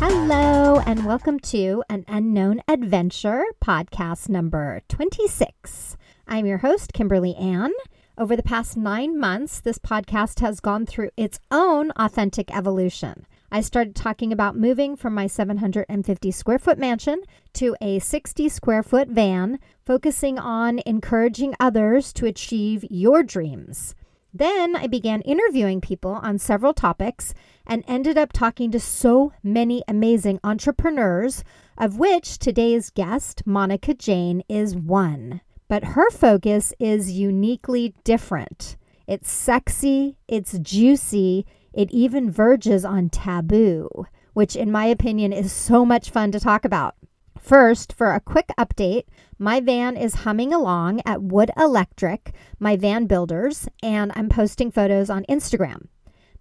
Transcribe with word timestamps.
Hello, 0.00 0.80
and 0.84 1.06
welcome 1.06 1.38
to 1.38 1.84
An 1.88 2.04
Unknown 2.08 2.60
Adventure, 2.66 3.44
podcast 3.62 4.28
number 4.28 4.80
26. 4.88 5.96
I'm 6.26 6.44
your 6.44 6.58
host, 6.58 6.92
Kimberly 6.92 7.36
Ann. 7.36 7.70
Over 8.16 8.34
the 8.34 8.42
past 8.42 8.76
nine 8.76 9.16
months, 9.16 9.60
this 9.60 9.78
podcast 9.78 10.40
has 10.40 10.58
gone 10.58 10.86
through 10.86 11.10
its 11.16 11.38
own 11.52 11.92
authentic 11.92 12.52
evolution. 12.52 13.28
I 13.50 13.62
started 13.62 13.96
talking 13.96 14.30
about 14.30 14.56
moving 14.56 14.94
from 14.94 15.14
my 15.14 15.26
750 15.26 16.30
square 16.30 16.58
foot 16.58 16.78
mansion 16.78 17.22
to 17.54 17.74
a 17.80 17.98
60 17.98 18.48
square 18.50 18.82
foot 18.82 19.08
van, 19.08 19.58
focusing 19.86 20.38
on 20.38 20.80
encouraging 20.84 21.54
others 21.58 22.12
to 22.14 22.26
achieve 22.26 22.84
your 22.90 23.22
dreams. 23.22 23.94
Then 24.34 24.76
I 24.76 24.86
began 24.86 25.22
interviewing 25.22 25.80
people 25.80 26.12
on 26.12 26.38
several 26.38 26.74
topics 26.74 27.32
and 27.66 27.82
ended 27.88 28.18
up 28.18 28.34
talking 28.34 28.70
to 28.72 28.80
so 28.80 29.32
many 29.42 29.82
amazing 29.88 30.40
entrepreneurs, 30.44 31.42
of 31.78 31.98
which 31.98 32.38
today's 32.38 32.90
guest, 32.90 33.42
Monica 33.46 33.94
Jane, 33.94 34.42
is 34.46 34.76
one. 34.76 35.40
But 35.68 35.84
her 35.84 36.10
focus 36.10 36.74
is 36.78 37.12
uniquely 37.12 37.94
different. 38.04 38.76
It's 39.06 39.30
sexy, 39.30 40.18
it's 40.28 40.58
juicy, 40.58 41.46
it 41.78 41.92
even 41.92 42.28
verges 42.28 42.84
on 42.84 43.08
taboo, 43.08 43.88
which, 44.32 44.56
in 44.56 44.68
my 44.68 44.86
opinion, 44.86 45.32
is 45.32 45.52
so 45.52 45.86
much 45.86 46.10
fun 46.10 46.32
to 46.32 46.40
talk 46.40 46.64
about. 46.64 46.96
First, 47.38 47.92
for 47.92 48.12
a 48.12 48.20
quick 48.20 48.48
update, 48.58 49.04
my 49.38 49.60
van 49.60 49.96
is 49.96 50.26
humming 50.26 50.52
along 50.52 51.02
at 51.06 51.22
Wood 51.22 51.52
Electric, 51.56 52.32
my 52.58 52.76
van 52.76 53.06
builders, 53.06 53.68
and 53.80 54.10
I'm 54.16 54.28
posting 54.28 54.72
photos 54.72 55.08
on 55.08 55.24
Instagram. 55.30 55.86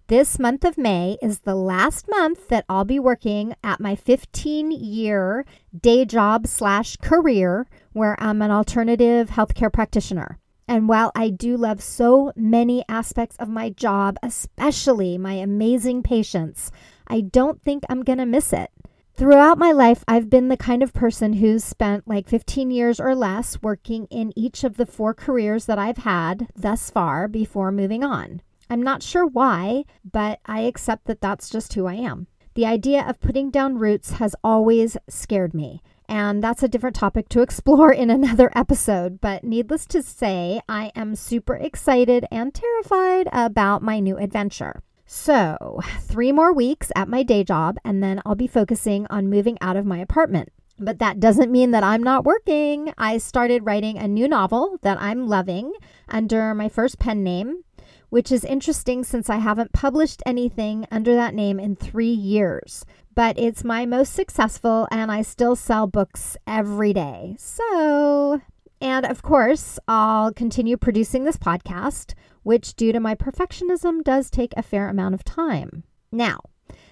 This 0.08 0.40
month 0.40 0.64
of 0.64 0.76
May 0.76 1.20
is 1.22 1.42
the 1.42 1.54
last 1.54 2.08
month 2.10 2.48
that 2.48 2.66
I'll 2.68 2.84
be 2.84 2.98
working 2.98 3.54
at 3.64 3.80
my 3.80 3.96
15 3.96 4.72
year 4.72 5.46
day 5.80 6.04
job 6.04 6.48
slash 6.48 6.98
career 6.98 7.68
where 7.94 8.20
I'm 8.20 8.42
an 8.42 8.50
alternative 8.50 9.30
healthcare 9.30 9.72
practitioner. 9.72 10.40
And 10.68 10.90
while 10.90 11.12
I 11.16 11.30
do 11.30 11.56
love 11.56 11.82
so 11.82 12.34
many 12.36 12.84
aspects 12.90 13.38
of 13.38 13.48
my 13.48 13.70
job, 13.70 14.18
especially 14.22 15.18
my 15.18 15.34
amazing 15.34 16.04
patients, 16.04 16.72
I 17.08 17.22
don't 17.22 17.62
think 17.64 17.84
I'm 17.90 18.04
going 18.04 18.20
to 18.20 18.26
miss 18.26 18.52
it. 18.52 18.70
Throughout 19.14 19.58
my 19.58 19.72
life, 19.72 20.04
I've 20.08 20.30
been 20.30 20.50
the 20.50 20.58
kind 20.58 20.84
of 20.84 20.94
person 20.94 21.34
who's 21.34 21.64
spent 21.64 22.08
like 22.08 22.28
15 22.28 22.70
years 22.70 23.00
or 23.00 23.16
less 23.16 23.62
working 23.64 24.06
in 24.12 24.32
each 24.38 24.64
of 24.64 24.78
the 24.78 24.86
four 24.86 25.14
careers 25.14 25.66
that 25.66 25.80
I've 25.80 25.98
had 25.98 26.50
thus 26.56 26.92
far 26.92 27.28
before 27.28 27.72
moving 27.72 28.04
on. 28.04 28.42
I'm 28.70 28.84
not 28.84 29.02
sure 29.02 29.26
why, 29.26 29.86
but 30.04 30.40
I 30.46 30.62
accept 30.62 31.06
that 31.06 31.22
that's 31.22 31.50
just 31.50 31.74
who 31.74 31.88
I 31.88 31.96
am. 31.96 32.28
The 32.54 32.66
idea 32.66 33.08
of 33.08 33.20
putting 33.20 33.50
down 33.50 33.78
roots 33.78 34.12
has 34.12 34.36
always 34.44 34.98
scared 35.08 35.54
me. 35.54 35.82
And 36.10 36.42
that's 36.44 36.64
a 36.64 36.68
different 36.68 36.96
topic 36.96 37.30
to 37.30 37.42
explore 37.42 37.92
in 37.92 38.10
another 38.12 38.52
episode. 38.56 39.20
But 39.20 39.44
needless 39.44 39.86
to 39.88 40.02
say, 40.02 40.62
I 40.70 40.92
am 40.96 41.16
super 41.16 41.56
excited 41.56 42.26
and 42.32 42.54
terrified 42.54 43.28
about 43.32 43.82
my 43.82 44.00
new 44.00 44.18
adventure. 44.18 44.82
So, 45.06 45.80
three 46.02 46.34
more 46.34 46.52
weeks 46.52 46.92
at 46.94 47.08
my 47.08 47.24
day 47.24 47.46
job, 47.46 47.78
and 47.86 48.04
then 48.04 48.22
I'll 48.26 48.36
be 48.36 48.48
focusing 48.48 49.08
on 49.10 49.30
moving 49.30 49.58
out 49.62 49.78
of 49.78 49.86
my 49.86 50.00
apartment. 50.00 50.52
But 50.80 51.00
that 51.00 51.20
doesn't 51.20 51.52
mean 51.52 51.72
that 51.72 51.84
I'm 51.84 52.04
not 52.04 52.26
working. 52.26 52.94
I 52.98 53.18
started 53.18 53.66
writing 53.66 53.98
a 53.98 54.08
new 54.08 54.28
novel 54.28 54.78
that 54.82 55.02
I'm 55.02 55.28
loving 55.28 55.74
under 56.10 56.54
my 56.54 56.68
first 56.68 57.00
pen 57.00 57.24
name, 57.24 57.64
which 58.10 58.32
is 58.32 58.44
interesting 58.44 59.04
since 59.04 59.30
I 59.30 59.38
haven't 59.38 59.72
published 59.72 60.22
anything 60.26 60.86
under 60.92 61.16
that 61.16 61.34
name 61.34 61.60
in 61.60 61.78
three 61.78 62.12
years 62.12 62.86
but 63.18 63.36
it's 63.40 63.64
my 63.64 63.84
most 63.84 64.14
successful 64.14 64.88
and 64.92 65.12
I 65.12 65.24
still 65.24 65.56
sell 65.56 65.88
books 65.88 66.38
every 66.46 66.94
day. 66.94 67.36
So, 67.40 68.44
and 68.80 69.08
of 69.08 69.24
course, 69.24 69.80
I'll 69.88 70.32
continue 70.32 70.78
producing 70.78 71.24
this 71.24 71.36
podcast, 71.36 72.14
which, 72.44 72.76
due 72.76 72.92
to 72.92 73.00
my 73.00 73.16
perfectionism, 73.16 74.04
does 74.04 74.30
take 74.30 74.54
a 74.56 74.62
fair 74.62 74.88
amount 74.88 75.16
of 75.16 75.24
time. 75.24 75.84
Now, 76.12 76.42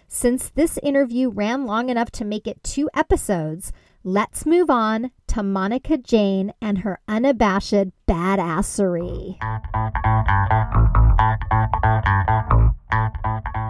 since 0.07 0.49
this 0.49 0.79
interview 0.81 1.29
ran 1.29 1.67
long 1.67 1.89
enough 1.89 2.09
to 2.13 2.25
make 2.25 2.47
it 2.47 2.63
two 2.63 2.89
episodes, 2.95 3.71
let's 4.03 4.47
move 4.47 4.71
on 4.71 5.11
to 5.27 5.43
Monica 5.43 5.95
Jane 5.95 6.53
and 6.59 6.79
her 6.79 7.01
unabashed 7.07 7.91
badassery. 8.07 9.37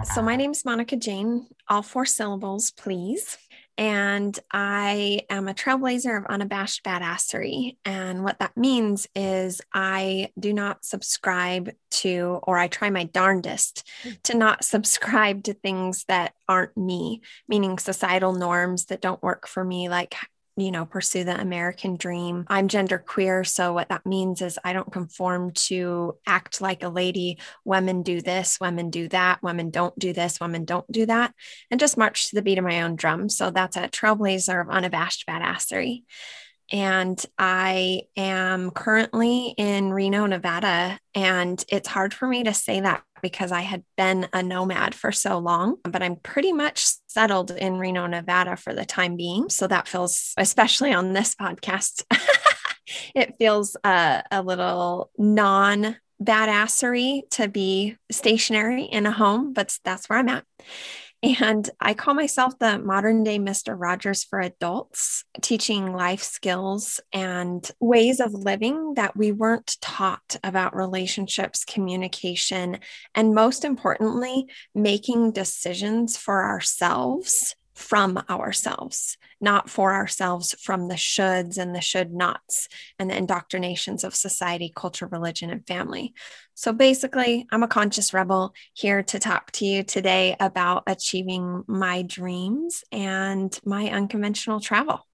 So, 0.04 0.22
my 0.22 0.36
name 0.36 0.52
is 0.52 0.64
Monica 0.64 0.96
Jane, 0.96 1.46
all 1.68 1.82
four 1.82 2.06
syllables, 2.06 2.70
please. 2.70 3.36
And 3.78 4.38
I 4.50 5.20
am 5.28 5.48
a 5.48 5.54
trailblazer 5.54 6.16
of 6.16 6.24
unabashed 6.26 6.82
badassery. 6.82 7.76
And 7.84 8.24
what 8.24 8.38
that 8.38 8.56
means 8.56 9.06
is 9.14 9.60
I 9.74 10.30
do 10.38 10.54
not 10.54 10.84
subscribe 10.84 11.72
to, 11.90 12.40
or 12.44 12.56
I 12.56 12.68
try 12.68 12.88
my 12.88 13.04
darndest 13.04 13.86
mm. 14.02 14.22
to 14.22 14.36
not 14.36 14.64
subscribe 14.64 15.44
to 15.44 15.52
things 15.52 16.04
that 16.08 16.32
aren't 16.48 16.76
me, 16.76 17.20
meaning 17.48 17.78
societal 17.78 18.32
norms 18.32 18.86
that 18.86 19.02
don't 19.02 19.22
work 19.22 19.46
for 19.46 19.62
me, 19.62 19.90
like 19.90 20.14
you 20.56 20.70
know, 20.70 20.86
pursue 20.86 21.24
the 21.24 21.38
American 21.38 21.96
dream. 21.96 22.44
I'm 22.48 22.68
gender 22.68 22.98
queer. 22.98 23.44
So, 23.44 23.74
what 23.74 23.90
that 23.90 24.06
means 24.06 24.40
is 24.40 24.58
I 24.64 24.72
don't 24.72 24.90
conform 24.90 25.52
to 25.52 26.16
act 26.26 26.60
like 26.60 26.82
a 26.82 26.88
lady. 26.88 27.38
Women 27.64 28.02
do 28.02 28.22
this, 28.22 28.58
women 28.58 28.88
do 28.90 29.08
that, 29.08 29.42
women 29.42 29.70
don't 29.70 29.96
do 29.98 30.14
this, 30.14 30.40
women 30.40 30.64
don't 30.64 30.90
do 30.90 31.06
that, 31.06 31.34
and 31.70 31.78
just 31.78 31.98
march 31.98 32.30
to 32.30 32.36
the 32.36 32.42
beat 32.42 32.58
of 32.58 32.64
my 32.64 32.82
own 32.82 32.96
drum. 32.96 33.28
So, 33.28 33.50
that's 33.50 33.76
a 33.76 33.88
trailblazer 33.88 34.60
of 34.60 34.70
unabashed 34.70 35.26
badassery. 35.28 36.04
And 36.72 37.22
I 37.38 38.02
am 38.16 38.70
currently 38.70 39.54
in 39.56 39.92
Reno, 39.92 40.26
Nevada. 40.26 40.98
And 41.14 41.64
it's 41.68 41.88
hard 41.88 42.12
for 42.12 42.26
me 42.26 42.44
to 42.44 42.54
say 42.54 42.80
that 42.80 43.02
because 43.22 43.52
I 43.52 43.62
had 43.62 43.82
been 43.96 44.28
a 44.32 44.42
nomad 44.42 44.94
for 44.94 45.12
so 45.12 45.38
long, 45.38 45.76
but 45.84 46.02
I'm 46.02 46.16
pretty 46.16 46.52
much 46.52 46.84
settled 47.06 47.50
in 47.50 47.78
Reno, 47.78 48.06
Nevada 48.06 48.56
for 48.56 48.74
the 48.74 48.84
time 48.84 49.16
being. 49.16 49.48
So 49.48 49.66
that 49.66 49.88
feels, 49.88 50.34
especially 50.36 50.92
on 50.92 51.12
this 51.12 51.34
podcast, 51.34 52.04
it 53.14 53.34
feels 53.38 53.76
uh, 53.84 54.22
a 54.30 54.42
little 54.42 55.10
non 55.16 55.96
badassery 56.22 57.22
to 57.30 57.48
be 57.48 57.96
stationary 58.10 58.84
in 58.84 59.06
a 59.06 59.12
home, 59.12 59.52
but 59.52 59.78
that's 59.84 60.08
where 60.08 60.18
I'm 60.18 60.28
at. 60.28 60.44
And 61.22 61.68
I 61.80 61.94
call 61.94 62.14
myself 62.14 62.58
the 62.58 62.78
modern 62.78 63.24
day 63.24 63.38
Mr. 63.38 63.74
Rogers 63.76 64.22
for 64.22 64.38
adults, 64.38 65.24
teaching 65.40 65.92
life 65.92 66.22
skills 66.22 67.00
and 67.12 67.68
ways 67.80 68.20
of 68.20 68.32
living 68.32 68.94
that 68.94 69.16
we 69.16 69.32
weren't 69.32 69.78
taught 69.80 70.36
about 70.44 70.76
relationships, 70.76 71.64
communication, 71.64 72.78
and 73.14 73.34
most 73.34 73.64
importantly, 73.64 74.46
making 74.74 75.32
decisions 75.32 76.16
for 76.16 76.44
ourselves 76.44 77.56
from 77.76 78.22
ourselves, 78.30 79.18
not 79.40 79.68
for 79.68 79.92
ourselves 79.92 80.54
from 80.60 80.88
the 80.88 80.94
shoulds 80.94 81.58
and 81.58 81.74
the 81.74 81.80
should 81.80 82.12
nots 82.12 82.68
and 82.98 83.10
the 83.10 83.16
indoctrinations 83.16 84.02
of 84.02 84.14
society, 84.14 84.72
culture, 84.74 85.06
religion, 85.06 85.50
and 85.50 85.66
family. 85.66 86.14
So 86.54 86.72
basically, 86.72 87.46
I'm 87.52 87.62
a 87.62 87.68
conscious 87.68 88.14
rebel 88.14 88.54
here 88.72 89.02
to 89.04 89.18
talk 89.18 89.52
to 89.52 89.66
you 89.66 89.82
today 89.82 90.36
about 90.40 90.84
achieving 90.86 91.64
my 91.66 92.02
dreams 92.02 92.82
and 92.90 93.58
my 93.64 93.90
unconventional 93.90 94.60
travel. 94.60 95.06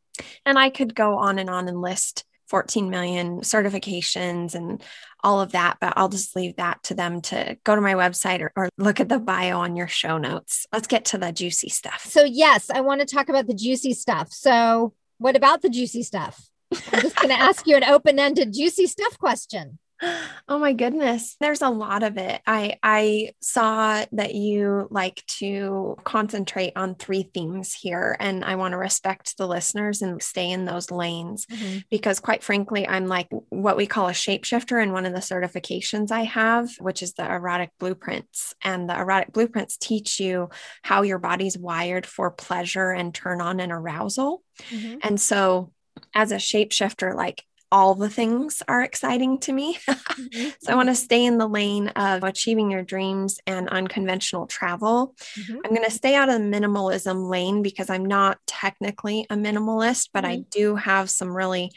And 0.47 0.59
I 0.59 0.71
could 0.71 0.95
go 0.95 1.19
on 1.19 1.39
and 1.39 1.51
on 1.51 1.69
and 1.69 1.81
list 1.81 2.25
14 2.53 2.91
million 2.91 3.41
certifications 3.41 4.55
and 4.55 4.83
all 5.25 5.41
of 5.41 5.53
that, 5.53 5.79
but 5.81 5.95
I'll 5.97 6.11
just 6.11 6.37
leave 6.37 6.57
that 6.57 6.83
to 6.85 6.95
them 6.95 7.23
to 7.23 7.57
go 7.65 7.75
to 7.75 7.81
my 7.81 7.95
website 7.95 8.43
or, 8.43 8.53
or, 8.55 8.69
look 8.77 9.01
at 9.01 9.09
the 9.09 9.19
bio 9.19 9.61
on 9.61 9.75
your 9.75 9.89
show 9.89 10.19
notes. 10.19 10.67
Let's 10.71 10.87
get 10.87 11.07
to 11.07 11.19
the 11.19 11.33
juicy 11.33 11.71
stuff. 11.71 12.05
So, 12.05 12.25
yes, 12.25 12.69
I 12.69 12.83
want 12.83 13.01
to 13.01 13.07
talk 13.07 13.31
about 13.31 13.47
the 13.47 13.55
juicy 13.55 13.95
stuff. 13.95 14.31
So, 14.33 14.93
what 15.17 15.35
about 15.35 15.63
the 15.63 15.71
juicy 15.71 16.03
stuff? 16.03 16.47
I'm 16.93 17.01
just 17.01 17.17
going 17.17 17.29
to 17.35 17.41
ask 17.41 17.67
you 17.67 17.75
an 17.75 17.85
open 17.85 18.19
ended 18.19 18.53
juicy 18.53 18.87
stuff 18.87 19.19
question. 19.19 19.79
Oh 20.49 20.59
my 20.59 20.73
goodness. 20.75 21.37
There's 21.41 21.63
a 21.63 21.71
lot 21.71 22.03
of 22.03 22.19
it. 22.19 22.43
I 22.47 22.77
I 22.83 23.33
saw 23.41 24.05
that 24.13 24.35
you 24.35 24.89
like 24.91 25.25
to 25.39 25.97
concentrate 26.05 26.73
on 26.77 26.95
three 26.95 27.31
themes 27.33 27.73
here 27.73 28.17
and 28.21 28.45
I 28.45 28.57
want 28.57 28.73
to 28.73 28.79
respect 28.79 29.39
the 29.39 29.47
listeners 29.47 30.03
and 30.03 30.23
stay 30.23 30.51
in 30.51 30.65
those 30.67 30.91
lanes 30.91 31.47
mm-hmm. 31.47 31.79
because 31.91 32.21
quite 32.21 32.43
frankly 32.43 32.87
I'm 32.87 33.07
like 33.07 33.29
what 33.49 33.77
we 33.77 33.87
call 33.87 34.09
a 34.09 34.13
shapeshifter 34.13 34.83
in 34.83 34.93
one 34.93 35.07
of 35.07 35.15
the 35.15 35.21
certifications 35.21 36.11
I 36.11 36.25
have, 36.25 36.71
which 36.81 37.03
is 37.03 37.15
the 37.15 37.25
erotic 37.25 37.71
blueprints 37.79 38.53
and 38.63 38.91
the 38.91 38.99
erotic 38.99 39.33
blueprints 39.33 39.79
teach 39.79 40.21
you 40.21 40.51
how 40.83 41.03
your 41.03 41.19
body's 41.19 41.57
wired 41.57 42.05
for 42.05 42.31
pleasure 42.31 42.91
and 42.91 43.15
turn 43.15 43.41
on 43.41 43.61
and 43.61 43.73
arousal. 43.73 44.43
Mm-hmm. 44.71 44.99
And 45.03 45.21
so 45.21 45.73
as 46.15 46.33
a 46.33 46.37
shapeshifter 46.37 47.15
like 47.15 47.45
all 47.73 47.95
the 47.95 48.11
things 48.11 48.63
are 48.69 48.83
exciting 48.83 49.39
to 49.41 49.53
me. 49.53 49.79
mm-hmm. 49.89 50.51
So 50.61 50.73
I 50.73 50.77
want 50.77 50.91
to 50.91 50.95
stay 50.95 51.25
in 51.25 51.39
the 51.39 51.49
lane 51.49 51.89
of 51.89 52.23
achieving 52.23 52.71
your 52.71 52.83
dreams 52.83 53.41
and 53.47 53.69
unconventional 53.71 54.47
travel. 54.47 55.15
Mm-hmm. 55.35 55.57
I'm 55.65 55.75
going 55.75 55.85
to 55.85 55.91
stay 55.91 56.15
out 56.15 56.29
of 56.29 56.35
the 56.35 56.47
minimalism 56.47 57.31
lane 57.31 57.63
because 57.63 57.89
I'm 57.89 58.05
not 58.05 58.39
technically 58.47 59.27
a 59.31 59.37
minimalist, 59.37 60.11
but 60.13 60.25
mm-hmm. 60.25 60.33
I 60.33 60.45
do 60.51 60.77
have 60.77 61.09
some 61.09 61.35
really 61.35 61.73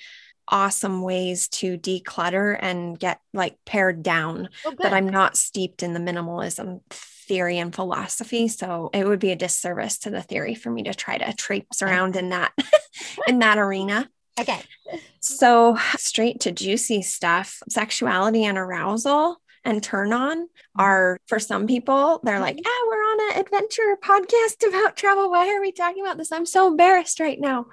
awesome 0.50 1.02
ways 1.02 1.48
to 1.48 1.78
declutter 1.78 2.58
and 2.60 3.00
get 3.00 3.20
like 3.34 3.56
pared 3.66 4.04
down. 4.04 4.50
Oh, 4.66 4.74
but 4.78 4.92
I'm 4.92 5.08
not 5.08 5.38
steeped 5.38 5.82
in 5.82 5.94
the 5.94 6.00
minimalism 6.00 6.82
theory 6.92 7.58
and 7.58 7.74
philosophy 7.74 8.48
so 8.48 8.92
it 8.94 9.08
would 9.08 9.20
be 9.20 9.32
a 9.32 9.36
disservice 9.36 9.98
to 9.98 10.12
the 10.12 10.22
theory 10.22 10.54
for 10.54 10.70
me 10.70 10.84
to 10.84 10.94
try 10.94 11.18
to 11.18 11.34
traipse 11.34 11.82
around 11.82 12.16
in 12.16 12.30
that 12.30 12.52
in 13.28 13.40
that 13.40 13.58
arena 13.58 14.08
Okay. 14.40 14.62
So, 15.22 15.78
straight 15.98 16.42
to 16.42 16.52
juicy 16.52 17.02
stuff 17.02 17.62
sexuality 17.70 18.44
and 18.44 18.58
arousal 18.58 19.38
and 19.64 19.82
turn 19.82 20.14
on 20.14 20.38
mm-hmm. 20.38 20.82
are 20.82 21.18
for 21.28 21.40
some 21.40 21.68
people, 21.68 22.20
they're 22.24 22.40
like, 22.40 22.60
ah, 22.66 22.88
we're 22.88 23.05
on 23.16 23.34
an 23.34 23.42
adventure 23.42 23.98
podcast 24.02 24.68
about 24.68 24.96
travel. 24.96 25.30
Why 25.30 25.54
are 25.54 25.62
we 25.62 25.72
talking 25.72 26.04
about 26.04 26.18
this? 26.18 26.32
I'm 26.32 26.46
so 26.46 26.68
embarrassed 26.68 27.20
right 27.20 27.40
now. 27.40 27.68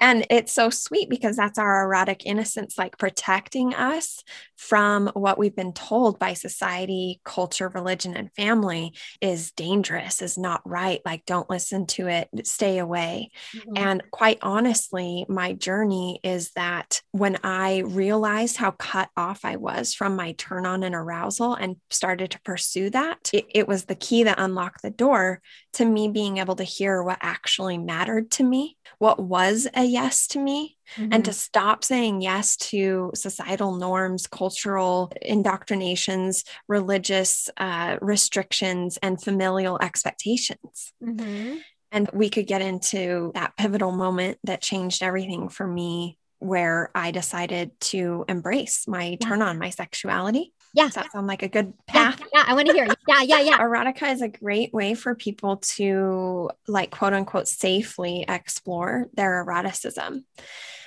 And 0.00 0.26
it's 0.30 0.52
so 0.52 0.70
sweet 0.70 1.08
because 1.08 1.36
that's 1.36 1.58
our 1.58 1.84
erotic 1.84 2.26
innocence, 2.26 2.76
like 2.78 2.98
protecting 2.98 3.74
us 3.74 4.22
from 4.56 5.08
what 5.14 5.38
we've 5.38 5.56
been 5.56 5.72
told 5.72 6.18
by 6.18 6.34
society, 6.34 7.20
culture, 7.24 7.68
religion, 7.68 8.16
and 8.16 8.32
family 8.34 8.94
is 9.20 9.50
dangerous, 9.52 10.22
is 10.22 10.38
not 10.38 10.62
right. 10.64 11.00
Like, 11.04 11.24
don't 11.26 11.50
listen 11.50 11.86
to 11.88 12.06
it, 12.08 12.28
stay 12.44 12.78
away. 12.78 13.30
Mm-hmm. 13.56 13.72
And 13.76 14.02
quite 14.10 14.38
honestly, 14.40 15.26
my 15.28 15.52
journey 15.52 16.20
is 16.22 16.50
that 16.52 17.02
when 17.10 17.38
I 17.42 17.78
realized 17.78 18.56
how 18.56 18.72
cut 18.72 19.10
off 19.16 19.44
I 19.44 19.56
was 19.56 19.94
from 19.94 20.16
my 20.16 20.32
turn 20.32 20.64
on 20.64 20.84
and 20.84 20.94
arousal 20.94 21.54
and 21.54 21.76
started 21.90 22.30
to 22.32 22.40
pursue 22.42 22.90
that, 22.90 23.30
it, 23.32 23.46
it 23.54 23.68
was 23.68 23.84
the 23.84 23.94
key 23.94 24.22
that 24.24 24.38
unlocked 24.38 24.81
the 24.82 24.90
door 24.90 25.40
to 25.74 25.84
me 25.84 26.08
being 26.08 26.38
able 26.38 26.56
to 26.56 26.64
hear 26.64 27.02
what 27.02 27.18
actually 27.20 27.78
mattered 27.78 28.30
to 28.32 28.44
me, 28.44 28.76
what 28.98 29.20
was 29.20 29.66
a 29.74 29.84
yes 29.84 30.26
to 30.28 30.38
me, 30.38 30.76
mm-hmm. 30.96 31.12
and 31.12 31.24
to 31.24 31.32
stop 31.32 31.84
saying 31.84 32.20
yes 32.20 32.56
to 32.56 33.10
societal 33.14 33.76
norms, 33.76 34.26
cultural 34.26 35.12
indoctrinations, 35.22 36.44
religious 36.68 37.48
uh, 37.56 37.96
restrictions, 38.00 38.98
and 39.02 39.22
familial 39.22 39.78
expectations. 39.80 40.92
Mm-hmm. 41.02 41.58
And 41.90 42.10
we 42.12 42.30
could 42.30 42.46
get 42.46 42.62
into 42.62 43.32
that 43.34 43.56
pivotal 43.56 43.92
moment 43.92 44.38
that 44.44 44.62
changed 44.62 45.02
everything 45.02 45.48
for 45.48 45.66
me 45.66 46.18
where 46.38 46.90
I 46.94 47.12
decided 47.12 47.78
to 47.80 48.24
embrace 48.28 48.88
my 48.88 49.16
turn 49.16 49.42
on 49.42 49.58
my 49.58 49.70
sexuality 49.70 50.52
yeah. 50.74 50.84
Does 50.84 50.94
that 50.94 51.12
sound 51.12 51.26
like 51.26 51.42
a 51.42 51.48
good 51.48 51.74
path? 51.86 52.20
Yeah, 52.20 52.26
yeah 52.34 52.44
I 52.46 52.54
want 52.54 52.68
to 52.68 52.74
hear. 52.74 52.86
Yeah, 53.06 53.22
yeah, 53.22 53.40
yeah. 53.40 53.58
Erotica 53.58 54.12
is 54.12 54.22
a 54.22 54.28
great 54.28 54.72
way 54.72 54.94
for 54.94 55.14
people 55.14 55.58
to 55.58 56.50
like 56.66 56.90
quote 56.90 57.12
unquote 57.12 57.48
safely 57.48 58.24
explore 58.28 59.08
their 59.14 59.40
eroticism. 59.40 60.24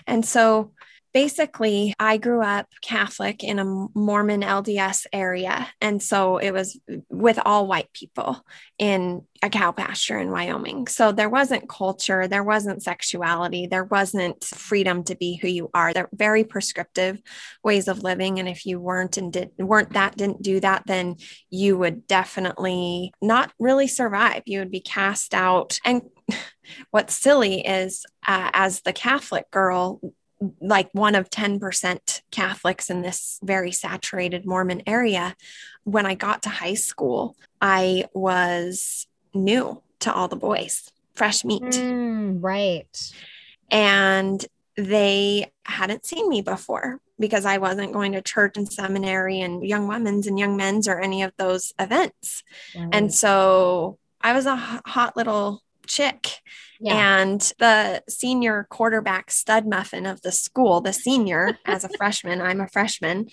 And 0.07 0.25
so 0.25 0.71
basically, 1.15 1.93
I 1.97 2.17
grew 2.17 2.41
up 2.41 2.67
Catholic 2.81 3.41
in 3.41 3.57
a 3.57 3.63
Mormon 3.63 4.41
LDS 4.41 5.05
area. 5.13 5.65
And 5.79 6.03
so 6.03 6.39
it 6.39 6.51
was 6.51 6.77
with 7.09 7.39
all 7.45 7.67
white 7.67 7.87
people 7.93 8.45
in 8.77 9.21
a 9.41 9.49
cow 9.49 9.71
pasture 9.71 10.19
in 10.19 10.29
Wyoming. 10.29 10.87
So 10.87 11.13
there 11.13 11.29
wasn't 11.29 11.69
culture, 11.69 12.27
there 12.27 12.43
wasn't 12.43 12.83
sexuality, 12.83 13.65
there 13.65 13.85
wasn't 13.85 14.43
freedom 14.43 15.05
to 15.05 15.15
be 15.15 15.37
who 15.37 15.47
you 15.47 15.69
are. 15.73 15.93
They're 15.93 16.09
very 16.11 16.43
prescriptive 16.43 17.21
ways 17.63 17.87
of 17.87 18.03
living. 18.03 18.37
And 18.39 18.49
if 18.49 18.65
you 18.65 18.81
weren't 18.81 19.15
and 19.15 19.31
did 19.31 19.51
weren't 19.57 19.93
that, 19.93 20.17
didn't 20.17 20.41
do 20.41 20.59
that, 20.59 20.83
then 20.85 21.15
you 21.49 21.77
would 21.77 22.07
definitely 22.07 23.13
not 23.21 23.53
really 23.57 23.87
survive. 23.87 24.41
You 24.47 24.59
would 24.59 24.71
be 24.71 24.81
cast 24.81 25.33
out. 25.33 25.79
And 25.85 26.01
what's 26.91 27.15
silly 27.15 27.65
is 27.65 28.05
uh, 28.27 28.49
as 28.51 28.81
the 28.81 28.91
Catholic 28.91 29.49
girl, 29.49 30.01
like 30.59 30.89
one 30.93 31.15
of 31.15 31.29
10% 31.29 32.21
Catholics 32.31 32.89
in 32.89 33.01
this 33.01 33.39
very 33.43 33.71
saturated 33.71 34.45
Mormon 34.45 34.83
area. 34.85 35.35
When 35.83 36.05
I 36.05 36.15
got 36.15 36.43
to 36.43 36.49
high 36.49 36.73
school, 36.73 37.35
I 37.61 38.05
was 38.13 39.07
new 39.33 39.81
to 39.99 40.13
all 40.13 40.27
the 40.27 40.35
boys, 40.35 40.91
fresh 41.13 41.43
meat. 41.43 41.63
Mm, 41.63 42.43
right. 42.43 43.13
And 43.71 44.45
they 44.77 45.51
hadn't 45.63 46.05
seen 46.05 46.29
me 46.29 46.41
before 46.41 46.99
because 47.19 47.45
I 47.45 47.57
wasn't 47.57 47.93
going 47.93 48.11
to 48.11 48.21
church 48.21 48.57
and 48.57 48.71
seminary 48.71 49.39
and 49.39 49.65
young 49.65 49.87
women's 49.87 50.27
and 50.27 50.37
young 50.37 50.57
men's 50.57 50.87
or 50.87 50.99
any 50.99 51.23
of 51.23 51.31
those 51.37 51.73
events. 51.79 52.43
Right. 52.75 52.89
And 52.91 53.13
so 53.13 53.97
I 54.21 54.33
was 54.33 54.45
a 54.45 54.55
hot 54.55 55.15
little 55.15 55.61
chick. 55.85 56.41
Yeah. 56.79 57.21
And 57.21 57.41
the 57.59 58.03
senior 58.09 58.67
quarterback 58.69 59.31
stud 59.31 59.67
muffin 59.67 60.05
of 60.05 60.21
the 60.21 60.31
school, 60.31 60.81
the 60.81 60.93
senior, 60.93 61.57
as 61.65 61.83
a 61.83 61.89
freshman, 61.97 62.41
I'm 62.41 62.61
a 62.61 62.67
freshman, 62.67 63.29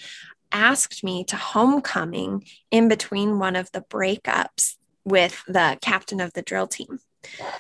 asked 0.52 1.02
me 1.02 1.25
to 1.25 1.37
homecoming 1.37 2.44
in 2.70 2.88
between 2.88 3.38
one 3.38 3.56
of 3.56 3.72
the 3.72 3.82
breakups 3.82 4.76
with 5.04 5.43
the 5.49 5.78
captain 5.81 6.20
of 6.20 6.32
the 6.34 6.43
drill 6.43 6.66
team. 6.66 6.99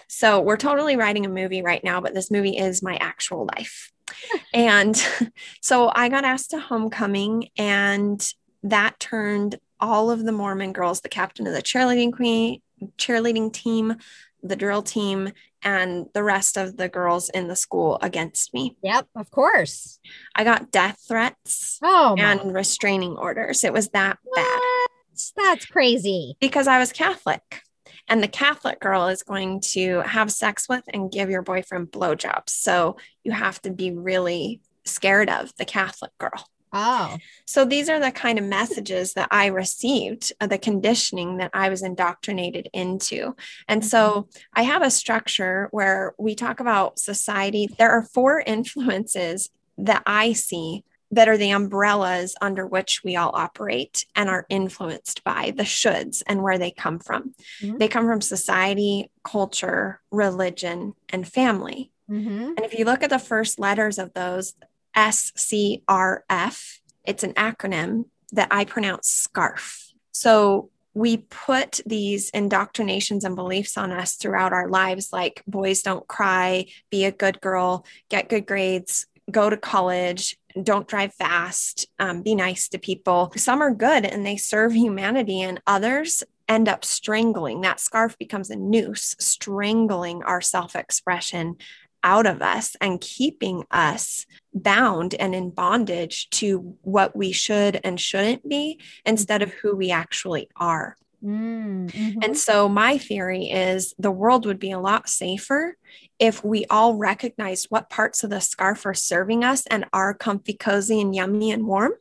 So 0.08 0.40
we're 0.40 0.56
totally 0.56 0.96
writing 0.96 1.24
a 1.24 1.30
movie 1.30 1.62
right 1.62 1.82
now, 1.82 2.00
but 2.00 2.14
this 2.14 2.30
movie 2.30 2.56
is 2.56 2.82
my 2.82 2.96
actual 2.96 3.48
life. 3.56 3.92
and 4.54 4.96
so 5.60 5.90
I 5.94 6.08
got 6.08 6.24
asked 6.24 6.50
to 6.50 6.58
homecoming, 6.58 7.48
and 7.56 8.24
that 8.62 8.98
turned 9.00 9.58
all 9.80 10.10
of 10.10 10.24
the 10.24 10.32
Mormon 10.32 10.72
girls, 10.72 11.00
the 11.00 11.08
captain 11.08 11.46
of 11.46 11.54
the 11.54 11.62
cheerleading 11.62 12.12
queen, 12.12 12.60
cheerleading 12.98 13.52
team, 13.52 13.96
the 14.42 14.56
drill 14.56 14.82
team 14.82 15.32
and 15.62 16.06
the 16.14 16.22
rest 16.22 16.56
of 16.56 16.76
the 16.76 16.88
girls 16.88 17.28
in 17.30 17.48
the 17.48 17.56
school 17.56 17.98
against 18.02 18.52
me. 18.52 18.76
Yep, 18.82 19.06
of 19.14 19.30
course. 19.30 20.00
I 20.34 20.44
got 20.44 20.70
death 20.70 20.98
threats 21.06 21.78
oh, 21.82 22.16
and 22.18 22.44
my. 22.44 22.50
restraining 22.50 23.16
orders. 23.16 23.64
It 23.64 23.72
was 23.72 23.88
that 23.90 24.18
what? 24.24 24.36
bad. 24.36 24.88
That's 25.36 25.66
crazy. 25.66 26.36
Because 26.40 26.66
I 26.66 26.78
was 26.78 26.92
Catholic. 26.92 27.62
And 28.08 28.22
the 28.22 28.28
Catholic 28.28 28.80
girl 28.80 29.06
is 29.06 29.22
going 29.22 29.60
to 29.72 30.00
have 30.00 30.32
sex 30.32 30.68
with 30.68 30.82
and 30.92 31.12
give 31.12 31.30
your 31.30 31.42
boyfriend 31.42 31.92
blowjobs. 31.92 32.50
So 32.50 32.96
you 33.22 33.30
have 33.32 33.62
to 33.62 33.70
be 33.70 33.92
really 33.92 34.60
scared 34.84 35.30
of 35.30 35.54
the 35.56 35.64
Catholic 35.64 36.10
girl. 36.18 36.46
Oh. 36.72 37.18
So 37.44 37.64
these 37.64 37.88
are 37.88 38.00
the 38.00 38.10
kind 38.10 38.38
of 38.38 38.44
messages 38.44 39.12
that 39.14 39.28
I 39.30 39.46
received, 39.46 40.32
uh, 40.40 40.46
the 40.46 40.58
conditioning 40.58 41.36
that 41.36 41.50
I 41.52 41.68
was 41.68 41.82
indoctrinated 41.82 42.68
into. 42.72 43.36
And 43.68 43.84
so 43.84 44.10
mm-hmm. 44.10 44.38
I 44.54 44.62
have 44.62 44.82
a 44.82 44.90
structure 44.90 45.68
where 45.70 46.14
we 46.18 46.34
talk 46.34 46.60
about 46.60 46.98
society. 46.98 47.68
There 47.78 47.90
are 47.90 48.02
four 48.02 48.40
influences 48.40 49.50
that 49.78 50.02
I 50.06 50.32
see 50.32 50.84
that 51.10 51.28
are 51.28 51.36
the 51.36 51.50
umbrellas 51.50 52.34
under 52.40 52.66
which 52.66 53.04
we 53.04 53.16
all 53.16 53.32
operate 53.34 54.06
and 54.16 54.30
are 54.30 54.46
influenced 54.48 55.22
by 55.24 55.52
the 55.54 55.62
shoulds 55.62 56.22
and 56.26 56.42
where 56.42 56.56
they 56.56 56.70
come 56.70 56.98
from. 56.98 57.34
Mm-hmm. 57.60 57.76
They 57.76 57.88
come 57.88 58.06
from 58.06 58.22
society, 58.22 59.10
culture, 59.22 60.00
religion, 60.10 60.94
and 61.10 61.28
family. 61.28 61.92
Mm-hmm. 62.10 62.42
And 62.56 62.60
if 62.60 62.78
you 62.78 62.86
look 62.86 63.02
at 63.02 63.10
the 63.10 63.18
first 63.18 63.58
letters 63.58 63.98
of 63.98 64.14
those, 64.14 64.54
SCRF. 64.96 66.78
It's 67.04 67.24
an 67.24 67.34
acronym 67.34 68.04
that 68.32 68.48
I 68.50 68.64
pronounce 68.64 69.28
SCARF. 69.28 69.92
So 70.12 70.70
we 70.94 71.18
put 71.18 71.80
these 71.86 72.30
indoctrinations 72.30 73.24
and 73.24 73.34
beliefs 73.34 73.78
on 73.78 73.92
us 73.92 74.14
throughout 74.14 74.52
our 74.52 74.68
lives, 74.68 75.12
like 75.12 75.42
boys 75.46 75.82
don't 75.82 76.06
cry, 76.06 76.66
be 76.90 77.04
a 77.04 77.12
good 77.12 77.40
girl, 77.40 77.86
get 78.10 78.28
good 78.28 78.46
grades, 78.46 79.06
go 79.30 79.48
to 79.48 79.56
college, 79.56 80.36
don't 80.62 80.88
drive 80.88 81.14
fast, 81.14 81.86
um, 81.98 82.22
be 82.22 82.34
nice 82.34 82.68
to 82.68 82.78
people. 82.78 83.32
Some 83.36 83.62
are 83.62 83.74
good 83.74 84.04
and 84.04 84.26
they 84.26 84.36
serve 84.36 84.74
humanity, 84.74 85.40
and 85.40 85.62
others 85.66 86.22
end 86.48 86.68
up 86.68 86.84
strangling. 86.84 87.62
That 87.62 87.80
scarf 87.80 88.18
becomes 88.18 88.50
a 88.50 88.56
noose, 88.56 89.16
strangling 89.18 90.22
our 90.22 90.40
self 90.40 90.76
expression 90.76 91.56
out 92.04 92.26
of 92.26 92.42
us 92.42 92.76
and 92.80 93.00
keeping 93.00 93.64
us 93.70 94.26
bound 94.54 95.14
and 95.14 95.34
in 95.34 95.50
bondage 95.50 96.28
to 96.30 96.76
what 96.82 97.16
we 97.16 97.32
should 97.32 97.80
and 97.84 98.00
shouldn't 98.00 98.48
be 98.48 98.80
instead 99.04 99.42
of 99.42 99.52
who 99.52 99.76
we 99.76 99.90
actually 99.90 100.48
are. 100.56 100.96
Mm-hmm. 101.22 102.20
And 102.22 102.36
so, 102.36 102.68
my 102.68 102.98
theory 102.98 103.50
is 103.50 103.94
the 103.98 104.10
world 104.10 104.44
would 104.46 104.58
be 104.58 104.72
a 104.72 104.80
lot 104.80 105.08
safer 105.08 105.76
if 106.18 106.44
we 106.44 106.64
all 106.66 106.94
recognized 106.94 107.66
what 107.68 107.90
parts 107.90 108.24
of 108.24 108.30
the 108.30 108.40
scarf 108.40 108.86
are 108.86 108.94
serving 108.94 109.44
us 109.44 109.66
and 109.66 109.84
are 109.92 110.14
comfy, 110.14 110.54
cozy, 110.54 111.00
and 111.00 111.14
yummy 111.14 111.52
and 111.52 111.66
warm, 111.66 111.92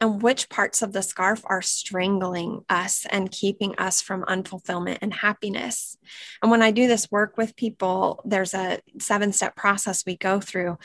and 0.00 0.22
which 0.22 0.48
parts 0.48 0.82
of 0.82 0.92
the 0.92 1.02
scarf 1.02 1.42
are 1.46 1.62
strangling 1.62 2.64
us 2.68 3.04
and 3.10 3.30
keeping 3.32 3.74
us 3.78 4.00
from 4.00 4.24
unfulfillment 4.24 4.98
and 5.02 5.14
happiness. 5.14 5.96
And 6.40 6.50
when 6.50 6.62
I 6.62 6.70
do 6.70 6.86
this 6.86 7.10
work 7.10 7.36
with 7.36 7.56
people, 7.56 8.20
there's 8.24 8.54
a 8.54 8.80
seven 8.98 9.32
step 9.32 9.56
process 9.56 10.04
we 10.06 10.16
go 10.16 10.40
through. 10.40 10.78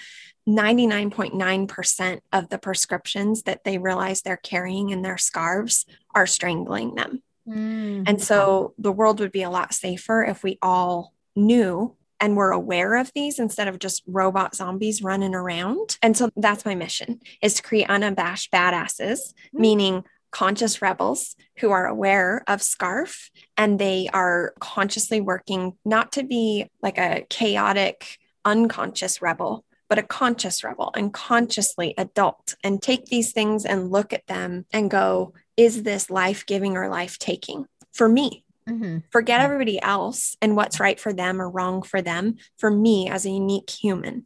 99.9% 0.47 2.19
of 2.31 2.49
the 2.49 2.57
prescriptions 2.57 3.43
that 3.43 3.65
they 3.65 3.77
realize 3.77 4.21
they're 4.21 4.37
carrying 4.37 4.91
in 4.91 5.01
their 5.01 5.17
scarves 5.17 5.85
are 6.15 6.25
strangling 6.25 6.95
them. 6.95 7.21
Mm-hmm. 7.47 8.03
And 8.07 8.21
so 8.21 8.73
the 8.77 8.91
world 8.91 9.19
would 9.19 9.31
be 9.31 9.43
a 9.43 9.49
lot 9.49 9.73
safer 9.73 10.23
if 10.23 10.43
we 10.43 10.57
all 10.61 11.13
knew 11.35 11.95
and 12.19 12.35
were 12.35 12.51
aware 12.51 12.95
of 12.95 13.11
these 13.13 13.39
instead 13.39 13.67
of 13.67 13.79
just 13.79 14.03
robot 14.07 14.55
zombies 14.55 15.03
running 15.03 15.35
around. 15.35 15.97
And 16.01 16.17
so 16.17 16.29
that's 16.35 16.65
my 16.65 16.75
mission 16.75 17.19
is 17.41 17.55
to 17.55 17.63
create 17.63 17.89
unabashed 17.89 18.51
badasses, 18.51 19.19
mm-hmm. 19.19 19.61
meaning 19.61 20.03
conscious 20.31 20.81
rebels 20.81 21.35
who 21.59 21.71
are 21.71 21.87
aware 21.87 22.43
of 22.47 22.61
scarf 22.61 23.29
and 23.55 23.79
they 23.79 24.09
are 24.13 24.53
consciously 24.59 25.21
working 25.21 25.73
not 25.85 26.11
to 26.11 26.23
be 26.23 26.69
like 26.81 26.97
a 26.97 27.25
chaotic 27.29 28.17
unconscious 28.43 29.21
rebel 29.21 29.63
but 29.89 29.97
a 29.97 30.03
conscious 30.03 30.63
rebel 30.63 30.91
and 30.95 31.13
consciously 31.13 31.93
adult 31.97 32.55
and 32.63 32.81
take 32.81 33.05
these 33.05 33.31
things 33.31 33.65
and 33.65 33.89
look 33.89 34.11
at 34.11 34.27
them 34.27 34.65
and 34.71 34.91
go 34.91 35.33
is 35.57 35.83
this 35.83 36.09
life 36.09 36.45
giving 36.45 36.77
or 36.77 36.87
life 36.87 37.17
taking 37.17 37.65
for 37.91 38.07
me 38.07 38.45
Mm-hmm. 38.67 38.97
Forget 39.11 39.41
everybody 39.41 39.81
else 39.81 40.35
and 40.41 40.55
what's 40.55 40.79
right 40.79 40.99
for 40.99 41.13
them 41.13 41.41
or 41.41 41.49
wrong 41.49 41.81
for 41.81 42.01
them, 42.01 42.35
for 42.57 42.69
me 42.69 43.09
as 43.09 43.25
a 43.25 43.29
unique 43.29 43.69
human. 43.69 44.25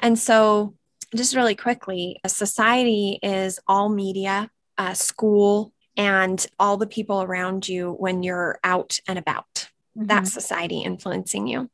And 0.00 0.18
so, 0.18 0.74
just 1.14 1.36
really 1.36 1.54
quickly, 1.54 2.18
a 2.24 2.28
society 2.28 3.18
is 3.22 3.60
all 3.66 3.88
media, 3.88 4.50
uh, 4.76 4.94
school, 4.94 5.72
and 5.96 6.44
all 6.58 6.76
the 6.76 6.86
people 6.86 7.22
around 7.22 7.68
you 7.68 7.92
when 7.92 8.22
you're 8.22 8.58
out 8.64 8.98
and 9.06 9.18
about. 9.18 9.70
Mm-hmm. 9.96 10.06
That's 10.06 10.32
society 10.32 10.80
influencing 10.80 11.46
you. 11.46 11.70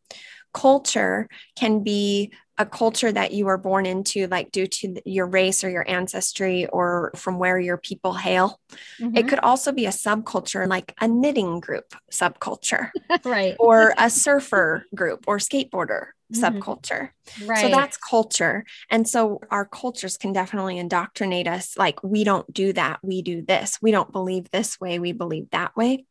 Culture 0.53 1.29
can 1.57 1.83
be 1.83 2.33
a 2.59 2.67
culture 2.67 3.11
that 3.11 3.33
you 3.33 3.47
were 3.47 3.59
born 3.59 3.87
into, 3.87 4.27
like 4.27 4.53
due 4.53 4.67
to 4.67 5.01
your 5.05 5.27
race 5.27 5.65
or 5.65 5.71
your 5.71 5.89
ancestry 5.89 6.67
or 6.67 7.13
from 7.17 7.39
where 7.39 7.59
your 7.59 7.79
people 7.79 8.13
hail. 8.13 8.61
Mm-hmm. 9.01 9.17
It 9.17 9.29
could 9.29 9.39
also 9.39 9.73
be 9.73 9.87
a 9.87 9.91
subculture, 9.91 10.69
like 10.69 10.95
a 11.01 11.09
knitting 11.09 11.61
group 11.61 11.95
subculture, 12.11 12.91
right? 13.25 13.57
Or 13.59 13.95
a 13.97 14.11
surfer 14.11 14.85
group 14.95 15.25
or 15.27 15.39
skateboarder 15.39 16.09
mm-hmm. 16.33 16.45
subculture. 16.45 17.11
Right. 17.47 17.61
So 17.61 17.69
that's 17.69 17.97
culture. 17.97 18.65
And 18.91 19.09
so 19.09 19.41
our 19.51 19.65
cultures 19.65 20.17
can 20.17 20.33
definitely 20.33 20.79
indoctrinate 20.79 21.49
us 21.49 21.77
like, 21.79 22.03
we 22.03 22.25
don't 22.25 22.53
do 22.53 22.73
that. 22.73 23.01
We 23.03 23.23
do 23.23 23.43
this. 23.43 23.79
We 23.81 23.91
don't 23.91 24.13
believe 24.13 24.51
this 24.51 24.81
way. 24.81 24.99
We 24.99 25.13
believe 25.13 25.51
that 25.51 25.77
way. 25.77 26.05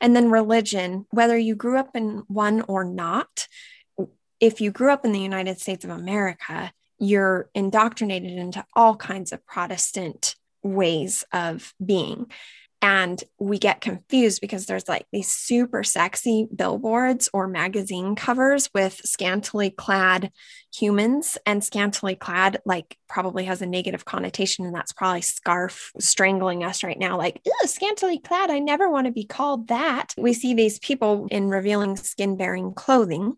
And 0.00 0.14
then 0.14 0.30
religion, 0.30 1.06
whether 1.10 1.38
you 1.38 1.54
grew 1.54 1.78
up 1.78 1.94
in 1.94 2.24
one 2.28 2.62
or 2.62 2.84
not, 2.84 3.48
if 4.40 4.60
you 4.60 4.70
grew 4.70 4.92
up 4.92 5.04
in 5.04 5.12
the 5.12 5.20
United 5.20 5.60
States 5.60 5.84
of 5.84 5.90
America, 5.90 6.72
you're 6.98 7.48
indoctrinated 7.54 8.32
into 8.32 8.64
all 8.74 8.96
kinds 8.96 9.32
of 9.32 9.44
Protestant 9.46 10.34
ways 10.62 11.24
of 11.32 11.72
being. 11.84 12.26
And 12.80 13.22
we 13.40 13.58
get 13.58 13.80
confused 13.80 14.40
because 14.40 14.66
there's 14.66 14.88
like 14.88 15.04
these 15.10 15.28
super 15.28 15.82
sexy 15.82 16.46
billboards 16.54 17.28
or 17.32 17.48
magazine 17.48 18.14
covers 18.14 18.70
with 18.72 19.00
scantily 19.04 19.70
clad 19.70 20.30
humans, 20.72 21.38
and 21.46 21.64
scantily 21.64 22.14
clad, 22.14 22.60
like, 22.66 22.96
probably 23.08 23.46
has 23.46 23.62
a 23.62 23.66
negative 23.66 24.04
connotation. 24.04 24.64
And 24.64 24.74
that's 24.74 24.92
probably 24.92 25.22
scarf 25.22 25.90
strangling 25.98 26.62
us 26.62 26.84
right 26.84 26.98
now. 26.98 27.16
Like, 27.16 27.40
scantily 27.64 28.18
clad, 28.18 28.50
I 28.50 28.58
never 28.58 28.88
want 28.88 29.06
to 29.06 29.12
be 29.12 29.24
called 29.24 29.68
that. 29.68 30.14
We 30.16 30.32
see 30.32 30.54
these 30.54 30.78
people 30.78 31.26
in 31.30 31.48
revealing 31.48 31.96
skin 31.96 32.36
bearing 32.36 32.74
clothing 32.74 33.36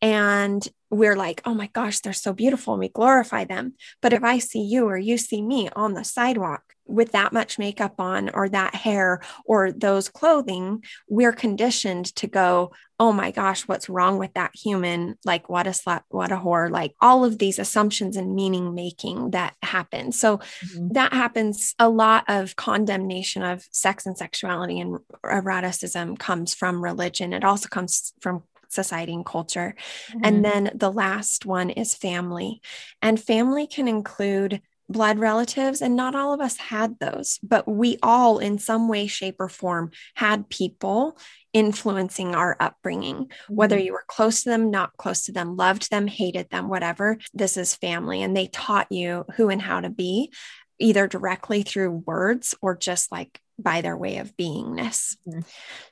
and 0.00 0.66
we're 0.90 1.16
like, 1.16 1.42
oh 1.44 1.54
my 1.54 1.68
gosh, 1.68 2.00
they're 2.00 2.12
so 2.12 2.32
beautiful. 2.32 2.74
And 2.74 2.80
we 2.80 2.88
glorify 2.88 3.44
them. 3.44 3.74
But 4.00 4.12
if 4.12 4.22
I 4.22 4.38
see 4.38 4.62
you 4.62 4.86
or 4.86 4.96
you 4.96 5.18
see 5.18 5.42
me 5.42 5.68
on 5.74 5.94
the 5.94 6.04
sidewalk 6.04 6.62
with 6.86 7.12
that 7.12 7.34
much 7.34 7.58
makeup 7.58 7.96
on 7.98 8.30
or 8.30 8.48
that 8.48 8.74
hair 8.74 9.20
or 9.44 9.70
those 9.70 10.08
clothing, 10.08 10.82
we're 11.06 11.34
conditioned 11.34 12.06
to 12.16 12.26
go, 12.26 12.72
oh 12.98 13.12
my 13.12 13.30
gosh, 13.30 13.68
what's 13.68 13.90
wrong 13.90 14.16
with 14.18 14.32
that 14.32 14.52
human? 14.54 15.18
Like, 15.26 15.50
what 15.50 15.66
a 15.66 15.70
slut, 15.70 16.00
what 16.08 16.32
a 16.32 16.36
whore, 16.36 16.70
like 16.70 16.94
all 17.02 17.24
of 17.26 17.38
these 17.38 17.58
assumptions 17.58 18.16
and 18.16 18.34
meaning 18.34 18.74
making 18.74 19.32
that 19.32 19.54
happen. 19.62 20.12
So 20.12 20.38
mm-hmm. 20.38 20.88
that 20.94 21.12
happens. 21.12 21.74
A 21.78 21.90
lot 21.90 22.24
of 22.28 22.56
condemnation 22.56 23.42
of 23.42 23.62
sex 23.70 24.06
and 24.06 24.16
sexuality 24.16 24.80
and 24.80 24.98
eroticism 25.22 26.16
comes 26.16 26.54
from 26.54 26.82
religion. 26.82 27.34
It 27.34 27.44
also 27.44 27.68
comes 27.68 28.14
from 28.22 28.44
society 28.68 29.14
and 29.14 29.26
culture. 29.26 29.74
Mm-hmm. 30.10 30.20
And 30.24 30.44
then 30.44 30.70
the 30.74 30.92
last 30.92 31.46
one 31.46 31.70
is 31.70 31.94
family. 31.94 32.60
And 33.02 33.20
family 33.20 33.66
can 33.66 33.88
include 33.88 34.62
blood 34.90 35.18
relatives, 35.18 35.82
and 35.82 35.94
not 35.96 36.14
all 36.14 36.32
of 36.32 36.40
us 36.40 36.56
had 36.56 36.98
those, 36.98 37.38
but 37.42 37.68
we 37.68 37.98
all, 38.02 38.38
in 38.38 38.58
some 38.58 38.88
way, 38.88 39.06
shape, 39.06 39.36
or 39.38 39.48
form, 39.48 39.90
had 40.14 40.48
people 40.48 41.18
influencing 41.52 42.34
our 42.34 42.56
upbringing, 42.58 43.26
mm-hmm. 43.26 43.54
whether 43.54 43.78
you 43.78 43.92
were 43.92 44.04
close 44.06 44.42
to 44.42 44.48
them, 44.48 44.70
not 44.70 44.96
close 44.96 45.24
to 45.24 45.32
them, 45.32 45.56
loved 45.56 45.90
them, 45.90 46.06
hated 46.06 46.48
them, 46.48 46.70
whatever. 46.70 47.18
This 47.34 47.58
is 47.58 47.74
family. 47.74 48.22
And 48.22 48.34
they 48.34 48.46
taught 48.46 48.90
you 48.90 49.26
who 49.36 49.50
and 49.50 49.60
how 49.60 49.80
to 49.80 49.90
be, 49.90 50.32
either 50.78 51.06
directly 51.06 51.62
through 51.62 51.90
words 52.06 52.54
or 52.62 52.74
just 52.76 53.12
like 53.12 53.40
by 53.58 53.80
their 53.80 53.96
way 53.96 54.18
of 54.18 54.36
beingness. 54.36 55.16
Mm-hmm. 55.26 55.40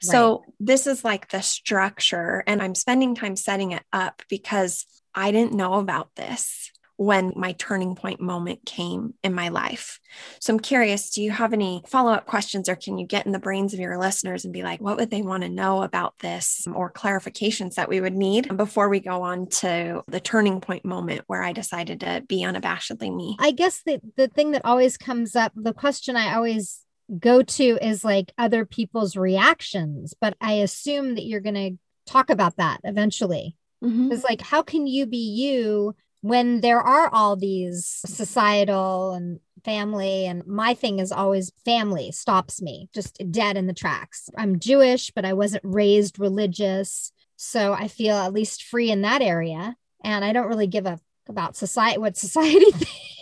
So, 0.00 0.44
this 0.60 0.86
is 0.86 1.04
like 1.04 1.28
the 1.28 1.42
structure, 1.42 2.44
and 2.46 2.62
I'm 2.62 2.74
spending 2.74 3.14
time 3.14 3.36
setting 3.36 3.72
it 3.72 3.82
up 3.92 4.22
because 4.28 4.86
I 5.14 5.32
didn't 5.32 5.52
know 5.52 5.74
about 5.74 6.14
this 6.14 6.70
when 6.98 7.30
my 7.36 7.52
turning 7.52 7.94
point 7.94 8.22
moment 8.22 8.64
came 8.64 9.12
in 9.22 9.34
my 9.34 9.50
life. 9.50 10.00
So, 10.40 10.54
I'm 10.54 10.60
curious 10.60 11.10
do 11.10 11.22
you 11.22 11.32
have 11.32 11.52
any 11.52 11.82
follow 11.88 12.12
up 12.12 12.26
questions, 12.26 12.68
or 12.68 12.76
can 12.76 12.98
you 12.98 13.06
get 13.06 13.26
in 13.26 13.32
the 13.32 13.40
brains 13.40 13.74
of 13.74 13.80
your 13.80 13.98
listeners 13.98 14.44
and 14.44 14.54
be 14.54 14.62
like, 14.62 14.80
what 14.80 14.96
would 14.96 15.10
they 15.10 15.22
want 15.22 15.42
to 15.42 15.48
know 15.48 15.82
about 15.82 16.18
this, 16.20 16.66
or 16.72 16.92
clarifications 16.92 17.74
that 17.74 17.88
we 17.88 18.00
would 18.00 18.14
need 18.14 18.56
before 18.56 18.88
we 18.88 19.00
go 19.00 19.22
on 19.22 19.48
to 19.48 20.02
the 20.06 20.20
turning 20.20 20.60
point 20.60 20.84
moment 20.84 21.22
where 21.26 21.42
I 21.42 21.52
decided 21.52 22.00
to 22.00 22.22
be 22.28 22.44
unabashedly 22.44 23.14
me? 23.14 23.36
I 23.40 23.50
guess 23.50 23.82
the, 23.84 24.00
the 24.16 24.28
thing 24.28 24.52
that 24.52 24.64
always 24.64 24.96
comes 24.96 25.34
up, 25.34 25.52
the 25.56 25.74
question 25.74 26.14
I 26.16 26.34
always 26.34 26.85
go 27.18 27.42
to 27.42 27.78
is 27.80 28.04
like 28.04 28.32
other 28.38 28.64
people's 28.64 29.16
reactions, 29.16 30.14
but 30.20 30.36
I 30.40 30.54
assume 30.54 31.14
that 31.14 31.24
you're 31.24 31.40
going 31.40 31.54
to 31.54 31.78
talk 32.10 32.30
about 32.30 32.56
that 32.56 32.80
eventually. 32.84 33.56
Mm-hmm. 33.82 34.12
It's 34.12 34.24
like, 34.24 34.40
how 34.40 34.62
can 34.62 34.86
you 34.86 35.06
be 35.06 35.18
you 35.18 35.94
when 36.22 36.60
there 36.60 36.80
are 36.80 37.08
all 37.12 37.36
these 37.36 38.00
societal 38.06 39.12
and 39.12 39.40
family? 39.64 40.26
And 40.26 40.46
my 40.46 40.74
thing 40.74 40.98
is 40.98 41.12
always 41.12 41.52
family 41.64 42.10
stops 42.12 42.62
me 42.62 42.88
just 42.94 43.20
dead 43.30 43.56
in 43.56 43.66
the 43.66 43.74
tracks. 43.74 44.28
I'm 44.36 44.58
Jewish, 44.58 45.10
but 45.10 45.24
I 45.24 45.34
wasn't 45.34 45.64
raised 45.64 46.18
religious. 46.18 47.12
So 47.36 47.72
I 47.72 47.88
feel 47.88 48.16
at 48.16 48.32
least 48.32 48.64
free 48.64 48.90
in 48.90 49.02
that 49.02 49.22
area. 49.22 49.76
And 50.02 50.24
I 50.24 50.32
don't 50.32 50.48
really 50.48 50.68
give 50.68 50.86
a 50.86 50.98
about 51.28 51.56
society, 51.56 51.98
what 51.98 52.16
society 52.16 52.70
thinks 52.70 53.15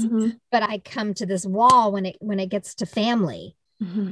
mm-hmm. 0.00 0.30
but 0.50 0.62
i 0.62 0.78
come 0.78 1.14
to 1.14 1.26
this 1.26 1.46
wall 1.46 1.92
when 1.92 2.06
it 2.06 2.16
when 2.20 2.40
it 2.40 2.48
gets 2.48 2.74
to 2.74 2.86
family 2.86 3.56
mm-hmm. 3.82 4.10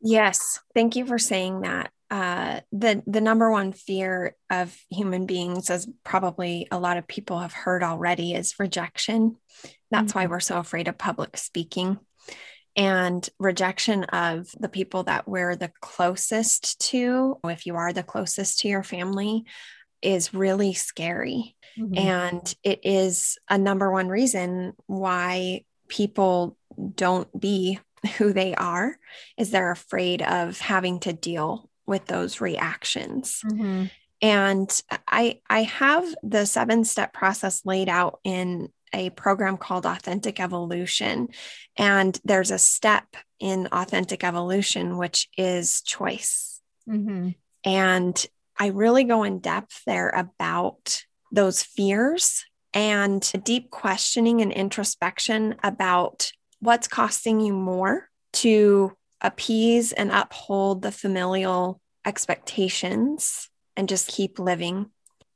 yes 0.00 0.60
thank 0.74 0.96
you 0.96 1.06
for 1.06 1.18
saying 1.18 1.62
that 1.62 1.90
uh, 2.12 2.60
the 2.72 3.02
the 3.06 3.22
number 3.22 3.50
one 3.50 3.72
fear 3.72 4.36
of 4.50 4.76
human 4.90 5.24
beings, 5.24 5.70
as 5.70 5.88
probably 6.04 6.68
a 6.70 6.78
lot 6.78 6.98
of 6.98 7.08
people 7.08 7.38
have 7.38 7.54
heard 7.54 7.82
already, 7.82 8.34
is 8.34 8.58
rejection. 8.58 9.36
That's 9.90 10.10
mm-hmm. 10.10 10.18
why 10.18 10.26
we're 10.26 10.40
so 10.40 10.58
afraid 10.58 10.88
of 10.88 10.98
public 10.98 11.38
speaking 11.38 11.98
and 12.76 13.26
rejection 13.38 14.04
of 14.04 14.50
the 14.60 14.68
people 14.68 15.04
that 15.04 15.26
we're 15.26 15.56
the 15.56 15.72
closest 15.80 16.80
to. 16.90 17.38
If 17.44 17.64
you 17.64 17.76
are 17.76 17.94
the 17.94 18.02
closest 18.02 18.58
to 18.60 18.68
your 18.68 18.82
family, 18.82 19.44
is 20.02 20.34
really 20.34 20.74
scary. 20.74 21.56
Mm-hmm. 21.78 21.98
And 21.98 22.54
it 22.62 22.80
is 22.84 23.38
a 23.48 23.58
number 23.58 23.90
one 23.90 24.08
reason 24.08 24.74
why 24.86 25.64
people 25.88 26.56
don't 26.94 27.28
be 27.38 27.78
who 28.18 28.32
they 28.32 28.54
are 28.54 28.96
is 29.36 29.50
they're 29.50 29.70
afraid 29.70 30.22
of 30.22 30.58
having 30.58 31.00
to 31.00 31.12
deal 31.12 31.68
with 31.86 32.06
those 32.06 32.40
reactions. 32.40 33.42
Mm-hmm. 33.44 33.84
And 34.20 34.82
I 35.08 35.40
I 35.50 35.64
have 35.64 36.04
the 36.22 36.46
seven 36.46 36.84
step 36.84 37.12
process 37.12 37.62
laid 37.64 37.88
out 37.88 38.20
in 38.22 38.68
a 38.92 39.10
program 39.10 39.56
called 39.56 39.86
Authentic 39.86 40.38
Evolution. 40.38 41.28
And 41.76 42.18
there's 42.24 42.50
a 42.50 42.58
step 42.58 43.06
in 43.40 43.68
Authentic 43.72 44.22
Evolution, 44.22 44.96
which 44.96 45.28
is 45.36 45.82
choice. 45.82 46.60
Mm-hmm. 46.88 47.30
And 47.64 48.26
I 48.58 48.66
really 48.68 49.04
go 49.04 49.22
in 49.24 49.40
depth 49.40 49.82
there 49.86 50.10
about 50.10 51.04
those 51.32 51.62
fears 51.62 52.44
and 52.74 53.30
deep 53.42 53.70
questioning 53.70 54.40
and 54.40 54.52
introspection 54.52 55.56
about 55.62 56.30
what's 56.60 56.88
costing 56.88 57.40
you 57.40 57.52
more 57.52 58.08
to 58.32 58.92
appease 59.20 59.92
and 59.92 60.10
uphold 60.10 60.82
the 60.82 60.92
familial 60.92 61.80
expectations 62.04 63.48
and 63.76 63.88
just 63.88 64.08
keep 64.08 64.38
living 64.38 64.86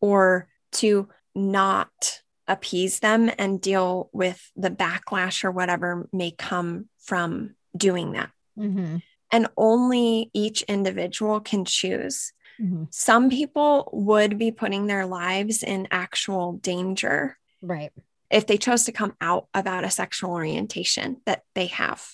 or 0.00 0.49
to 0.73 1.09
not 1.35 2.21
appease 2.49 3.00
them 3.00 3.31
and 3.38 3.61
deal 3.61 4.09
with 4.12 4.50
the 4.57 4.71
backlash 4.71 5.45
or 5.45 5.50
whatever 5.50 6.09
may 6.12 6.31
come 6.31 6.88
from 7.00 7.55
doing 7.76 8.12
that. 8.12 8.31
Mm-hmm. 8.59 8.99
And 9.33 9.49
only 9.57 10.31
each 10.33 10.62
individual 10.62 11.41
can 11.41 11.65
choose. 11.65 12.33
Mm-hmm. 12.61 12.85
Some 12.91 13.31
people 13.31 13.89
would 13.93 14.39
be 14.39 14.51
putting 14.51 14.87
their 14.87 15.07
lives 15.07 15.63
in 15.63 15.89
actual 15.91 16.55
danger 16.55 17.39
Right. 17.63 17.91
if 18.31 18.47
they 18.47 18.57
chose 18.59 18.85
to 18.85 18.93
come 18.93 19.15
out 19.21 19.49
about 19.55 19.85
a 19.85 19.91
sexual 19.91 20.31
orientation 20.33 21.21
that 21.27 21.43
they 21.55 21.67
have 21.67 22.07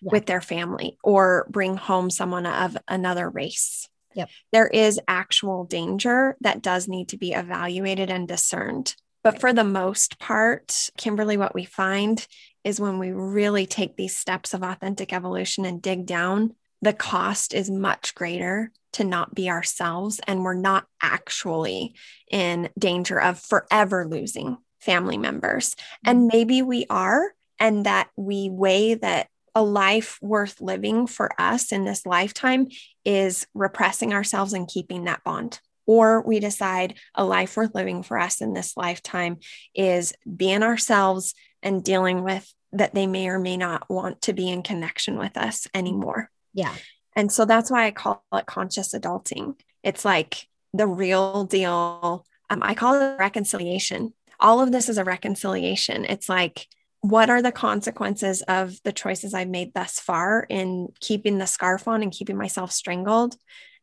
Yeah. 0.00 0.10
with 0.12 0.26
their 0.26 0.40
family 0.40 0.98
or 1.02 1.46
bring 1.50 1.76
home 1.76 2.10
someone 2.10 2.46
of 2.46 2.76
another 2.88 3.28
race. 3.28 3.88
Yep. 4.14 4.28
There 4.52 4.68
is 4.68 5.00
actual 5.08 5.64
danger 5.64 6.36
that 6.40 6.62
does 6.62 6.86
need 6.86 7.08
to 7.08 7.16
be 7.16 7.32
evaluated 7.32 8.10
and 8.10 8.28
discerned. 8.28 8.94
But 9.24 9.40
for 9.40 9.52
the 9.52 9.64
most 9.64 10.18
part, 10.18 10.90
Kimberly, 10.96 11.36
what 11.36 11.54
we 11.54 11.64
find 11.64 12.24
is 12.62 12.78
when 12.80 12.98
we 12.98 13.10
really 13.10 13.66
take 13.66 13.96
these 13.96 14.16
steps 14.16 14.54
of 14.54 14.62
authentic 14.62 15.12
evolution 15.12 15.64
and 15.64 15.82
dig 15.82 16.06
down, 16.06 16.54
the 16.82 16.92
cost 16.92 17.54
is 17.54 17.70
much 17.70 18.14
greater 18.14 18.70
to 18.94 19.04
not 19.04 19.34
be 19.34 19.48
ourselves. 19.50 20.20
And 20.26 20.42
we're 20.42 20.54
not 20.54 20.86
actually 21.02 21.94
in 22.30 22.70
danger 22.78 23.20
of 23.20 23.38
forever 23.38 24.06
losing 24.08 24.58
family 24.80 25.16
members. 25.16 25.70
Mm-hmm. 25.74 26.10
And 26.10 26.26
maybe 26.32 26.62
we 26.62 26.86
are, 26.90 27.32
and 27.58 27.86
that 27.86 28.08
we 28.16 28.50
weigh 28.50 28.94
that 28.94 29.28
a 29.54 29.62
life 29.62 30.18
worth 30.20 30.60
living 30.60 31.06
for 31.06 31.30
us 31.40 31.70
in 31.70 31.84
this 31.84 32.04
lifetime 32.04 32.66
is 33.04 33.46
repressing 33.54 34.12
ourselves 34.12 34.52
and 34.52 34.66
keeping 34.66 35.04
that 35.04 35.22
bond. 35.22 35.60
Or 35.86 36.22
we 36.22 36.40
decide 36.40 36.94
a 37.14 37.24
life 37.24 37.56
worth 37.56 37.74
living 37.74 38.02
for 38.02 38.18
us 38.18 38.40
in 38.40 38.54
this 38.54 38.76
lifetime 38.76 39.38
is 39.74 40.14
being 40.36 40.62
ourselves 40.62 41.34
and 41.62 41.84
dealing 41.84 42.24
with 42.24 42.52
that 42.72 42.94
they 42.94 43.06
may 43.06 43.28
or 43.28 43.38
may 43.38 43.56
not 43.56 43.88
want 43.88 44.22
to 44.22 44.32
be 44.32 44.50
in 44.50 44.62
connection 44.62 45.18
with 45.18 45.36
us 45.36 45.68
anymore. 45.74 46.30
Yeah. 46.52 46.74
And 47.16 47.30
so 47.30 47.44
that's 47.44 47.70
why 47.70 47.86
I 47.86 47.90
call 47.90 48.24
it 48.32 48.46
conscious 48.46 48.94
adulting. 48.94 49.54
It's 49.82 50.04
like 50.04 50.48
the 50.72 50.86
real 50.86 51.44
deal. 51.44 52.26
Um, 52.50 52.62
I 52.62 52.74
call 52.74 52.94
it 53.00 53.18
reconciliation. 53.18 54.12
All 54.40 54.60
of 54.60 54.72
this 54.72 54.88
is 54.88 54.98
a 54.98 55.04
reconciliation. 55.04 56.04
It's 56.04 56.28
like, 56.28 56.66
what 57.00 57.30
are 57.30 57.42
the 57.42 57.52
consequences 57.52 58.42
of 58.42 58.82
the 58.82 58.92
choices 58.92 59.34
I've 59.34 59.48
made 59.48 59.74
thus 59.74 60.00
far 60.00 60.46
in 60.48 60.88
keeping 61.00 61.38
the 61.38 61.46
scarf 61.46 61.86
on 61.86 62.02
and 62.02 62.10
keeping 62.10 62.36
myself 62.36 62.72
strangled? 62.72 63.36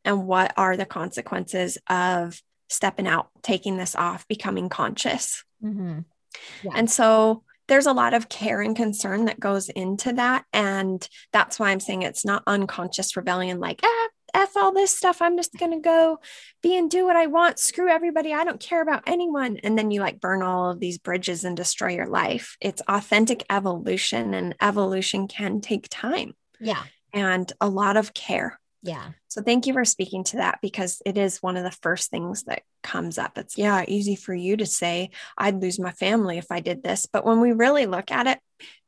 And 0.04 0.26
what 0.26 0.54
are 0.58 0.76
the 0.76 0.86
consequences 0.86 1.78
of 1.88 2.42
stepping 2.70 3.08
out, 3.08 3.30
taking 3.44 3.78
this 3.78 3.96
off, 3.96 4.28
becoming 4.28 4.70
conscious? 4.70 5.44
Mm-hmm. 5.64 6.00
Yeah. 6.64 6.72
And 6.74 6.90
so 6.90 7.44
there's 7.72 7.86
a 7.86 7.94
lot 7.94 8.14
of 8.14 8.28
care 8.28 8.60
and 8.60 8.76
concern 8.76 9.26
that 9.26 9.40
goes 9.40 9.70
into 9.70 10.12
that. 10.12 10.44
And 10.52 11.08
that's 11.32 11.58
why 11.58 11.70
I'm 11.70 11.80
saying 11.80 12.02
it's 12.02 12.26
not 12.26 12.44
unconscious 12.46 13.16
rebellion, 13.16 13.62
like, 13.62 13.80
ah, 13.82 14.08
F 14.34 14.58
all 14.58 14.74
this 14.74 14.96
stuff. 14.96 15.22
I'm 15.22 15.38
just 15.38 15.58
going 15.58 15.72
to 15.72 15.80
go 15.80 16.20
be 16.62 16.78
and 16.78 16.92
do 16.92 17.06
what 17.06 17.16
I 17.16 17.28
want. 17.28 17.60
Screw 17.60 17.88
everybody. 17.88 18.34
I 18.34 18.44
don't 18.44 18.60
care 18.60 18.82
about 18.82 19.04
anyone. 19.08 19.56
And 19.64 19.78
then 19.78 19.90
you 19.90 20.02
like 20.02 20.20
burn 20.20 20.42
all 20.42 20.70
of 20.70 20.82
these 20.82 20.98
bridges 20.98 21.46
and 21.46 21.56
destroy 21.56 21.96
your 21.96 22.08
life. 22.08 22.58
It's 22.60 22.82
authentic 22.90 23.46
evolution, 23.50 24.34
and 24.34 24.54
evolution 24.62 25.30
can 25.30 25.62
take 25.62 25.88
time 25.90 26.34
Yeah. 26.60 26.84
and 27.14 27.52
a 27.62 27.70
lot 27.70 27.96
of 27.96 28.14
care. 28.14 28.60
Yeah. 28.84 29.10
So 29.28 29.42
thank 29.42 29.68
you 29.68 29.74
for 29.74 29.86
speaking 29.86 30.24
to 30.26 30.38
that 30.38 30.60
because 30.62 31.02
it 31.06 31.18
is 31.18 31.42
one 31.42 31.56
of 31.56 31.64
the 31.64 31.78
first 31.82 32.10
things 32.10 32.44
that 32.44 32.64
comes 32.82 33.18
up. 33.18 33.38
It's 33.38 33.58
yeah, 33.58 33.86
easy 33.88 34.16
for 34.16 34.34
you 34.34 34.58
to 34.58 34.66
say 34.66 35.12
I'd 35.38 35.62
lose 35.62 35.80
my 35.80 35.92
family 35.92 36.38
if 36.38 36.48
I 36.52 36.62
did 36.62 36.84
this, 36.84 37.06
but 37.06 37.26
when 37.26 37.42
we 37.42 37.52
really 37.52 37.86
look 37.86 38.12
at 38.12 38.28
it, 38.28 38.40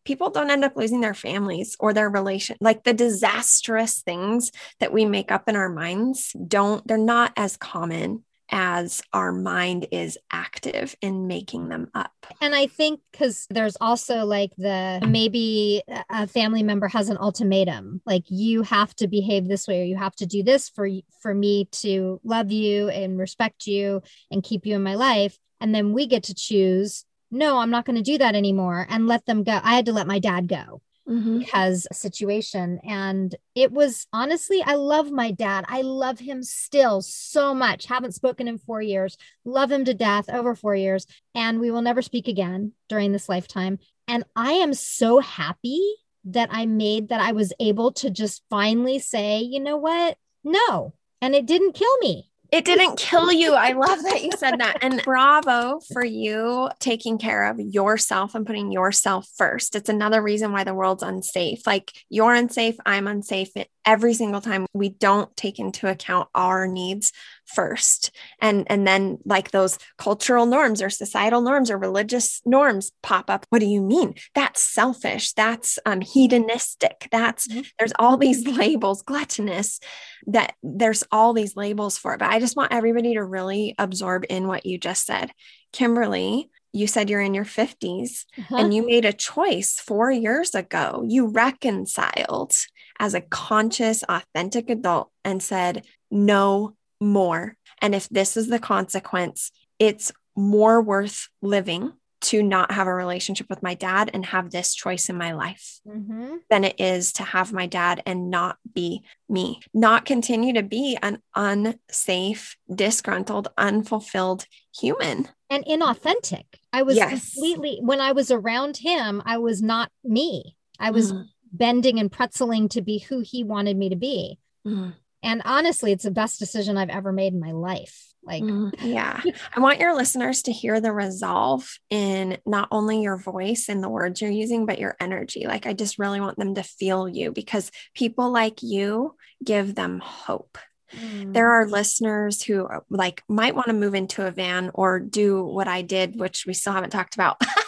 people 0.04 0.32
don't 0.32 0.50
end 0.50 0.66
up 0.66 0.76
losing 0.76 1.02
their 1.02 1.14
families 1.14 1.76
or 1.80 1.94
their 1.94 2.10
relation. 2.10 2.58
Like 2.60 2.84
the 2.84 2.94
disastrous 2.94 4.02
things 4.02 4.52
that 4.80 4.92
we 4.92 5.06
make 5.06 5.32
up 5.32 5.48
in 5.48 5.56
our 5.56 5.70
minds 5.70 6.36
don't 6.48 6.86
they're 6.88 6.98
not 6.98 7.32
as 7.38 7.56
common 7.56 8.24
as 8.52 9.02
our 9.14 9.32
mind 9.32 9.88
is 9.92 10.18
active 10.32 10.96
in 11.02 11.28
making 11.28 11.70
them 11.70 11.90
up. 11.96 12.12
And 12.42 12.54
I 12.54 12.68
think 12.68 13.00
because 13.12 13.48
there's 13.50 13.78
also 13.82 14.26
like 14.26 14.52
the 14.58 15.02
maybe 15.08 15.82
a 16.10 16.28
family 16.28 16.64
member 16.64 16.88
has 16.88 17.10
an 17.10 17.18
ultimatum, 17.18 18.02
like 18.06 18.24
you 18.28 18.62
have 18.64 18.96
to 18.98 19.08
behave 19.08 19.48
this 19.48 19.68
way 19.68 19.82
or 19.82 19.86
you 19.86 19.98
have 19.98 20.16
to 20.18 20.26
do 20.26 20.44
this 20.44 20.70
for 20.70 20.88
for 21.22 21.34
me 21.34 21.66
to 21.72 22.20
love 22.24 22.52
you 22.52 22.90
and 22.90 23.18
respect 23.18 23.68
you 23.68 24.02
and 24.32 24.44
keep 24.44 24.66
you 24.66 24.76
in 24.76 24.84
my 24.84 24.96
life. 24.96 25.38
And 25.60 25.74
then 25.74 25.94
we 25.94 26.08
get 26.08 26.24
to 26.24 26.36
choose, 26.36 27.06
no, 27.32 27.58
I'm 27.58 27.70
not 27.70 27.86
going 27.86 27.96
to 27.96 28.02
do 28.02 28.18
that 28.18 28.36
anymore 28.36 28.86
and 28.90 29.08
let 29.08 29.26
them 29.26 29.44
go. 29.44 29.60
I 29.64 29.76
had 29.76 29.86
to 29.86 29.94
let 29.94 30.08
my 30.08 30.20
dad 30.20 30.48
go 30.48 30.82
Mhm. 31.08 31.40
because 31.40 31.86
a 31.92 31.94
situation. 31.94 32.80
And 32.88 33.36
it 33.56 33.72
was 33.72 34.08
honestly 34.14 34.64
i 34.66 34.76
love 34.76 35.12
my 35.12 35.32
dad. 35.32 35.66
I 35.68 35.82
love 35.82 36.20
him 36.20 36.44
still 36.44 37.02
so 37.02 37.54
much. 37.54 37.86
Haven't 37.86 38.14
spoken 38.16 38.48
in 38.48 38.58
four 38.58 38.82
years. 38.82 39.18
Love 39.44 39.72
him 39.72 39.84
to 39.86 39.94
death 39.94 40.30
over 40.30 40.56
four 40.56 40.76
years. 40.76 41.06
And 41.36 41.60
we 41.60 41.72
will 41.72 41.82
never 41.82 42.02
speak 42.02 42.28
again 42.28 42.72
during 42.88 43.12
this 43.12 43.28
lifetime. 43.30 43.80
And 44.08 44.24
i 44.36 44.54
am 44.54 44.74
so 44.74 45.20
happy 45.20 45.82
that 46.26 46.50
i 46.52 46.66
made 46.66 47.10
that 47.10 47.20
i 47.20 47.34
was 47.34 47.52
able 47.60 47.92
to 47.92 48.10
just 48.10 48.42
finally 48.50 49.00
say 49.00 49.40
you 49.42 49.60
know 49.60 49.78
what? 49.78 50.18
No. 50.44 50.94
And 51.22 51.36
it 51.36 51.46
didn't 51.46 51.74
kill 51.74 51.98
me 52.00 52.30
It 52.54 52.66
didn't 52.72 53.00
kill 53.00 53.32
you. 53.32 53.54
I 53.54 53.72
love 53.72 54.04
that 54.04 54.24
you 54.24 54.30
said 54.38 54.60
that. 54.60 54.78
And 54.84 55.02
bravo 55.06 55.80
for 55.92 56.06
you 56.06 56.70
taking 56.80 57.18
care 57.18 57.50
of 57.50 57.60
yourself 57.60 58.36
and 58.36 58.46
putting 58.46 58.72
yourself 58.72 59.28
first. 59.36 59.76
It's 59.76 59.90
another 59.90 60.22
reason 60.22 60.52
why 60.52 60.64
the 60.64 60.76
world's 60.76 61.02
unsafe. 61.02 61.66
Like 61.66 61.92
you're 62.10 62.34
unsafe, 62.34 62.76
I'm 62.86 63.08
unsafe. 63.08 63.50
Every 63.86 64.14
single 64.14 64.40
time 64.40 64.68
we 64.72 64.90
don't 64.90 65.36
take 65.36 65.58
into 65.58 65.90
account 65.90 66.30
our 66.36 66.68
needs 66.68 67.12
first. 67.46 68.12
And 68.40 68.66
and 68.70 68.88
then 68.88 69.20
like 69.26 69.52
those 69.52 69.78
cultural 69.98 70.46
norms 70.46 70.82
or 70.82 70.90
societal 70.90 71.42
norms 71.42 71.70
or 71.70 71.78
religious 71.78 72.42
norms 72.46 72.92
pop 73.02 73.30
up. 73.30 73.46
What 73.50 73.60
do 73.60 73.66
you 73.66 73.82
mean? 73.82 74.16
That's 74.36 74.62
selfish. 74.62 75.34
That's 75.34 75.80
um 75.86 76.02
hedonistic. 76.02 77.08
That's 77.12 77.48
Mhm. 77.48 77.66
there's 77.80 77.94
all 78.00 78.18
these 78.18 78.48
labels, 78.58 79.02
gluttonous 79.04 79.80
that 80.28 80.56
there's 80.64 81.04
all 81.12 81.34
these 81.34 81.56
labels 81.56 81.98
for 81.98 82.14
it. 82.14 82.20
But 82.20 82.30
I 82.30 82.40
just 82.40 82.56
want 82.56 82.72
everybody 82.74 83.14
to 83.16 83.24
really 83.24 83.76
absorb 83.78 84.26
in 84.30 84.48
what 84.48 84.66
you 84.66 84.78
just 84.78 85.06
said. 85.06 85.32
Kimberly, 85.74 86.50
you 86.72 86.88
said 86.88 87.10
you're 87.10 87.22
in 87.22 87.34
your 87.34 87.46
50s 87.46 88.26
and 88.58 88.74
you 88.74 88.86
made 88.86 89.06
a 89.06 89.14
choice 89.14 89.80
four 89.80 90.10
years 90.12 90.56
ago. 90.56 91.04
You 91.08 91.28
reconciled 91.28 92.54
as 93.00 93.14
a 93.14 93.22
conscious, 93.22 94.04
authentic 94.08 94.70
adult 94.70 95.12
and 95.24 95.42
said, 95.42 95.86
no 96.10 96.76
more. 97.04 97.56
And 97.82 97.94
if 97.94 98.08
this 98.10 98.36
is 98.38 98.48
the 98.48 98.60
consequence, 98.60 99.52
it's 99.80 100.12
more 100.36 100.82
worth 100.82 101.28
living 101.42 101.94
to 102.22 102.42
not 102.42 102.72
have 102.72 102.88
a 102.88 102.94
relationship 102.94 103.48
with 103.50 103.62
my 103.62 103.74
dad 103.74 104.10
and 104.14 104.26
have 104.28 104.50
this 104.50 104.74
choice 104.74 105.10
in 105.10 105.18
my 105.18 105.34
life 105.34 105.82
Mhm. 105.86 106.38
than 106.50 106.64
it 106.64 106.80
is 106.80 107.12
to 107.14 107.24
have 107.24 107.52
my 107.52 107.66
dad 107.68 108.02
and 108.06 108.30
not 108.30 108.58
be 108.74 109.04
me, 109.28 109.60
not 109.74 110.06
continue 110.06 110.54
to 110.54 110.64
be 110.64 110.98
an 111.02 111.22
unsafe, 111.36 112.56
disgruntled, 112.74 113.50
unfulfilled 113.58 114.46
human. 114.80 115.28
and 115.50 115.66
inauthentic 115.66 116.46
i 116.72 116.82
was 116.82 116.96
Yes. 116.96 117.34
completely 117.36 117.78
when 117.84 118.02
i 118.02 118.12
was 118.12 118.32
around 118.32 118.78
him 118.78 119.22
i 119.24 119.38
was 119.38 119.62
not 119.62 119.92
me 120.04 120.56
i 120.80 120.90
was 120.90 121.14
Mhm. 121.14 121.26
bending 121.52 122.00
and 122.00 122.12
pretzeling 122.12 122.68
to 122.72 122.82
be 122.82 122.98
who 123.00 123.20
he 123.20 123.44
wanted 123.44 123.78
me 123.78 123.88
to 123.90 123.96
be. 123.96 124.40
Mhm. 124.66 124.96
And 125.24 125.42
honestly, 125.46 125.92
it's 125.92 126.04
the 126.04 126.12
best 126.12 126.38
decision 126.40 126.78
I've 126.78 126.90
ever 126.90 127.12
made 127.12 127.34
in 127.34 127.40
my 127.40 127.52
life. 127.52 128.08
Like, 128.26 128.44
Mhm. 128.44 128.74
yeah. 128.82 129.22
I 129.56 129.60
want 129.60 129.80
your 129.80 129.96
listeners 129.96 130.44
to 130.44 130.52
hear 130.52 130.80
the 130.80 130.94
resolve 130.94 131.78
in 131.90 132.38
not 132.46 132.68
only 132.72 133.02
your 133.02 133.18
voice 133.18 133.68
and 133.68 133.84
the 133.84 133.90
words 133.90 134.22
you're 134.22 134.32
using, 134.32 134.66
but 134.66 134.80
your 134.80 134.96
energy. 135.00 135.46
Like, 135.46 135.66
I 135.66 135.74
just 135.74 136.00
really 136.00 136.22
want 136.22 136.38
them 136.38 136.56
to 136.56 136.64
feel 136.64 137.10
you 137.10 137.32
because 137.32 137.72
people 137.94 138.32
like 138.32 138.64
you 138.64 139.16
give 139.44 139.76
them 139.76 140.00
hope. 140.00 140.58
There 140.96 141.50
are 141.54 141.68
listeners 141.68 142.44
who 142.44 142.66
uh, 142.68 142.82
like 142.90 143.24
might 143.28 143.56
want 143.56 143.68
to 143.68 143.74
move 143.74 143.96
into 143.96 144.28
a 144.28 144.30
van 144.32 144.70
or 144.76 145.00
do 145.00 145.44
what 145.44 145.68
I 145.68 145.82
did, 145.82 146.20
which 146.20 146.46
we 146.46 146.54
still 146.54 146.74
haven't 146.74 146.92
talked 146.92 147.16
about. 147.16 147.38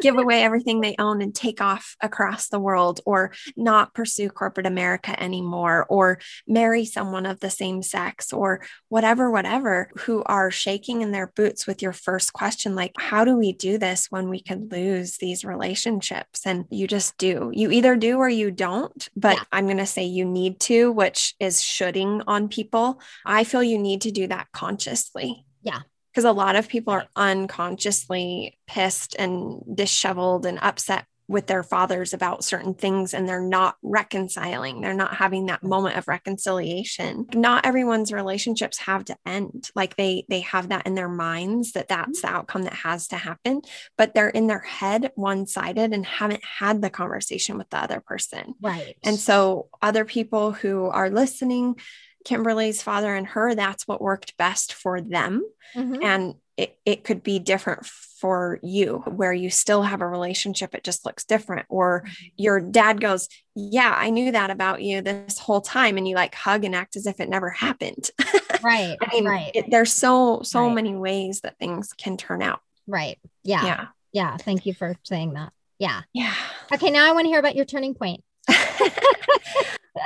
Give 0.00 0.16
away 0.16 0.42
everything 0.42 0.80
they 0.80 0.94
own 0.98 1.22
and 1.22 1.34
take 1.34 1.60
off 1.60 1.96
across 2.00 2.48
the 2.48 2.60
world, 2.60 3.00
or 3.06 3.32
not 3.56 3.94
pursue 3.94 4.28
corporate 4.28 4.66
America 4.66 5.20
anymore, 5.22 5.86
or 5.88 6.18
marry 6.46 6.84
someone 6.84 7.26
of 7.26 7.40
the 7.40 7.50
same 7.50 7.82
sex, 7.82 8.32
or 8.32 8.64
whatever, 8.88 9.30
whatever, 9.30 9.90
who 9.98 10.22
are 10.26 10.50
shaking 10.50 11.02
in 11.02 11.12
their 11.12 11.32
boots 11.34 11.66
with 11.66 11.82
your 11.82 11.92
first 11.92 12.32
question, 12.32 12.74
like, 12.74 12.92
how 12.98 13.24
do 13.24 13.36
we 13.36 13.52
do 13.52 13.78
this 13.78 14.06
when 14.10 14.28
we 14.28 14.40
could 14.40 14.72
lose 14.72 15.16
these 15.18 15.44
relationships? 15.44 16.46
And 16.46 16.64
you 16.70 16.86
just 16.86 17.16
do. 17.18 17.50
You 17.52 17.70
either 17.70 17.96
do 17.96 18.18
or 18.18 18.28
you 18.28 18.50
don't. 18.50 19.08
But 19.16 19.36
Yeah. 19.36 19.42
I'm 19.52 19.66
going 19.66 19.78
to 19.78 19.86
say 19.86 20.04
you 20.04 20.24
need 20.24 20.60
to, 20.60 20.90
which 20.92 21.34
is 21.40 21.62
shoulding 21.62 22.22
on 22.26 22.48
people. 22.48 23.00
I 23.24 23.44
feel 23.44 23.62
you 23.62 23.78
need 23.78 24.02
to 24.02 24.10
do 24.10 24.26
that 24.26 24.48
consciously. 24.52 25.44
Yeah. 25.62 25.80
Because 26.12 26.24
a 26.24 26.32
lot 26.32 26.56
of 26.56 26.68
people 26.68 26.92
are 26.92 27.06
unconsciously 27.16 28.58
pissed 28.66 29.16
and 29.18 29.62
disheveled 29.74 30.44
and 30.44 30.58
upset 30.60 31.06
with 31.28 31.46
their 31.46 31.62
fathers 31.62 32.12
about 32.12 32.44
certain 32.44 32.74
things 32.74 33.14
and 33.14 33.28
they're 33.28 33.40
not 33.40 33.76
reconciling. 33.82 34.80
They're 34.80 34.92
not 34.92 35.14
having 35.14 35.46
that 35.46 35.62
mm. 35.62 35.68
moment 35.68 35.96
of 35.96 36.06
reconciliation. 36.06 37.26
Not 37.32 37.64
everyone's 37.64 38.12
relationships 38.12 38.78
have 38.78 39.06
to 39.06 39.16
end. 39.24 39.70
Like 39.74 39.96
they 39.96 40.24
they 40.28 40.40
have 40.40 40.68
that 40.68 40.86
in 40.86 40.94
their 40.94 41.08
minds 41.08 41.72
that 41.72 41.88
that's 41.88 42.18
mm. 42.18 42.22
the 42.22 42.28
outcome 42.28 42.64
that 42.64 42.74
has 42.74 43.08
to 43.08 43.16
happen, 43.16 43.62
but 43.96 44.14
they're 44.14 44.28
in 44.28 44.46
their 44.46 44.60
head 44.60 45.10
one-sided 45.14 45.92
and 45.92 46.04
haven't 46.04 46.44
had 46.44 46.82
the 46.82 46.90
conversation 46.90 47.56
with 47.56 47.70
the 47.70 47.78
other 47.78 48.00
person. 48.00 48.54
Right. 48.60 48.96
And 49.02 49.18
so 49.18 49.68
other 49.80 50.04
people 50.04 50.52
who 50.52 50.86
are 50.86 51.08
listening 51.08 51.76
Kimberly's 52.24 52.82
father 52.82 53.14
and 53.14 53.26
her, 53.28 53.54
that's 53.54 53.86
what 53.86 54.00
worked 54.00 54.36
best 54.36 54.72
for 54.72 55.00
them. 55.00 55.44
Mm-hmm. 55.74 56.02
And 56.02 56.34
it, 56.56 56.78
it 56.84 57.04
could 57.04 57.22
be 57.22 57.38
different 57.38 57.86
for 57.86 58.60
you 58.62 59.02
where 59.06 59.32
you 59.32 59.50
still 59.50 59.82
have 59.82 60.00
a 60.00 60.06
relationship 60.06 60.76
it 60.76 60.84
just 60.84 61.04
looks 61.04 61.24
different 61.24 61.66
or 61.68 62.02
mm-hmm. 62.02 62.26
your 62.36 62.60
dad 62.60 63.00
goes 63.00 63.28
yeah 63.56 63.92
i 63.96 64.10
knew 64.10 64.30
that 64.30 64.48
about 64.50 64.80
you 64.80 65.00
this 65.00 65.38
whole 65.38 65.60
time 65.60 65.96
and 65.96 66.06
you 66.06 66.14
like 66.14 66.32
hug 66.34 66.64
and 66.64 66.74
act 66.74 66.94
as 66.94 67.06
if 67.06 67.18
it 67.18 67.28
never 67.28 67.50
happened 67.50 68.10
right 68.62 68.96
i 69.02 69.12
mean 69.12 69.24
right. 69.24 69.50
It, 69.54 69.70
there's 69.70 69.92
so 69.92 70.42
so 70.44 70.66
right. 70.66 70.74
many 70.74 70.94
ways 70.94 71.40
that 71.40 71.58
things 71.58 71.92
can 71.94 72.16
turn 72.16 72.42
out 72.42 72.60
right 72.86 73.18
yeah 73.42 73.64
yeah 73.64 73.86
yeah 74.12 74.36
thank 74.36 74.66
you 74.66 74.74
for 74.74 74.94
saying 75.02 75.32
that 75.34 75.52
yeah 75.80 76.02
yeah 76.12 76.34
okay 76.72 76.90
now 76.90 77.08
i 77.08 77.12
want 77.12 77.24
to 77.24 77.28
hear 77.28 77.40
about 77.40 77.56
your 77.56 77.64
turning 77.64 77.94
point 77.94 78.22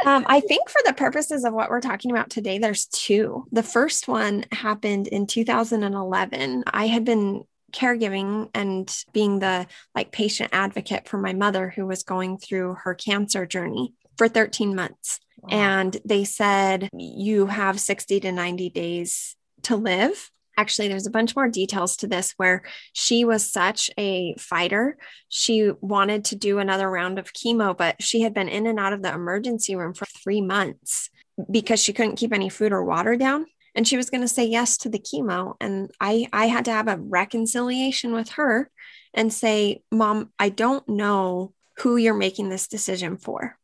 um, 0.04 0.24
I 0.28 0.40
think 0.40 0.68
for 0.68 0.80
the 0.84 0.92
purposes 0.92 1.44
of 1.44 1.52
what 1.52 1.70
we're 1.70 1.80
talking 1.80 2.10
about 2.10 2.30
today, 2.30 2.58
there's 2.58 2.86
two. 2.86 3.46
The 3.52 3.62
first 3.62 4.08
one 4.08 4.44
happened 4.50 5.06
in 5.06 5.26
2011. 5.26 6.64
I 6.66 6.86
had 6.86 7.04
been 7.04 7.44
caregiving 7.72 8.48
and 8.54 8.94
being 9.12 9.38
the 9.38 9.66
like 9.94 10.12
patient 10.12 10.50
advocate 10.52 11.08
for 11.08 11.18
my 11.18 11.32
mother 11.32 11.70
who 11.70 11.86
was 11.86 12.02
going 12.02 12.38
through 12.38 12.76
her 12.82 12.94
cancer 12.94 13.46
journey 13.46 13.94
for 14.16 14.28
13 14.28 14.74
months. 14.74 15.20
Wow. 15.42 15.48
And 15.50 15.96
they 16.04 16.24
said, 16.24 16.88
you 16.92 17.46
have 17.46 17.78
60 17.78 18.20
to 18.20 18.32
90 18.32 18.70
days 18.70 19.36
to 19.62 19.76
live 19.76 20.30
actually 20.56 20.88
there's 20.88 21.06
a 21.06 21.10
bunch 21.10 21.36
more 21.36 21.48
details 21.48 21.96
to 21.98 22.06
this 22.06 22.34
where 22.36 22.62
she 22.92 23.24
was 23.24 23.50
such 23.50 23.90
a 23.98 24.34
fighter. 24.38 24.96
She 25.28 25.70
wanted 25.80 26.24
to 26.26 26.36
do 26.36 26.58
another 26.58 26.90
round 26.90 27.18
of 27.18 27.32
chemo 27.32 27.76
but 27.76 28.02
she 28.02 28.22
had 28.22 28.34
been 28.34 28.48
in 28.48 28.66
and 28.66 28.78
out 28.78 28.92
of 28.92 29.02
the 29.02 29.12
emergency 29.12 29.76
room 29.76 29.94
for 29.94 30.06
three 30.06 30.40
months 30.40 31.10
because 31.50 31.80
she 31.82 31.92
couldn't 31.92 32.16
keep 32.16 32.32
any 32.32 32.48
food 32.48 32.72
or 32.72 32.84
water 32.84 33.16
down. 33.16 33.46
And 33.74 33.86
she 33.86 33.96
was 33.96 34.08
going 34.08 34.22
to 34.22 34.28
say 34.28 34.46
yes 34.46 34.78
to 34.78 34.88
the 34.88 34.98
chemo. 34.98 35.54
And 35.60 35.90
i 36.00 36.28
i 36.32 36.46
had 36.46 36.64
to 36.66 36.72
have 36.72 36.88
a 36.88 36.98
reconciliation 36.98 38.12
with 38.12 38.30
her 38.30 38.70
and 39.14 39.32
say 39.32 39.82
mom 39.90 40.30
i 40.38 40.48
don't 40.48 40.88
know 40.88 41.52
who 41.78 41.96
you're 41.96 42.14
making 42.14 42.48
this 42.48 42.68
decision 42.68 43.16
for. 43.16 43.58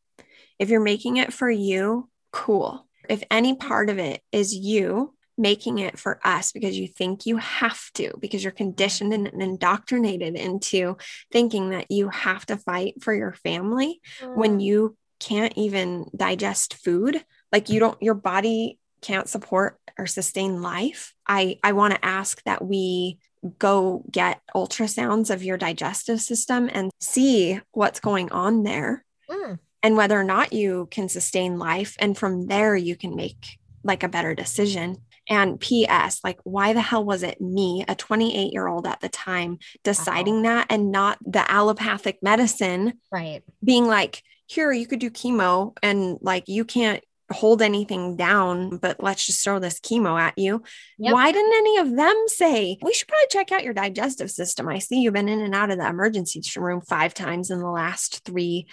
If 0.59 0.69
you're 0.69 0.79
making 0.79 1.17
it 1.17 1.33
for 1.33 1.49
you 1.49 2.09
cool. 2.33 2.87
If 3.07 3.23
any 3.31 3.55
part 3.55 3.89
of 3.89 3.99
it 3.99 4.21
is 4.31 4.53
you 4.53 5.12
making 5.37 5.79
it 5.79 5.97
for 5.97 6.19
us 6.23 6.51
because 6.51 6.77
you 6.77 6.87
think 6.87 7.25
you 7.25 7.37
have 7.37 7.91
to, 7.93 8.11
because 8.19 8.43
you're 8.43 8.51
conditioned 8.51 9.13
and 9.13 9.27
indoctrinated 9.27 10.35
into 10.35 10.97
thinking 11.31 11.71
that 11.71 11.89
you 11.89 12.09
have 12.09 12.45
to 12.45 12.57
fight 12.57 13.01
for 13.01 13.13
your 13.13 13.33
family 13.33 13.99
mm. 14.21 14.35
when 14.35 14.59
you 14.59 14.95
can't 15.19 15.53
even 15.55 16.05
digest 16.15 16.75
food. 16.83 17.23
Like 17.51 17.69
you 17.69 17.79
don't, 17.79 18.01
your 18.01 18.13
body 18.13 18.77
can't 19.01 19.27
support 19.27 19.77
or 19.97 20.05
sustain 20.05 20.61
life. 20.61 21.13
I, 21.27 21.59
I 21.63 21.73
want 21.73 21.93
to 21.93 22.05
ask 22.05 22.41
that 22.43 22.63
we 22.63 23.19
go 23.59 24.03
get 24.09 24.41
ultrasounds 24.55 25.29
of 25.29 25.43
your 25.43 25.57
digestive 25.57 26.21
system 26.21 26.69
and 26.71 26.91
see 26.99 27.59
what's 27.71 27.99
going 27.99 28.31
on 28.31 28.63
there. 28.63 29.03
Mm. 29.29 29.59
And 29.81 29.97
whether 29.97 30.17
or 30.17 30.23
not 30.23 30.53
you 30.53 30.87
can 30.91 31.09
sustain 31.09 31.59
life. 31.59 31.97
And 31.99 32.17
from 32.17 32.47
there, 32.47 32.73
you 32.75 32.95
can 32.95 33.15
make 33.17 33.57
like 33.83 34.03
a 34.03 34.09
better 34.09 34.33
decision. 34.33 34.97
And 35.29 35.59
P.S., 35.59 36.19
like, 36.23 36.39
why 36.43 36.73
the 36.73 36.81
hell 36.81 37.03
was 37.03 37.23
it 37.23 37.39
me, 37.39 37.85
a 37.87 37.95
28 37.95 38.51
year 38.51 38.67
old 38.67 38.87
at 38.87 38.99
the 38.99 39.09
time, 39.09 39.53
uh-huh. 39.53 39.79
deciding 39.83 40.37
wow. 40.37 40.41
that 40.43 40.67
and 40.69 40.91
not 40.91 41.17
the 41.25 41.49
allopathic 41.49 42.19
medicine? 42.21 42.93
Right. 43.11 43.41
Being 43.63 43.87
like, 43.87 44.23
here, 44.47 44.71
you 44.71 44.85
could 44.85 44.99
do 44.99 45.09
chemo 45.09 45.75
and 45.81 46.17
like 46.21 46.47
you 46.47 46.65
can't 46.65 47.03
hold 47.31 47.61
anything 47.61 48.15
down, 48.15 48.77
but 48.77 49.01
let's 49.01 49.25
just 49.25 49.43
throw 49.43 49.59
this 49.59 49.79
chemo 49.79 50.19
at 50.19 50.37
you. 50.37 50.63
Yep. 50.99 51.13
Why 51.13 51.31
didn't 51.31 51.53
any 51.53 51.77
of 51.77 51.95
them 51.95 52.23
say, 52.27 52.77
we 52.81 52.93
should 52.93 53.07
probably 53.07 53.27
check 53.29 53.51
out 53.51 53.63
your 53.63 53.73
digestive 53.73 54.31
system? 54.31 54.67
I 54.69 54.79
see 54.79 55.01
you've 55.01 55.13
been 55.13 55.29
in 55.29 55.41
and 55.41 55.55
out 55.55 55.71
of 55.71 55.79
the 55.79 55.87
emergency 55.87 56.41
room 56.57 56.81
five 56.81 57.13
times 57.13 57.49
in 57.49 57.59
the 57.59 57.69
last 57.69 58.23
three 58.25 58.67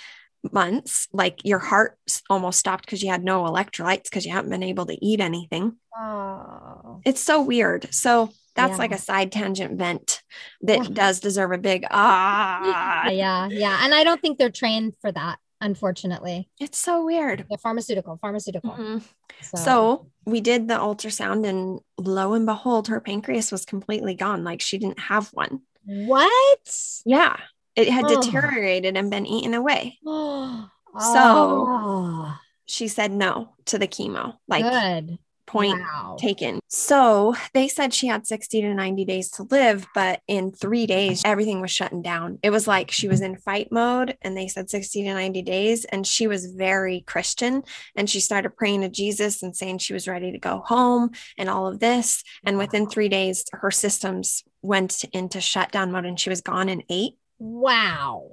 months. 0.53 1.09
Like 1.13 1.45
your 1.45 1.59
heart 1.59 1.99
almost 2.29 2.59
stopped 2.59 2.85
because 2.85 3.03
you 3.03 3.11
had 3.11 3.25
no 3.25 3.45
electrolytes 3.45 4.05
because 4.05 4.25
you 4.25 4.33
haven't 4.33 4.51
been 4.51 4.63
able 4.63 4.87
to 4.87 5.05
eat 5.05 5.21
anything. 5.21 5.77
Oh. 5.97 7.01
It's 7.05 7.21
so 7.21 7.43
weird. 7.43 7.93
So 7.93 8.31
that's 8.55 8.73
yeah. 8.73 8.77
like 8.77 8.93
a 8.93 8.99
side 8.99 9.33
tangent 9.33 9.79
vent 9.79 10.23
that 10.63 10.85
yeah. 10.85 10.89
does 10.93 11.21
deserve 11.21 11.53
a 11.53 11.59
big 11.59 11.85
ah. 11.91 13.09
Yeah, 13.09 13.49
yeah. 13.51 13.81
And 13.83 13.95
I 13.95 14.05
don't 14.05 14.21
think 14.21 14.39
they're 14.39 14.51
trained 14.51 14.95
for 15.01 15.13
that, 15.13 15.39
unfortunately. 15.61 16.49
It's 16.59 16.79
so 16.79 17.05
weird. 17.05 17.47
They're 17.49 17.59
pharmaceutical, 17.59 18.19
pharmaceutical. 18.19 18.71
Mm-hmm. 18.71 18.99
So. 19.43 19.57
so 19.57 20.07
we 20.27 20.41
did 20.41 20.69
the 20.69 20.75
ultrasound, 20.75 21.47
and 21.47 21.81
lo 21.97 22.35
and 22.35 22.45
behold, 22.45 22.89
her 22.89 23.01
pancreas 23.01 23.51
was 23.51 23.65
completely 23.65 24.15
gone. 24.15 24.45
Like 24.45 24.61
she 24.61 24.79
didn't 24.79 25.01
have 25.01 25.29
one. 25.29 25.63
What? 25.85 27.01
Yeah. 27.07 27.37
It 27.77 27.89
had 27.89 28.05
oh. 28.07 28.21
deteriorated 28.21 28.97
and 28.97 29.11
been 29.11 29.27
eaten 29.27 29.55
away. 29.55 29.99
So 30.05 30.65
oh. 30.95 32.39
she 32.67 32.89
said 32.89 33.13
no 33.13 33.55
to 33.67 33.79
the 33.79 33.89
chemo. 33.89 34.37
Like 34.49 34.65
Good 34.65 35.19
point 35.51 35.81
wow. 35.81 36.17
taken. 36.19 36.61
So 36.69 37.35
they 37.55 37.67
said 37.67 37.93
she 37.93 38.07
had 38.07 38.27
60 38.27 38.61
to 38.63 38.75
90 38.75 39.05
days 39.05 39.31
to 39.33 39.43
live, 39.43 39.87
but 39.95 40.21
in 40.29 40.53
three 40.53 40.87
days, 40.87 41.23
everything 41.25 41.61
was 41.61 41.73
shutting 41.73 42.03
down. 42.03 42.39
It 42.43 42.51
was 42.51 42.69
like 42.69 42.93
she 42.93 43.09
was 43.09 43.21
in 43.21 43.37
fight 43.37 43.73
mode 43.73 44.17
and 44.23 44.37
they 44.37 44.47
said 44.47 44.71
60 44.71 45.03
to 45.03 45.15
90 45.15 45.43
days. 45.43 45.85
And 45.85 46.07
she 46.07 46.29
was 46.29 46.47
very 46.47 47.01
Christian 47.01 47.65
and 47.97 48.09
she 48.09 48.21
started 48.21 48.57
praying 48.57 48.83
to 48.83 48.89
Jesus 48.89 49.43
and 49.43 49.57
saying 49.57 49.79
she 49.79 49.93
was 49.93 50.07
ready 50.07 50.31
to 50.31 50.39
go 50.39 50.63
home 50.65 51.11
and 51.37 51.51
all 51.51 51.67
of 51.67 51.81
this. 51.81 52.23
And 52.45 52.57
within 52.57 52.89
three 52.89 53.09
days, 53.09 53.45
her 53.53 53.73
systems 53.73 54.45
went 54.63 55.05
into 55.13 55.41
shutdown 55.41 55.91
mode 55.91 56.07
and 56.07 56.21
she 56.21 56.31
was 56.31 56.43
gone 56.43 56.69
in 56.69 56.85
eight. 56.89 57.15
Wow. 57.41 58.31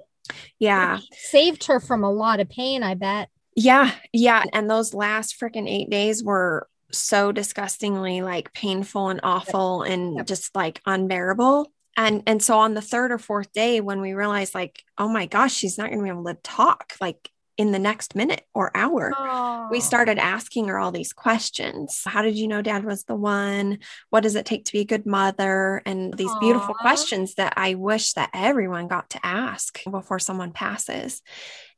Yeah. 0.60 1.00
saved 1.14 1.66
her 1.66 1.80
from 1.80 2.04
a 2.04 2.12
lot 2.12 2.40
of 2.40 2.50
pain, 2.50 2.84
I 2.84 2.94
bet. 2.94 3.30
Yeah. 3.56 3.92
Yeah. 4.14 4.44
And 4.54 4.70
those 4.70 4.94
last 4.94 5.40
freaking 5.40 5.68
eight 5.68 5.90
days 5.90 6.24
were 6.24 6.68
so 6.92 7.32
disgustingly 7.32 8.22
like 8.22 8.54
painful 8.54 9.10
and 9.10 9.20
awful 9.24 9.84
yep. 9.84 9.94
and 9.94 10.16
yep. 10.18 10.28
just 10.28 10.56
like 10.56 10.82
unbearable 10.86 11.72
and 11.98 12.24
and 12.26 12.42
so 12.42 12.60
on 12.60 12.76
the 12.76 12.82
third 12.82 13.12
or 13.12 13.18
fourth 13.18 13.52
day 13.52 13.82
when 13.82 14.00
we 14.00 14.14
realized 14.14 14.54
like 14.56 14.84
oh 14.98 15.10
my 15.10 15.26
gosh 15.26 15.54
she's 15.54 15.78
not 15.78 15.88
going 15.88 16.00
to 16.00 16.04
be 16.04 16.10
able 16.10 16.24
to 16.24 16.36
talk 16.44 16.94
like 17.02 17.30
in 17.58 17.72
the 17.72 17.80
next 17.80 18.16
minute 18.16 18.44
or 18.54 18.72
hour 18.76 19.12
oh. 19.18 19.68
we 19.72 19.80
started 19.80 20.18
asking 20.18 20.68
her 20.68 20.78
all 20.78 20.92
these 20.92 21.12
questions 21.12 22.04
how 22.06 22.22
did 22.22 22.38
you 22.38 22.48
know 22.48 22.62
dad 22.62 22.86
was 22.86 23.04
the 23.04 23.16
one 23.16 23.80
what 24.10 24.22
does 24.22 24.36
it 24.36 24.46
take 24.46 24.64
to 24.66 24.72
be 24.72 24.82
a 24.82 24.86
good 24.86 25.06
mother 25.06 25.82
and 25.86 26.14
these 26.14 26.30
Aww. 26.30 26.40
beautiful 26.40 26.76
questions 26.76 27.36
that 27.36 27.54
i 27.58 27.74
wish 27.74 28.14
that 28.14 28.30
everyone 28.34 28.88
got 28.88 29.10
to 29.12 29.26
ask 29.26 29.82
before 29.90 30.20
someone 30.20 30.52
passes 30.52 31.22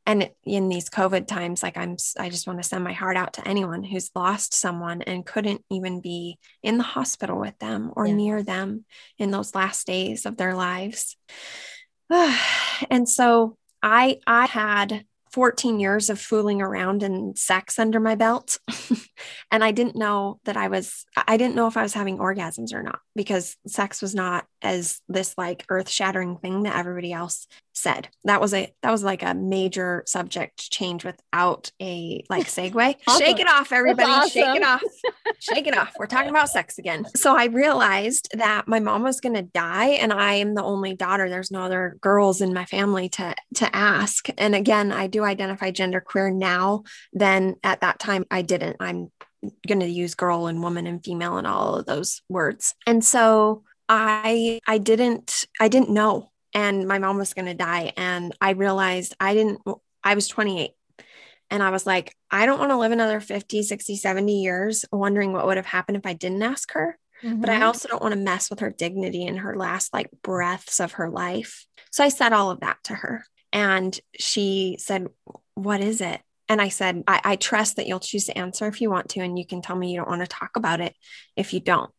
and 0.06 0.30
in 0.44 0.70
these 0.70 0.90
covid 0.90 1.28
times 1.28 1.64
like 1.64 1.78
i'm 1.78 1.96
i 2.20 2.30
just 2.30 2.48
want 2.48 2.62
to 2.62 2.68
send 2.68 2.84
my 2.84 2.94
heart 2.94 3.16
out 3.16 3.34
to 3.34 3.48
anyone 3.48 3.84
who's 3.84 4.12
lost 4.16 4.54
someone 4.54 5.02
and 5.04 5.26
couldn't 5.26 5.64
even 5.70 6.02
be 6.02 6.38
in 6.62 6.78
the 6.78 6.84
hospital 6.84 7.40
with 7.40 7.58
them 7.60 7.92
or 7.96 8.06
yeah. 8.06 8.14
near 8.14 8.44
them 8.44 8.86
in 9.18 9.32
those 9.32 9.56
last 9.56 9.88
days 9.88 10.26
of 10.26 10.36
their 10.36 10.56
lives 10.56 11.16
and 12.90 13.08
so 13.08 13.56
i 13.82 14.20
i 14.28 14.46
had 14.46 15.06
14 15.32 15.80
years 15.80 16.10
of 16.10 16.20
fooling 16.20 16.62
around 16.62 17.04
and 17.04 17.38
sex 17.38 17.80
under 17.80 18.00
my 18.00 18.16
belt. 18.16 18.60
and 19.52 19.64
I 19.64 19.72
didn't 19.72 19.96
know 19.96 20.40
that 20.46 20.58
I 20.58 20.68
was, 20.68 21.06
I 21.16 21.38
didn't 21.38 21.56
know 21.56 21.68
if 21.68 21.78
I 21.78 21.84
was 21.84 21.94
having 21.94 22.18
orgasms 22.18 22.74
or 22.74 22.84
not 22.84 23.00
because 23.16 23.58
sex 23.68 24.02
was 24.02 24.16
not 24.16 24.46
as 24.62 25.02
this 25.08 25.36
like 25.38 25.66
earth 25.70 25.90
shattering 25.90 26.38
thing 26.38 26.64
that 26.64 26.76
everybody 26.76 27.14
else 27.14 27.48
said. 27.74 28.10
That 28.26 28.42
was 28.42 28.54
a, 28.54 28.74
that 28.82 28.92
was 28.92 29.04
like 29.04 29.24
a 29.24 29.34
major 29.34 30.04
subject 30.06 30.70
change 30.70 31.06
without 31.06 31.72
a 31.82 32.24
like 32.30 32.48
segue. 32.48 32.96
awesome. 33.08 33.26
Shake 33.26 33.40
it 33.40 33.48
off, 33.48 33.72
everybody. 33.72 34.10
Awesome. 34.10 34.30
Shake 34.30 34.56
it 34.56 34.64
off. 34.64 34.82
Shake 35.40 35.68
it 35.68 35.78
off. 35.78 35.94
We're 35.98 36.08
talking 36.08 36.30
about 36.30 36.50
sex 36.50 36.78
again. 36.78 37.06
So 37.16 37.36
I 37.36 37.46
realized 37.46 38.30
that 38.34 38.68
my 38.68 38.80
mom 38.80 39.04
was 39.04 39.20
going 39.20 39.36
to 39.36 39.42
die 39.42 39.90
and 39.90 40.12
I 40.12 40.36
am 40.36 40.56
the 40.56 40.64
only 40.64 40.96
daughter. 40.96 41.30
There's 41.30 41.52
no 41.52 41.62
other 41.62 41.98
girls 42.02 42.42
in 42.42 42.54
my 42.54 42.66
family 42.66 43.10
to, 43.10 43.36
to 43.56 43.76
ask. 43.76 44.28
And 44.38 44.56
again, 44.56 44.92
I 44.92 45.08
do 45.08 45.19
identify 45.24 45.72
gender 45.72 46.02
queer 46.02 46.30
now. 46.30 46.84
Then 47.14 47.56
at 47.64 47.82
that 47.82 48.00
time 48.00 48.26
I 48.30 48.42
didn't. 48.42 48.78
I'm 48.80 49.12
going 49.68 49.80
to 49.80 49.88
use 49.88 50.16
girl 50.16 50.48
and 50.48 50.62
woman 50.62 50.88
and 50.88 51.04
female 51.04 51.38
and 51.38 51.48
all 51.48 51.76
of 51.76 51.86
those 51.86 52.22
words. 52.30 52.76
And 52.86 53.04
so 53.04 53.64
I 53.90 54.60
I 54.68 54.78
didn't 54.78 55.46
I 55.60 55.68
didn't 55.68 55.90
know 55.90 56.32
and 56.54 56.88
my 56.88 57.00
mom 57.00 57.18
was 57.18 57.34
going 57.34 57.48
to 57.48 57.54
die 57.54 57.92
and 57.98 58.36
I 58.40 58.52
realized 58.52 59.16
I 59.20 59.34
didn't 59.34 59.62
I 60.04 60.16
was 60.16 60.28
28 60.28 60.72
and 61.50 61.64
I 61.64 61.72
was 61.72 61.88
like 61.88 62.16
I 62.30 62.46
don't 62.46 62.60
want 62.60 62.72
to 62.72 62.78
live 62.78 62.92
another 62.92 63.20
50 63.20 63.64
60 63.64 63.96
70 63.96 64.42
years 64.42 64.86
wondering 64.92 65.34
what 65.34 65.48
would 65.48 65.58
have 65.58 65.66
happened 65.66 65.98
if 65.98 66.06
I 66.06 66.14
didn't 66.14 66.44
ask 66.44 66.72
her 66.74 67.00
mm-hmm. 67.24 67.42
but 67.42 67.50
I 67.50 67.56
mm-hmm. 67.56 67.64
also 67.64 67.88
don't 67.88 68.02
want 68.02 68.14
to 68.14 68.20
mess 68.20 68.50
with 68.50 68.60
her 68.60 68.70
dignity 68.70 69.26
in 69.26 69.38
her 69.38 69.56
last 69.56 69.92
like 69.92 70.10
breaths 70.24 70.80
of 70.80 70.94
her 70.94 71.10
life 71.10 71.66
so 71.92 72.04
I 72.04 72.10
said 72.10 72.32
all 72.32 72.52
of 72.52 72.60
that 72.60 72.78
to 72.86 72.94
her 72.94 73.26
and 73.52 74.00
she 74.18 74.78
said 74.80 75.08
what 75.56 75.82
is 75.82 76.02
it? 76.02 76.22
And 76.48 76.62
I 76.62 76.70
said, 76.70 77.04
I, 77.08 77.22
I, 77.24 77.36
trust 77.36 77.76
that 77.76 77.86
you'll 77.86 78.00
choose 78.00 78.26
to 78.26 78.38
answer 78.38 78.66
if 78.68 78.82
you 78.82 78.90
want 78.90 79.10
to, 79.10 79.20
and 79.20 79.38
you 79.38 79.46
can 79.46 79.62
tell 79.62 79.76
me 79.76 79.92
you 79.92 79.98
don't 79.98 80.10
want 80.10 80.22
to 80.22 80.28
talk 80.28 80.56
about 80.56 80.82
it 80.82 80.96
if 81.36 81.54
you 81.54 81.60
don't. 81.60 81.92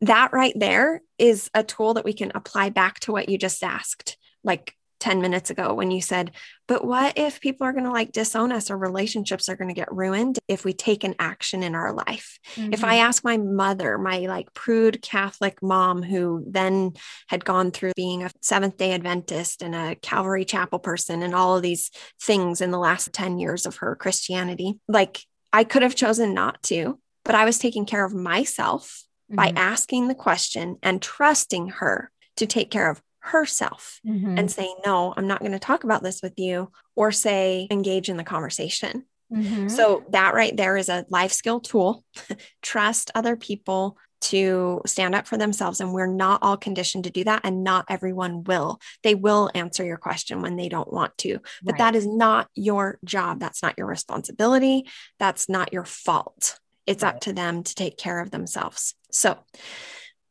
That 0.00 0.32
right 0.32 0.54
there 0.56 1.02
is 1.18 1.50
a 1.52 1.62
tool 1.62 1.94
that 1.94 2.04
we 2.04 2.14
can 2.14 2.32
apply 2.34 2.70
back 2.70 3.00
to 3.00 3.12
what 3.12 3.28
you 3.28 3.36
just 3.36 3.62
asked. 3.62 4.16
Like 4.42 4.74
10 5.00 5.20
minutes 5.20 5.50
ago 5.50 5.74
when 5.74 5.90
you 5.90 6.00
said, 6.00 6.30
but 6.68 6.84
what 6.84 7.18
if 7.18 7.40
people 7.40 7.66
are 7.66 7.72
going 7.72 7.84
to 7.84 7.90
like 7.90 8.12
disown 8.12 8.52
us 8.52 8.70
or 8.70 8.78
relationships 8.78 9.48
are 9.48 9.56
going 9.56 9.68
to 9.68 9.74
get 9.74 9.92
ruined 9.92 10.38
if 10.46 10.64
we 10.64 10.72
take 10.72 11.02
an 11.02 11.16
action 11.18 11.62
in 11.62 11.74
our 11.74 11.92
life? 11.92 12.38
Mm-hmm. 12.54 12.72
If 12.72 12.84
I 12.84 12.94
mm-hmm. 12.94 13.06
ask 13.06 13.24
my 13.24 13.36
mother, 13.38 13.98
my 13.98 14.20
like 14.20 14.54
prude 14.54 15.02
Catholic 15.02 15.62
mom, 15.62 16.02
who 16.02 16.44
then 16.46 16.92
had 17.28 17.44
gone 17.44 17.72
through 17.72 17.92
being 17.96 18.22
a 18.22 18.30
Seventh 18.40 18.76
day 18.76 18.92
Adventist 18.92 19.62
and 19.62 19.74
a 19.74 19.96
Calvary 19.96 20.44
Chapel 20.44 20.78
person 20.78 21.22
and 21.22 21.34
all 21.34 21.56
of 21.56 21.62
these 21.62 21.90
things 22.22 22.60
in 22.60 22.70
the 22.70 22.78
last 22.78 23.12
10 23.12 23.38
years 23.38 23.66
of 23.66 23.76
her 23.76 23.96
Christianity, 23.96 24.78
like 24.86 25.20
I 25.52 25.64
could 25.64 25.82
have 25.82 25.96
chosen 25.96 26.34
not 26.34 26.62
to, 26.64 27.00
but 27.24 27.34
I 27.34 27.44
was 27.44 27.58
taking 27.58 27.86
care 27.86 28.04
of 28.04 28.14
myself 28.14 29.02
mm-hmm. 29.30 29.36
by 29.36 29.52
asking 29.60 30.08
the 30.08 30.14
question 30.14 30.76
and 30.82 31.02
trusting 31.02 31.68
her 31.68 32.10
to 32.36 32.46
take 32.46 32.70
care 32.70 32.90
of 32.90 33.02
herself 33.20 34.00
mm-hmm. 34.06 34.38
and 34.38 34.50
say, 34.50 34.72
No, 34.84 35.14
I'm 35.16 35.26
not 35.26 35.40
going 35.40 35.52
to 35.52 35.58
talk 35.58 35.84
about 35.84 36.02
this 36.02 36.22
with 36.22 36.34
you, 36.38 36.70
or 36.96 37.12
say, 37.12 37.66
engage 37.70 38.08
in 38.08 38.16
the 38.16 38.24
conversation. 38.24 39.04
Mm-hmm. 39.32 39.68
So, 39.68 40.04
that 40.10 40.34
right 40.34 40.56
there 40.56 40.76
is 40.76 40.88
a 40.88 41.06
life 41.08 41.32
skill 41.32 41.60
tool. 41.60 42.04
Trust 42.62 43.10
other 43.14 43.36
people 43.36 43.96
to 44.20 44.82
stand 44.86 45.14
up 45.14 45.26
for 45.26 45.36
themselves. 45.36 45.80
And 45.80 45.92
we're 45.92 46.06
not 46.06 46.42
all 46.42 46.56
conditioned 46.56 47.04
to 47.04 47.10
do 47.10 47.24
that. 47.24 47.40
And 47.44 47.64
not 47.64 47.86
everyone 47.88 48.44
will. 48.44 48.80
They 49.02 49.14
will 49.14 49.50
answer 49.54 49.84
your 49.84 49.96
question 49.96 50.42
when 50.42 50.56
they 50.56 50.68
don't 50.68 50.92
want 50.92 51.16
to, 51.18 51.38
but 51.62 51.72
right. 51.72 51.78
that 51.78 51.96
is 51.96 52.06
not 52.06 52.48
your 52.54 52.98
job. 53.04 53.40
That's 53.40 53.62
not 53.62 53.74
your 53.78 53.86
responsibility. 53.86 54.86
That's 55.18 55.48
not 55.48 55.72
your 55.72 55.84
fault. 55.84 56.58
It's 56.86 57.02
right. 57.02 57.14
up 57.14 57.20
to 57.22 57.32
them 57.32 57.62
to 57.62 57.74
take 57.74 57.96
care 57.96 58.20
of 58.20 58.30
themselves. 58.30 58.94
So, 59.10 59.38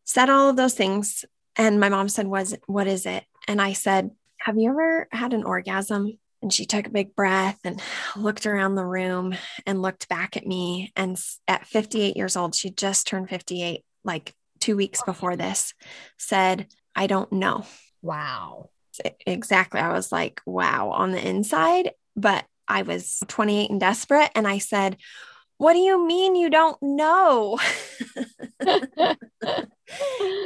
said 0.06 0.30
all 0.30 0.50
of 0.50 0.56
those 0.56 0.74
things. 0.74 1.26
And 1.60 1.80
my 1.80 1.90
mom 1.90 2.08
said, 2.08 2.26
Was 2.26 2.56
what 2.66 2.88
is 2.88 3.06
it? 3.06 3.26
And 3.48 3.62
I 3.62 3.74
said, 3.74 4.12
Have 4.40 4.58
you 4.58 4.72
ever 4.72 5.08
had 5.12 5.34
an 5.34 5.44
orgasm? 5.44 6.18
And 6.42 6.54
she 6.54 6.66
took 6.66 6.88
a 6.88 6.92
big 6.92 7.16
breath 7.16 7.60
and 7.66 7.82
looked 8.16 8.46
around 8.46 8.76
the 8.76 8.86
room 8.86 9.36
and 9.68 9.82
looked 9.82 10.08
back 10.08 10.38
at 10.38 10.48
me. 10.48 10.94
And 10.96 11.22
at 11.50 11.68
58 11.68 12.16
years 12.16 12.38
old, 12.38 12.56
she 12.56 12.70
just 12.70 13.08
turned 13.08 13.30
58, 13.30 13.84
like 14.06 14.34
two 14.62 14.78
weeks 14.78 15.02
before 15.04 15.36
this, 15.36 15.74
said, 16.18 16.68
I 16.96 17.08
don't 17.08 17.32
know. 17.34 17.66
Wow. 18.02 18.70
Exactly. 19.28 19.82
I 19.82 19.92
was 19.92 20.14
like, 20.14 20.42
wow, 20.46 20.92
on 20.92 21.12
the 21.12 21.28
inside. 21.28 21.92
But 22.16 22.46
I 22.70 22.84
was 22.84 23.22
28 23.28 23.70
and 23.70 23.80
desperate. 23.82 24.32
And 24.34 24.48
I 24.48 24.60
said, 24.60 24.96
what 25.60 25.74
do 25.74 25.80
you 25.80 26.08
mean 26.08 26.38
you 26.38 26.50
don't 26.50 26.82
know? 26.82 27.60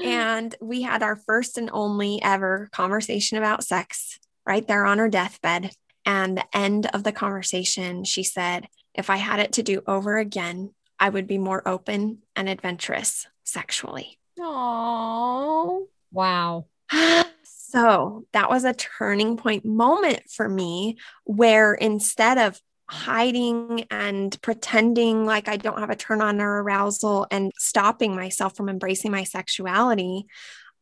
and 0.03 0.55
we 0.59 0.81
had 0.81 1.03
our 1.03 1.15
first 1.15 1.59
and 1.59 1.69
only 1.71 2.19
ever 2.23 2.67
conversation 2.71 3.37
about 3.37 3.63
sex 3.63 4.19
right 4.45 4.67
there 4.67 4.85
on 4.85 4.97
her 4.97 5.09
deathbed. 5.09 5.71
And 6.03 6.35
the 6.35 6.45
end 6.51 6.87
of 6.87 7.03
the 7.03 7.11
conversation, 7.11 8.03
she 8.05 8.23
said, 8.23 8.67
if 8.95 9.11
I 9.11 9.17
had 9.17 9.39
it 9.39 9.53
to 9.53 9.63
do 9.63 9.83
over 9.85 10.17
again, 10.17 10.73
I 10.99 11.09
would 11.09 11.27
be 11.27 11.37
more 11.37 11.65
open 11.67 12.23
and 12.35 12.49
adventurous 12.49 13.27
sexually. 13.43 14.17
Oh, 14.39 15.89
wow. 16.11 16.65
so 17.43 18.25
that 18.33 18.49
was 18.49 18.63
a 18.63 18.73
turning 18.73 19.37
point 19.37 19.63
moment 19.63 20.23
for 20.31 20.49
me 20.49 20.97
where 21.23 21.75
instead 21.75 22.39
of 22.39 22.59
hiding 22.93 23.85
and 23.89 24.39
pretending 24.43 25.25
like 25.25 25.47
I 25.47 25.57
don't 25.57 25.79
have 25.79 25.89
a 25.89 25.95
turn 25.95 26.21
on 26.21 26.39
or 26.39 26.61
arousal 26.61 27.25
and 27.31 27.51
stopping 27.57 28.15
myself 28.15 28.55
from 28.55 28.69
embracing 28.69 29.11
my 29.11 29.23
sexuality. 29.23 30.27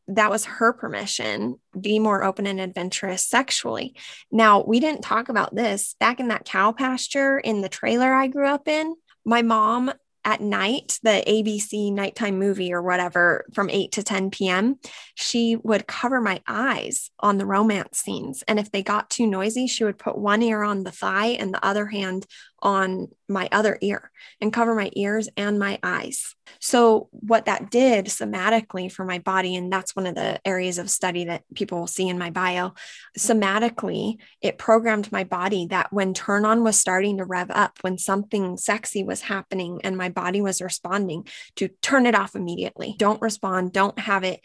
That 0.08 0.30
was 0.30 0.44
her 0.44 0.74
permission. 0.74 1.58
Be 1.80 1.98
more 1.98 2.22
open 2.22 2.46
and 2.46 2.60
adventurous 2.60 3.24
sexually. 3.24 3.96
Now, 4.30 4.62
we 4.62 4.78
didn't 4.78 5.02
talk 5.02 5.30
about 5.30 5.54
this 5.54 5.96
back 5.98 6.20
in 6.20 6.28
that 6.28 6.44
cow 6.44 6.72
pasture 6.72 7.38
in 7.38 7.62
the 7.62 7.70
trailer 7.70 8.12
I 8.12 8.26
grew 8.26 8.46
up 8.46 8.68
in. 8.68 8.94
My 9.24 9.40
mom 9.40 9.92
at 10.24 10.40
night, 10.40 10.98
the 11.02 11.22
ABC 11.26 11.92
nighttime 11.92 12.38
movie 12.38 12.72
or 12.72 12.82
whatever 12.82 13.44
from 13.52 13.70
8 13.70 13.92
to 13.92 14.02
10 14.02 14.30
p.m., 14.30 14.78
she 15.14 15.56
would 15.56 15.86
cover 15.86 16.20
my 16.20 16.40
eyes 16.46 17.10
on 17.18 17.38
the 17.38 17.46
romance 17.46 17.98
scenes. 17.98 18.44
And 18.46 18.58
if 18.58 18.70
they 18.70 18.82
got 18.82 19.10
too 19.10 19.26
noisy, 19.26 19.66
she 19.66 19.84
would 19.84 19.98
put 19.98 20.16
one 20.16 20.42
ear 20.42 20.62
on 20.62 20.84
the 20.84 20.92
thigh 20.92 21.28
and 21.38 21.52
the 21.52 21.64
other 21.64 21.86
hand 21.86 22.26
on 22.62 23.08
my 23.28 23.48
other 23.50 23.76
ear 23.80 24.10
and 24.40 24.52
cover 24.52 24.74
my 24.74 24.90
ears 24.94 25.28
and 25.36 25.58
my 25.58 25.78
eyes. 25.82 26.34
So, 26.60 27.08
what 27.10 27.46
that 27.46 27.70
did 27.70 28.06
somatically 28.06 28.90
for 28.90 29.04
my 29.04 29.18
body, 29.18 29.56
and 29.56 29.72
that's 29.72 29.96
one 29.96 30.06
of 30.06 30.14
the 30.14 30.40
areas 30.44 30.78
of 30.78 30.90
study 30.90 31.24
that 31.24 31.42
people 31.54 31.80
will 31.80 31.86
see 31.86 32.08
in 32.08 32.18
my 32.18 32.30
bio, 32.30 32.74
somatically, 33.18 34.16
it 34.40 34.58
programmed 34.58 35.10
my 35.10 35.24
body 35.24 35.66
that 35.70 35.92
when 35.92 36.14
turn 36.14 36.44
on 36.44 36.62
was 36.62 36.78
starting 36.78 37.18
to 37.18 37.24
rev 37.24 37.50
up, 37.50 37.78
when 37.80 37.98
something 37.98 38.56
sexy 38.56 39.02
was 39.02 39.22
happening 39.22 39.80
and 39.82 39.96
my 39.96 40.08
body 40.08 40.40
was 40.40 40.62
responding, 40.62 41.26
to 41.56 41.68
turn 41.80 42.06
it 42.06 42.14
off 42.14 42.36
immediately. 42.36 42.94
Don't 42.98 43.22
respond, 43.22 43.72
don't 43.72 43.98
have 43.98 44.24
it, 44.24 44.40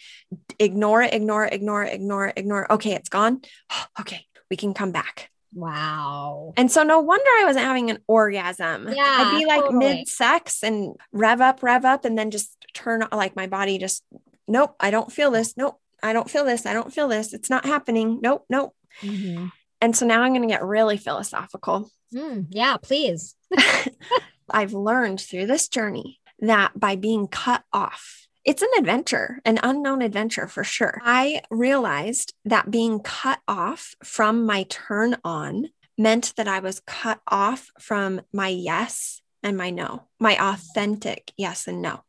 ignore 0.59 1.01
it, 1.01 1.13
ignore 1.13 1.45
it, 1.45 1.53
ignore 1.53 1.83
it, 1.83 1.93
ignore 1.93 2.27
it, 2.27 2.33
ignore 2.37 2.63
it. 2.63 2.71
Okay, 2.71 2.93
it's 2.93 3.09
gone. 3.09 3.41
okay, 3.99 4.25
we 4.49 4.57
can 4.57 4.73
come 4.73 4.91
back. 4.91 5.29
Wow. 5.53 6.53
And 6.57 6.71
so 6.71 6.83
no 6.83 6.99
wonder 6.99 7.29
I 7.37 7.45
wasn't 7.45 7.65
having 7.65 7.89
an 7.89 7.99
orgasm. 8.07 8.89
Yeah. 8.89 9.03
I'd 9.03 9.37
be 9.39 9.45
like 9.45 9.61
totally. 9.61 9.79
mid 9.79 10.07
sex 10.07 10.63
and 10.63 10.95
rev 11.11 11.41
up, 11.41 11.63
rev 11.63 11.85
up, 11.85 12.05
and 12.05 12.17
then 12.17 12.31
just 12.31 12.55
turn 12.73 13.05
like 13.11 13.35
my 13.35 13.47
body 13.47 13.77
just, 13.77 14.03
nope, 14.47 14.75
I 14.79 14.91
don't 14.91 15.11
feel 15.11 15.31
this. 15.31 15.55
Nope, 15.57 15.79
I 16.03 16.13
don't 16.13 16.29
feel 16.29 16.45
this. 16.45 16.65
I 16.65 16.73
don't 16.73 16.93
feel 16.93 17.07
this. 17.07 17.33
It's 17.33 17.49
not 17.49 17.65
happening. 17.65 18.19
Nope, 18.21 18.45
nope. 18.49 18.75
Mm-hmm. 19.01 19.47
And 19.81 19.95
so 19.95 20.05
now 20.05 20.21
I'm 20.21 20.33
going 20.33 20.47
to 20.47 20.53
get 20.53 20.63
really 20.63 20.97
philosophical. 20.97 21.91
Mm, 22.13 22.47
yeah, 22.49 22.77
please. 22.77 23.35
I've 24.49 24.73
learned 24.73 25.19
through 25.19 25.47
this 25.47 25.67
journey 25.67 26.19
that 26.39 26.79
by 26.79 26.95
being 26.95 27.27
cut 27.27 27.63
off 27.73 28.26
it's 28.47 28.61
an 28.61 28.69
adventure, 28.77 29.41
an 29.43 29.59
unknown 29.61 30.01
adventure 30.01 30.47
for 30.47 30.63
sure. 30.63 31.01
I 31.03 31.41
realized 31.51 32.33
that 32.45 32.71
being 32.71 33.01
cut 33.01 33.39
off 33.45 33.93
from 34.05 34.45
my 34.45 34.63
turn 34.69 35.17
on 35.25 35.67
meant 35.97 36.33
that 36.37 36.47
I 36.47 36.59
was 36.59 36.79
cut 36.79 37.19
off 37.27 37.69
from 37.77 38.21
my 38.31 38.47
yes 38.47 39.21
and 39.43 39.57
my 39.57 39.69
no, 39.69 40.03
my 40.17 40.37
authentic 40.39 41.33
yes 41.35 41.67
and 41.67 41.81
no. 41.81 42.05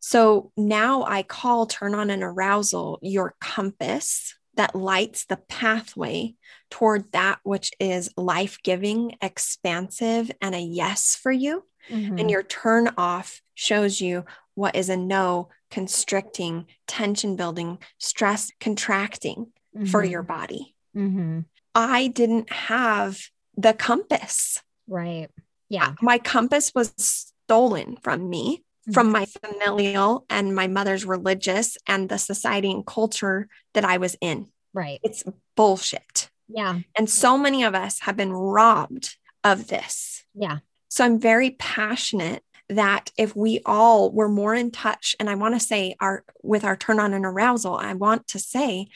So 0.00 0.50
now 0.56 1.04
I 1.04 1.22
call 1.22 1.66
turn 1.66 1.94
on 1.94 2.08
and 2.08 2.22
arousal 2.22 2.98
your 3.02 3.34
compass 3.38 4.34
that 4.56 4.74
lights 4.74 5.26
the 5.26 5.36
pathway 5.36 6.36
toward 6.70 7.12
that 7.12 7.40
which 7.42 7.70
is 7.78 8.10
life 8.16 8.58
giving, 8.62 9.16
expansive, 9.20 10.30
and 10.40 10.54
a 10.54 10.60
yes 10.60 11.14
for 11.14 11.32
you. 11.32 11.64
Mm-hmm. 11.90 12.18
And 12.18 12.30
your 12.30 12.42
turn 12.42 12.90
off 12.96 13.42
shows 13.54 14.00
you 14.00 14.24
what 14.54 14.76
is 14.76 14.88
a 14.88 14.96
no 14.96 15.48
constricting, 15.70 16.66
tension 16.86 17.36
building, 17.36 17.78
stress 17.98 18.50
contracting 18.60 19.46
mm-hmm. 19.76 19.86
for 19.86 20.04
your 20.04 20.22
body. 20.22 20.74
Mm-hmm. 20.96 21.40
I 21.74 22.06
didn't 22.08 22.52
have 22.52 23.18
the 23.56 23.72
compass. 23.72 24.62
Right. 24.86 25.28
Yeah. 25.68 25.94
My 26.00 26.18
compass 26.18 26.72
was 26.74 26.94
stolen 26.96 27.96
from 28.02 28.28
me, 28.30 28.58
mm-hmm. 28.58 28.92
from 28.92 29.10
my 29.10 29.26
familial 29.26 30.24
and 30.30 30.54
my 30.54 30.68
mother's 30.68 31.04
religious 31.04 31.76
and 31.86 32.08
the 32.08 32.18
society 32.18 32.70
and 32.70 32.86
culture 32.86 33.48
that 33.72 33.84
I 33.84 33.96
was 33.96 34.16
in. 34.20 34.48
Right. 34.72 35.00
It's 35.02 35.24
bullshit. 35.56 36.30
Yeah. 36.48 36.80
And 36.96 37.08
so 37.08 37.36
many 37.38 37.64
of 37.64 37.74
us 37.74 38.00
have 38.00 38.16
been 38.16 38.32
robbed 38.32 39.16
of 39.42 39.68
this. 39.68 40.24
Yeah. 40.34 40.58
So 40.88 41.04
I'm 41.04 41.18
very 41.18 41.50
passionate 41.50 42.44
that 42.68 43.10
if 43.18 43.36
we 43.36 43.60
all 43.66 44.10
were 44.10 44.28
more 44.28 44.54
in 44.54 44.70
touch, 44.70 45.14
and 45.20 45.28
I 45.28 45.34
want 45.34 45.54
to 45.54 45.60
say 45.60 45.96
our 46.00 46.24
with 46.42 46.64
our 46.64 46.76
turn 46.76 46.98
on 47.00 47.12
and 47.12 47.24
arousal, 47.24 47.76
I 47.76 47.94
want 47.94 48.28
to 48.28 48.38
say 48.38 48.88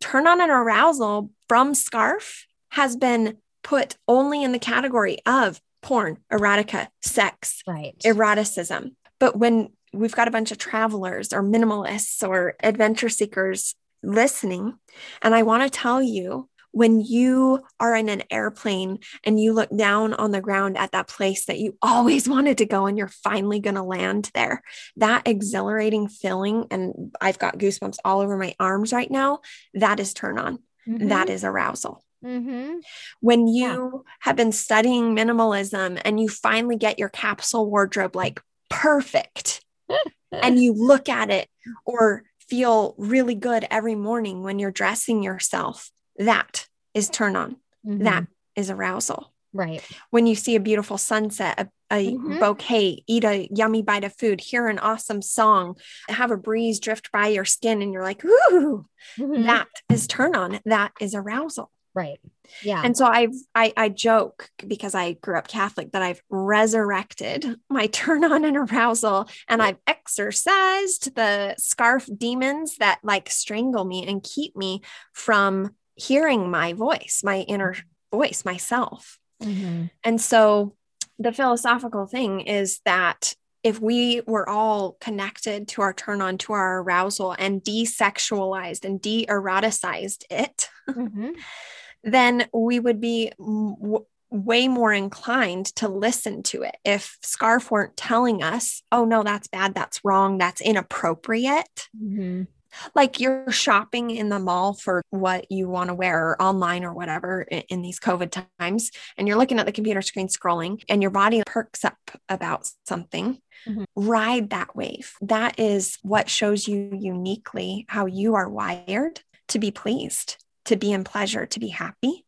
turn 0.00 0.26
on 0.26 0.40
and 0.40 0.50
arousal 0.50 1.30
from 1.48 1.74
scarf 1.74 2.46
has 2.70 2.96
been 2.96 3.38
put 3.62 3.96
only 4.06 4.42
in 4.44 4.52
the 4.52 4.58
category 4.58 5.18
of 5.26 5.60
porn, 5.82 6.18
erotica, 6.32 6.88
sex, 7.02 7.62
Right. 7.66 7.96
eroticism. 8.04 8.96
But 9.18 9.36
when 9.36 9.70
we've 9.92 10.14
got 10.14 10.28
a 10.28 10.32
bunch 10.32 10.52
of 10.52 10.58
travelers 10.58 11.32
or 11.32 11.42
minimalists 11.42 12.26
or 12.26 12.54
adventure 12.62 13.08
seekers 13.08 13.74
listening, 14.02 14.74
and 15.22 15.34
I 15.34 15.42
want 15.42 15.62
to 15.62 15.70
tell 15.70 16.02
you 16.02 16.48
when 16.76 17.00
you 17.00 17.58
are 17.80 17.96
in 17.96 18.10
an 18.10 18.22
airplane 18.30 18.98
and 19.24 19.40
you 19.40 19.54
look 19.54 19.74
down 19.74 20.12
on 20.12 20.30
the 20.30 20.42
ground 20.42 20.76
at 20.76 20.92
that 20.92 21.08
place 21.08 21.46
that 21.46 21.58
you 21.58 21.74
always 21.80 22.28
wanted 22.34 22.58
to 22.58 22.66
go 22.66 22.84
and 22.84 22.98
you're 22.98 23.08
finally 23.08 23.60
going 23.60 23.76
to 23.76 23.82
land 23.82 24.30
there, 24.34 24.62
that 24.96 25.26
exhilarating 25.26 26.06
feeling, 26.06 26.66
and 26.70 27.14
I've 27.18 27.38
got 27.38 27.56
goosebumps 27.56 27.96
all 28.04 28.20
over 28.20 28.36
my 28.36 28.54
arms 28.60 28.92
right 28.92 29.10
now, 29.10 29.40
that 29.72 30.00
is 30.00 30.12
turn 30.12 30.38
on. 30.38 30.58
That 30.86 31.30
is 31.30 31.44
arousal 31.44 32.04
Mm-hmm. 32.24 32.78
when 33.20 33.46
Yeah. 33.46 33.74
you 33.74 34.04
have 34.20 34.36
been 34.36 34.52
studying 34.52 35.14
minimalism 35.14 36.00
and 36.04 36.18
you 36.18 36.28
finally 36.28 36.76
get 36.76 36.98
your 36.98 37.08
capsule 37.10 37.70
wardrobe 37.70 38.16
like 38.16 38.40
perfect 38.68 39.64
and 40.32 40.60
you 40.60 40.72
look 40.72 41.08
at 41.08 41.30
it 41.30 41.48
or 41.84 42.24
feel 42.48 42.94
really 42.98 43.34
good 43.34 43.66
every 43.70 43.94
morning 43.94 44.42
when 44.42 44.58
you're 44.58 44.70
dressing 44.70 45.22
yourself, 45.22 45.90
that 46.18 46.66
is 46.94 47.08
turn 47.08 47.36
on. 47.36 47.56
Mhm. 47.86 48.04
That 48.04 48.26
is 48.56 48.70
arousal. 48.70 49.32
right. 49.52 49.82
When 50.10 50.26
you 50.26 50.34
see 50.34 50.54
a 50.56 50.60
beautiful 50.60 50.98
sunset, 50.98 51.58
a, 51.58 51.96
a 51.96 52.12
Mhm. 52.14 52.40
bouquet, 52.40 53.02
eat 53.06 53.24
a 53.24 53.48
yummy 53.50 53.80
bite 53.82 54.04
of 54.04 54.14
food, 54.14 54.40
hear 54.40 54.66
an 54.68 54.78
awesome 54.78 55.22
song, 55.22 55.76
have 56.10 56.30
a 56.30 56.36
breeze 56.36 56.78
drift 56.78 57.10
by 57.10 57.28
your 57.28 57.46
skin, 57.46 57.80
and 57.80 57.90
you're 57.90 58.02
like, 58.02 58.22
ooh, 58.24 58.84
Mhm. 59.16 59.46
that 59.46 59.68
is 59.88 60.06
turn 60.06 60.36
on. 60.36 60.60
That 60.66 60.92
is 61.00 61.14
arousal. 61.14 61.70
right. 61.94 62.20
Yeah. 62.62 62.82
And 62.84 62.94
so 62.94 63.06
I've 63.06 63.32
I, 63.54 63.72
I 63.74 63.88
joke 63.88 64.50
because 64.66 64.94
I 64.94 65.12
grew 65.14 65.38
up 65.38 65.48
Catholic 65.48 65.92
that 65.92 66.02
I've 66.02 66.20
resurrected 66.28 67.58
my 67.70 67.86
turn 68.00 68.22
on 68.22 68.44
and 68.44 68.56
arousal 68.58 69.28
and 69.48 69.62
I've 69.62 69.78
exorcised 69.86 71.14
the 71.14 71.54
scarf 71.58 72.06
demons 72.14 72.76
that 72.78 72.98
like 73.02 73.30
strangle 73.30 73.84
me 73.86 74.06
and 74.06 74.22
keep 74.22 74.54
me 74.56 74.82
from 75.14 75.74
hearing 75.96 76.50
my 76.50 76.72
voice, 76.72 77.22
my 77.24 77.40
inner 77.40 77.74
voice, 78.12 78.44
myself. 78.44 79.18
Mhm. 79.42 79.90
And 80.04 80.20
so 80.20 80.74
the 81.18 81.32
philosophical 81.32 82.06
thing 82.06 82.40
is 82.40 82.80
that 82.84 83.34
if 83.62 83.80
we 83.80 84.20
were 84.26 84.48
all 84.48 84.92
connected 85.00 85.66
to 85.68 85.82
our 85.82 85.92
turn 85.92 86.20
on, 86.22 86.38
to 86.38 86.52
our 86.52 86.80
arousal 86.82 87.34
and 87.38 87.62
desexualized 87.64 88.84
and 88.84 89.00
de 89.00 89.26
eroticized 89.26 90.24
it, 90.30 90.68
Mhm. 90.88 91.34
then 92.04 92.46
we 92.52 92.78
would 92.78 93.00
be 93.00 93.32
w- 93.38 94.04
way 94.30 94.68
more 94.68 94.92
inclined 94.92 95.66
to 95.76 95.88
listen 95.88 96.42
to 96.44 96.62
it. 96.62 96.76
If 96.84 97.16
Scarf 97.22 97.70
weren't 97.70 97.96
telling 97.96 98.42
us, 98.42 98.82
oh, 98.92 99.04
no, 99.04 99.22
that's 99.22 99.48
bad, 99.48 99.74
that's 99.74 100.04
wrong, 100.04 100.38
that's 100.38 100.60
inappropriate, 100.60 101.88
Mhm. 102.00 102.46
Like 102.94 103.20
you're 103.20 103.50
shopping 103.50 104.10
in 104.10 104.28
the 104.28 104.38
mall 104.38 104.74
for 104.74 105.02
what 105.10 105.50
you 105.50 105.68
want 105.68 105.88
to 105.88 105.94
wear 105.94 106.30
or 106.30 106.42
online 106.42 106.84
or 106.84 106.92
whatever 106.92 107.46
i- 107.50 107.64
in 107.68 107.82
these 107.82 108.00
COVID 108.00 108.46
times, 108.58 108.90
and 109.16 109.26
you're 109.26 109.36
looking 109.36 109.58
at 109.58 109.66
the 109.66 109.72
computer 109.72 110.02
screen 110.02 110.28
scrolling, 110.28 110.82
and 110.88 111.02
your 111.02 111.10
body 111.10 111.42
perks 111.46 111.84
up 111.84 111.98
about 112.28 112.70
something. 112.86 113.40
Mhm. 113.66 113.84
Ride 113.94 114.50
that 114.50 114.76
wave. 114.76 115.14
That 115.20 115.58
is 115.58 115.98
what 116.02 116.28
shows 116.28 116.68
you 116.68 116.90
uniquely 116.92 117.86
how 117.88 118.06
you 118.06 118.34
are 118.34 118.48
wired 118.48 119.20
to 119.48 119.58
be 119.58 119.70
pleased, 119.70 120.36
to 120.66 120.76
be 120.76 120.92
in 120.92 121.04
pleasure, 121.04 121.46
to 121.46 121.60
be 121.60 121.68
happy. 121.68 122.24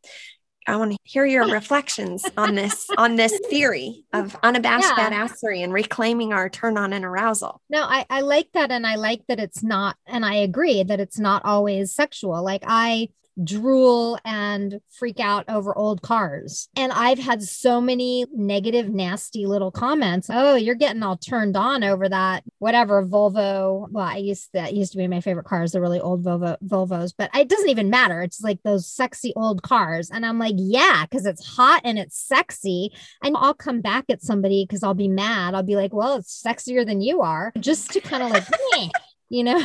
I 0.69 0.77
want 0.77 0.93
to 0.93 0.99
hear 1.03 1.25
your 1.25 1.49
reflections 1.51 2.25
on 2.37 2.55
this 2.55 2.89
on 2.99 3.17
this 3.17 3.39
theory 3.49 4.05
of 4.13 4.37
unabashed 4.43 4.93
Yeah. 4.97 5.11
badassery 5.11 5.65
and 5.65 5.73
reclaiming 5.73 6.33
our 6.33 6.49
turn 6.49 6.77
on 6.77 6.93
and 6.93 7.05
arousal. 7.05 7.61
No, 7.71 7.83
I, 7.83 8.05
I 8.11 8.21
like 8.21 8.51
that. 8.53 8.71
And 8.71 8.87
I 8.87 8.97
like 8.97 9.23
that 9.29 9.41
it's 9.41 9.63
not, 9.63 9.97
and 10.07 10.25
I 10.25 10.35
agree 10.37 10.83
that 10.83 11.01
it's 11.01 11.19
not 11.19 11.45
always 11.45 11.95
sexual. 11.95 12.43
Like 12.45 12.63
I 12.67 13.09
drool 13.43 14.19
and 14.25 14.81
freak 14.91 15.21
out 15.21 15.45
over 15.49 15.77
old 15.77 16.03
cars. 16.03 16.69
And 16.77 16.93
I've 16.93 17.19
had 17.19 17.43
so 17.43 17.81
many 17.81 18.27
negative, 18.33 18.89
nasty 18.89 19.47
little 19.47 19.71
comments. 19.71 20.29
Oh, 20.31 20.55
you're 20.55 20.75
getting 20.75 21.03
all 21.03 21.17
turned 21.17 21.57
on 21.57 21.85
over 21.85 22.09
that, 22.09 22.45
whatever 22.59 23.05
Volvo. 23.05 23.89
Well, 23.91 24.05
I 24.05 24.17
used 24.17 24.51
that 24.55 24.75
used 24.75 24.93
to 24.93 24.99
be 24.99 25.07
my 25.07 25.21
favorite 25.21 25.47
cars, 25.47 25.73
the 25.73 25.81
really 25.81 26.01
old 26.01 26.25
Volvo 26.25 26.57
Volvos, 26.65 27.13
but 27.17 27.31
it 27.35 27.49
doesn't 27.49 27.69
even 27.71 27.91
matter. 27.91 28.23
It's 28.23 28.41
like 28.41 28.63
those 28.63 28.87
sexy 28.87 29.33
old 29.37 29.63
cars. 29.63 30.11
And 30.11 30.25
I'm 30.27 30.39
like, 30.39 30.55
yeah, 30.57 31.05
because 31.05 31.27
it's 31.27 31.47
hot 31.47 31.83
and 31.85 31.99
it's 31.99 32.19
sexy. 32.19 32.93
And 33.23 33.37
I'll 33.37 33.55
come 33.55 33.81
back 33.81 34.07
at 34.09 34.23
somebody 34.23 34.65
because 34.65 34.83
I'll 34.83 34.95
be 34.95 35.09
mad. 35.09 35.55
I'll 35.55 35.63
be 35.63 35.77
like, 35.77 35.93
well, 35.93 36.17
it's 36.17 36.43
sexier 36.43 36.85
than 36.85 37.01
you 37.01 37.23
are, 37.23 37.53
just 37.59 37.91
to 37.93 38.01
kind 38.01 38.23
of 38.23 38.31
like, 38.31 38.45
you 39.29 39.45
know? 39.45 39.65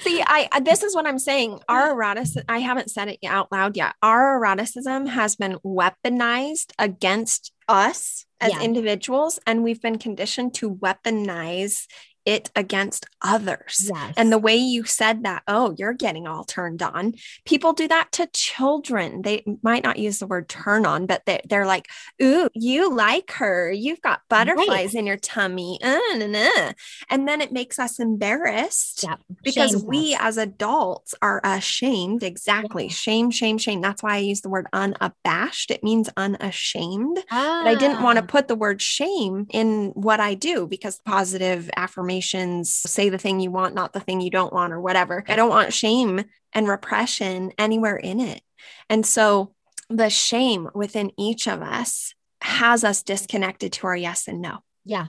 See, 0.00 0.22
I 0.26 0.48
this 0.60 0.82
is 0.82 0.94
what 0.94 1.06
I'm 1.06 1.18
saying. 1.18 1.60
Our 1.68 1.90
eroticism, 1.92 2.44
I 2.48 2.58
haven't 2.58 2.90
said 2.90 3.08
it 3.08 3.18
out 3.26 3.50
loud 3.52 3.76
yet. 3.76 3.94
Our 4.02 4.36
eroticism 4.38 5.06
has 5.06 5.36
been 5.36 5.58
weaponized 5.64 6.72
against 6.78 7.52
us 7.68 8.26
as 8.40 8.52
Yeah. 8.52 8.62
individuals, 8.62 9.38
and 9.46 9.62
we've 9.64 9.80
been 9.82 9.98
conditioned 9.98 10.54
to 10.54 10.74
weaponize 10.74 11.86
it 12.26 12.50
against 12.56 13.06
others. 13.22 13.88
Yes. 13.92 14.14
And 14.16 14.30
the 14.32 14.38
way 14.38 14.56
you 14.56 14.84
said 14.84 15.24
that, 15.24 15.42
oh, 15.48 15.74
you're 15.78 15.92
getting 15.94 16.26
all 16.26 16.44
turned 16.44 16.82
on. 16.82 17.14
People 17.44 17.72
do 17.72 17.88
that 17.88 18.12
to 18.12 18.26
children. 18.34 19.22
They 19.22 19.44
might 19.62 19.84
not 19.84 19.98
use 19.98 20.18
the 20.18 20.26
word 20.26 20.48
turn 20.48 20.84
on, 20.84 21.06
but 21.06 21.22
they, 21.24 21.40
they're 21.48 21.66
like, 21.66 21.88
ooh, 22.22 22.48
you 22.54 22.92
like 22.94 23.30
her. 23.32 23.70
You've 23.72 24.02
got 24.02 24.20
butterflies 24.28 24.94
in 24.94 25.06
your 25.06 25.16
tummy. 25.16 25.78
Uh, 25.82 25.98
nah, 26.16 26.26
nah. 26.26 26.72
And 27.08 27.26
then 27.28 27.40
it 27.40 27.52
makes 27.52 27.78
us 27.78 27.98
embarrassed 27.98 29.04
Yep. 29.04 29.20
because 29.44 29.70
Shames 29.70 29.84
we 29.84 30.14
us. 30.14 30.20
as 30.22 30.36
adults 30.38 31.14
are 31.22 31.40
ashamed. 31.44 32.22
Exactly. 32.22 32.88
Shame, 32.88 33.30
shame, 33.30 33.58
shame. 33.58 33.80
That's 33.80 34.02
why 34.02 34.14
I 34.16 34.18
use 34.18 34.40
the 34.40 34.48
word 34.50 34.66
unabashed. 34.72 35.70
It 35.70 35.84
means 35.84 36.10
unashamed. 36.16 37.18
But 37.30 37.66
I 37.68 37.74
didn't 37.74 38.02
want 38.02 38.18
to 38.18 38.24
Ah, 38.24 38.26
put 38.26 38.48
the 38.48 38.54
word 38.56 38.82
shame 38.82 39.46
in 39.50 39.90
what 39.94 40.20
I 40.20 40.34
do 40.34 40.66
because 40.66 41.00
positive 41.04 41.70
affirmations 42.16 42.72
say 42.72 43.08
the 43.08 43.18
thing 43.18 43.40
you 43.40 43.50
want, 43.50 43.74
not 43.74 43.92
the 43.92 44.00
thing 44.00 44.20
you 44.20 44.30
don't 44.30 44.52
want, 44.52 44.72
or 44.72 44.80
whatever. 44.80 45.24
I 45.28 45.36
don't 45.36 45.50
want 45.50 45.72
shame 45.72 46.24
and 46.52 46.68
repression 46.68 47.52
anywhere 47.58 47.96
in 47.96 48.20
it. 48.20 48.40
And 48.88 49.04
so 49.04 49.52
the 49.90 50.10
shame 50.10 50.68
within 50.74 51.12
each 51.18 51.46
of 51.46 51.62
us 51.62 52.14
has 52.40 52.84
us 52.84 53.02
disconnected 53.02 53.72
to 53.74 53.86
our 53.86 53.96
yes 53.96 54.28
and 54.28 54.40
no. 54.40 54.58
Yeah. 54.84 55.06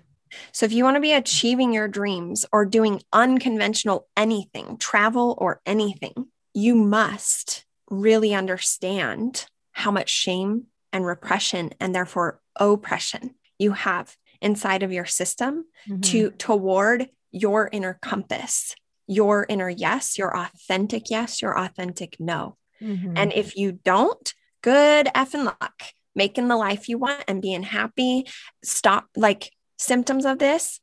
So 0.52 0.66
if 0.66 0.74
you 0.74 0.84
want 0.84 0.96
to 0.96 1.02
be 1.02 1.14
achieving 1.14 1.72
your 1.74 1.88
dreams 1.88 2.46
or 2.52 2.66
doing 2.66 3.02
unconventional 3.14 4.08
anything, 4.18 4.78
travel 4.78 5.36
or 5.38 5.62
anything, 5.66 6.28
you 6.54 6.76
must 6.76 7.66
really 7.90 8.34
understand 8.34 9.46
how 9.72 9.92
much 9.92 10.10
shame 10.10 10.66
and 10.92 11.06
repression 11.06 11.72
and 11.80 11.96
therefore 11.96 12.42
oppression 12.58 13.36
you 13.60 13.72
have 13.72 14.16
inside 14.42 14.84
of 14.84 14.92
your 14.92 15.06
system 15.06 15.66
Mhm. 15.88 16.02
to 16.04 16.32
toward 16.32 17.10
your 17.32 17.70
inner 17.72 17.98
compass, 18.02 18.76
your 19.08 19.46
inner 19.50 19.70
yes, 19.70 20.18
your 20.18 20.36
authentic 20.36 21.10
yes, 21.10 21.42
your 21.42 21.58
authentic 21.58 22.18
no. 22.20 22.58
Mhm. 22.82 23.14
And 23.18 23.34
if 23.34 23.56
you 23.56 23.72
don't, 23.72 24.34
good 24.62 25.08
effing 25.16 25.46
luck 25.46 25.84
making 26.16 26.48
the 26.48 26.58
life 26.58 26.90
you 26.90 26.98
want 26.98 27.24
and 27.28 27.42
being 27.42 27.64
happy. 27.64 28.28
Stop 28.64 29.06
like 29.16 29.52
symptoms 29.78 30.26
of 30.26 30.40
this. 30.40 30.80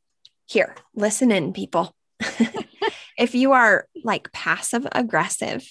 Here, 0.47 0.77
listen 0.95 1.33
in, 1.33 1.53
people. 1.53 1.95
if 3.19 3.35
you 3.35 3.53
are 3.53 3.89
like 4.05 4.31
passive 4.33 4.87
aggressive, 4.93 5.69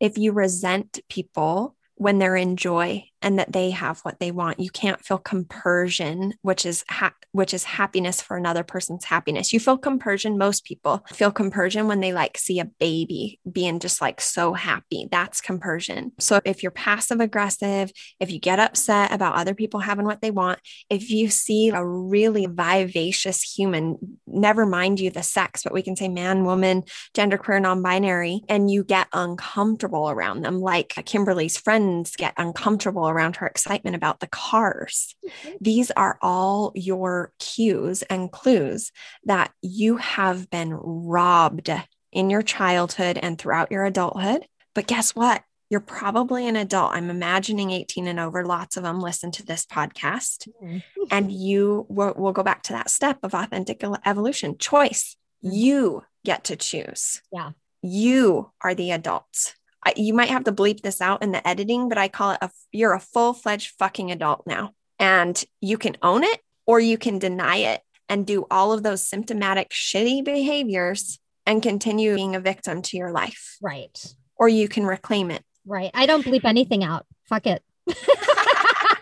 if 0.00 0.16
you 0.16 0.32
resent 0.32 1.00
people 1.08 1.76
when 1.96 2.18
they're 2.18 2.36
in 2.36 2.56
joy 2.56 3.04
and 3.26 3.40
that 3.40 3.52
they 3.52 3.70
have 3.70 3.98
what 4.02 4.20
they 4.20 4.30
want, 4.30 4.60
you 4.60 4.70
can't 4.70 5.04
feel 5.04 5.18
compersion, 5.18 6.34
which 6.42 6.64
is 6.64 6.84
ha- 6.88 7.12
which 7.32 7.52
is 7.52 7.64
happiness 7.64 8.20
for 8.20 8.36
another 8.36 8.62
person's 8.62 9.04
happiness. 9.04 9.52
You 9.52 9.58
feel 9.58 9.76
compersion. 9.76 10.38
Most 10.38 10.64
people 10.64 11.04
feel 11.12 11.32
compersion 11.32 11.88
when 11.88 11.98
they 11.98 12.12
like 12.12 12.38
see 12.38 12.60
a 12.60 12.64
baby 12.64 13.40
being 13.50 13.80
just 13.80 14.00
like 14.00 14.20
so 14.20 14.52
happy. 14.52 15.08
That's 15.10 15.40
compersion. 15.40 16.12
So 16.20 16.40
if 16.44 16.62
you're 16.62 16.70
passive 16.70 17.18
aggressive, 17.18 17.90
if 18.20 18.30
you 18.30 18.38
get 18.38 18.60
upset 18.60 19.12
about 19.12 19.34
other 19.34 19.54
people 19.54 19.80
having 19.80 20.06
what 20.06 20.20
they 20.22 20.30
want, 20.30 20.60
if 20.88 21.10
you 21.10 21.28
see 21.28 21.70
a 21.70 21.84
really 21.84 22.46
vivacious 22.46 23.42
human, 23.42 24.20
never 24.28 24.64
mind 24.64 25.00
you 25.00 25.10
the 25.10 25.24
sex, 25.24 25.64
but 25.64 25.72
we 25.72 25.82
can 25.82 25.96
say 25.96 26.06
man, 26.06 26.44
woman, 26.44 26.84
genderqueer, 27.12 27.60
non-binary, 27.60 28.42
and 28.48 28.70
you 28.70 28.84
get 28.84 29.08
uncomfortable 29.12 30.10
around 30.10 30.42
them, 30.42 30.60
like 30.60 30.94
Kimberly's 31.06 31.56
friends 31.56 32.14
get 32.14 32.32
uncomfortable 32.36 33.15
around 33.16 33.36
her 33.36 33.46
excitement 33.46 33.96
about 33.96 34.20
the 34.20 34.26
cars. 34.26 35.16
These 35.60 35.90
are 35.92 36.18
all 36.20 36.72
your 36.74 37.32
cues 37.38 38.02
and 38.02 38.30
clues 38.30 38.92
that 39.24 39.52
you 39.62 39.96
have 39.96 40.50
been 40.50 40.74
robbed 40.74 41.70
in 42.12 42.30
your 42.30 42.42
childhood 42.42 43.18
and 43.20 43.38
throughout 43.38 43.72
your 43.72 43.84
adulthood. 43.84 44.46
But 44.74 44.86
guess 44.86 45.14
what? 45.16 45.42
you're 45.68 45.80
probably 45.80 46.46
an 46.46 46.54
adult. 46.54 46.92
I'm 46.94 47.10
imagining 47.10 47.72
18 47.72 48.06
and 48.06 48.20
over. 48.20 48.44
Lots 48.44 48.76
of 48.76 48.84
them 48.84 49.00
listen 49.00 49.32
to 49.32 49.44
this 49.44 49.66
podcast. 49.66 50.46
Mhm. 50.62 50.80
And 51.10 51.32
you 51.32 51.86
will 51.88 52.14
we'll 52.16 52.32
go 52.32 52.44
back 52.44 52.62
to 52.64 52.72
that 52.74 52.88
step 52.88 53.18
of 53.24 53.34
authentic 53.34 53.82
evolution 54.04 54.58
choice. 54.58 55.16
Mhm. 55.44 55.52
You 55.52 56.02
get 56.24 56.44
to 56.44 56.54
choose. 56.54 57.20
Yeah. 57.32 57.50
You 57.82 58.52
are 58.60 58.76
the 58.76 58.92
adults. 58.92 59.54
You 59.96 60.14
might 60.14 60.30
have 60.30 60.44
to 60.44 60.52
bleep 60.52 60.80
this 60.80 61.00
out 61.00 61.22
in 61.22 61.32
the 61.32 61.46
editing, 61.46 61.88
but 61.88 61.98
I 61.98 62.08
call 62.08 62.32
it 62.32 62.38
a 62.40 62.50
you're 62.72 62.94
a 62.94 63.00
full 63.00 63.32
fledged 63.32 63.74
fucking 63.78 64.10
adult 64.10 64.46
now. 64.46 64.72
And 64.98 65.42
you 65.60 65.78
can 65.78 65.96
own 66.02 66.24
it 66.24 66.40
or 66.66 66.80
you 66.80 66.98
can 66.98 67.18
deny 67.18 67.56
it 67.56 67.82
and 68.08 68.26
do 68.26 68.46
all 68.50 68.72
of 68.72 68.82
those 68.82 69.06
symptomatic 69.06 69.70
shitty 69.70 70.24
behaviors 70.24 71.18
and 71.44 71.62
continue 71.62 72.14
being 72.14 72.34
a 72.34 72.40
victim 72.40 72.82
to 72.82 72.96
your 72.96 73.12
life. 73.12 73.56
Right. 73.62 74.14
Or 74.36 74.48
you 74.48 74.68
can 74.68 74.84
reclaim 74.84 75.30
it. 75.30 75.44
Right. 75.64 75.90
I 75.94 76.06
don't 76.06 76.24
bleep 76.24 76.44
anything 76.44 76.82
out. 76.84 77.06
Fuck 77.28 77.46
it. 77.46 77.62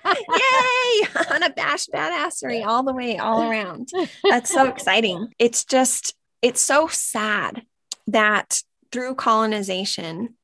Yay! 0.05 1.09
Unabashed 1.31 1.91
badassery 1.93 2.65
all 2.65 2.83
the 2.83 2.93
way, 2.93 3.19
all 3.19 3.43
around. 3.51 3.91
That's 4.23 4.53
so 4.53 4.67
exciting. 4.67 5.33
It's 5.39 5.65
just, 5.65 6.15
it's 6.43 6.61
so 6.61 6.89
sad 6.89 7.63
that 8.07 8.63
through 8.93 9.15
colonization, 9.17 10.35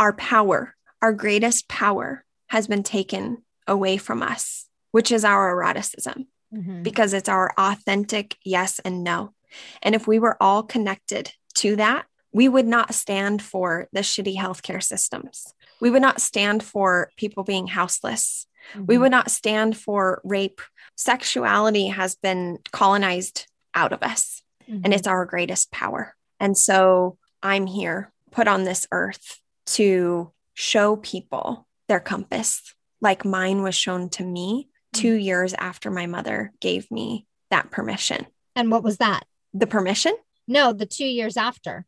our 0.00 0.14
power, 0.14 0.74
our 1.02 1.12
greatest 1.12 1.68
power, 1.68 2.24
has 2.48 2.66
been 2.66 2.82
taken 2.82 3.42
away 3.66 3.98
from 3.98 4.22
us, 4.22 4.66
which 4.92 5.12
is 5.12 5.24
our 5.24 5.50
eroticism, 5.50 6.26
Mhm. 6.52 6.82
because 6.82 7.12
it's 7.12 7.28
our 7.28 7.52
authentic 7.58 8.36
yes 8.42 8.80
and 8.80 9.04
no. 9.04 9.34
And 9.82 9.94
if 9.94 10.08
we 10.08 10.18
were 10.18 10.36
all 10.40 10.62
connected 10.62 11.34
to 11.56 11.76
that, 11.76 12.06
we 12.32 12.48
would 12.48 12.66
not 12.66 12.94
stand 12.94 13.42
for 13.42 13.88
the 13.92 14.00
shitty 14.00 14.36
healthcare 14.36 14.82
systems. 14.82 15.52
We 15.80 15.90
would 15.90 16.02
not 16.02 16.20
stand 16.20 16.62
for 16.62 17.10
people 17.16 17.44
being 17.44 17.66
houseless. 17.68 18.46
We 18.76 18.96
Mhm. 18.96 19.00
would 19.00 19.10
not 19.10 19.30
stand 19.30 19.76
for 19.76 20.20
rape. 20.24 20.60
Sexuality 20.96 21.88
has 21.88 22.14
been 22.14 22.58
colonized 22.72 23.48
out 23.74 23.92
of 23.92 24.02
us, 24.02 24.42
and 24.66 24.86
Mhm. 24.86 24.94
it's 24.94 25.06
our 25.06 25.26
greatest 25.26 25.70
power. 25.70 26.16
And 26.38 26.56
so 26.56 27.18
I'm 27.42 27.66
here, 27.66 28.12
put 28.30 28.48
on 28.48 28.64
this 28.64 28.86
earth 28.92 29.39
to 29.70 30.32
show 30.54 30.96
people 30.96 31.66
their 31.88 32.00
compass, 32.00 32.74
like 33.00 33.24
mine 33.24 33.62
was 33.62 33.74
shown 33.74 34.08
to 34.10 34.24
me 34.24 34.68
two 34.92 35.14
years 35.14 35.54
after 35.54 35.90
my 35.90 36.06
mother 36.06 36.52
gave 36.60 36.90
me 36.90 37.26
that 37.50 37.70
permission. 37.70 38.26
And 38.56 38.70
what 38.70 38.82
was 38.82 38.98
that? 38.98 39.24
The 39.54 39.66
permission? 39.66 40.14
No, 40.46 40.72
the 40.72 40.86
two 40.86 41.06
years 41.06 41.36
after. 41.36 41.86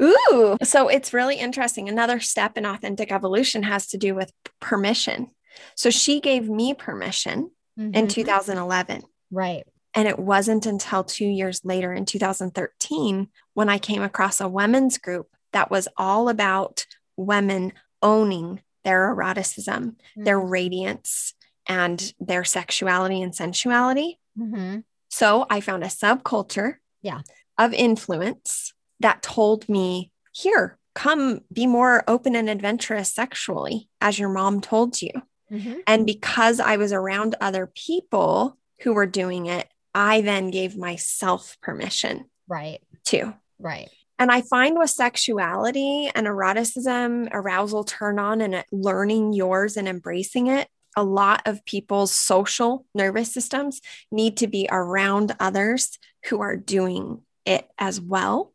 Ooh. 0.00 0.56
So 0.62 0.88
it's 0.88 1.12
really 1.12 1.36
interesting. 1.36 1.88
Another 1.88 2.20
step 2.20 2.56
in 2.56 2.64
authentic 2.64 3.10
evolution 3.10 3.64
has 3.64 3.88
to 3.88 3.98
do 3.98 4.14
with 4.14 4.32
permission. 4.60 5.30
So 5.76 5.90
she 5.90 6.20
gave 6.20 6.48
me 6.48 6.74
permission 6.74 7.50
in 7.76 7.92
Mhm. 7.92 8.08
2011. 8.10 9.02
Right. 9.32 9.64
And 9.94 10.06
it 10.08 10.18
wasn't 10.18 10.66
until 10.66 11.02
two 11.04 11.26
years 11.26 11.60
later 11.64 11.92
in 11.92 12.04
2013 12.04 13.28
when 13.54 13.68
I 13.68 13.78
came 13.78 14.02
across 14.02 14.40
a 14.40 14.48
women's 14.48 14.98
group 14.98 15.28
that 15.52 15.70
was 15.70 15.88
all 15.96 16.28
about 16.28 16.86
women 17.16 17.72
owning 18.02 18.60
their 18.84 19.08
eroticism, 19.14 19.96
their 20.16 20.38
Mm-hmm. 20.38 20.50
radiance, 20.50 21.34
and 21.66 22.12
their 22.20 22.44
sexuality 22.44 23.22
and 23.22 23.34
sensuality. 23.34 24.20
Mhm. 24.38 24.84
So 25.08 25.46
I 25.48 25.60
found 25.60 25.82
a 25.84 25.88
subculture 25.88 26.76
Yeah. 27.02 27.22
of 27.56 27.72
influence 27.72 28.74
that 29.00 29.22
told 29.22 29.68
me, 29.68 30.12
here, 30.32 30.78
come 30.94 31.40
be 31.52 31.66
more 31.66 32.04
open 32.08 32.36
and 32.36 32.50
adventurous 32.50 33.12
sexually, 33.14 33.88
as 34.00 34.18
your 34.18 34.28
mom 34.28 34.60
told 34.60 35.00
you. 35.00 35.10
Mhm. 35.50 35.82
And 35.86 36.04
because 36.06 36.60
I 36.60 36.76
was 36.76 36.92
around 36.92 37.36
other 37.40 37.66
people 37.66 38.58
who 38.80 38.92
were 38.92 39.06
doing 39.06 39.46
it, 39.46 39.68
I 39.94 40.20
then 40.20 40.50
gave 40.50 40.76
myself 40.76 41.56
permission 41.62 42.28
Right. 42.48 42.82
to. 43.04 43.34
Right. 43.58 43.88
And 44.18 44.30
I 44.30 44.42
find 44.42 44.78
with 44.78 44.90
sexuality 44.90 46.10
and 46.14 46.26
eroticism, 46.26 47.28
arousal, 47.32 47.84
turn 47.84 48.18
on, 48.18 48.40
and 48.40 48.54
uh, 48.54 48.62
learning 48.70 49.32
yours 49.32 49.76
and 49.76 49.88
embracing 49.88 50.46
it, 50.46 50.68
a 50.96 51.02
lot 51.02 51.42
of 51.46 51.64
people's 51.64 52.14
social 52.14 52.86
nervous 52.94 53.32
systems 53.32 53.80
need 54.12 54.36
to 54.36 54.46
be 54.46 54.68
around 54.70 55.34
others 55.40 55.98
who 56.26 56.40
are 56.40 56.56
doing 56.56 57.22
it 57.44 57.68
as 57.78 58.00
well. 58.00 58.52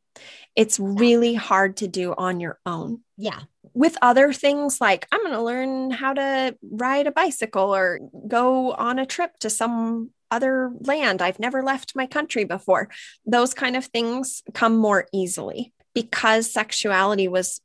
It's 0.55 0.79
really 0.79 1.33
hard 1.33 1.77
to 1.77 1.87
do 1.87 2.13
on 2.17 2.39
your 2.39 2.59
own 2.65 3.01
Yeah. 3.17 3.41
with 3.73 3.97
other 4.01 4.33
things 4.33 4.81
like 4.81 5.07
I'm 5.11 5.21
going 5.21 5.33
to 5.33 5.41
learn 5.41 5.91
how 5.91 6.13
to 6.13 6.57
ride 6.61 7.07
a 7.07 7.11
bicycle 7.11 7.75
or 7.75 7.99
go 8.27 8.71
on 8.73 8.99
a 8.99 9.05
trip 9.05 9.37
to 9.39 9.49
some 9.49 10.09
other 10.31 10.71
land. 10.81 11.21
I've 11.21 11.39
never 11.39 11.61
left 11.63 11.95
my 11.95 12.05
country 12.07 12.43
before. 12.43 12.89
Those 13.25 13.53
kind 13.53 13.75
of 13.75 13.85
things 13.85 14.43
come 14.53 14.77
more 14.77 15.07
easily 15.13 15.73
because 15.93 16.51
sexuality 16.51 17.27
was 17.27 17.61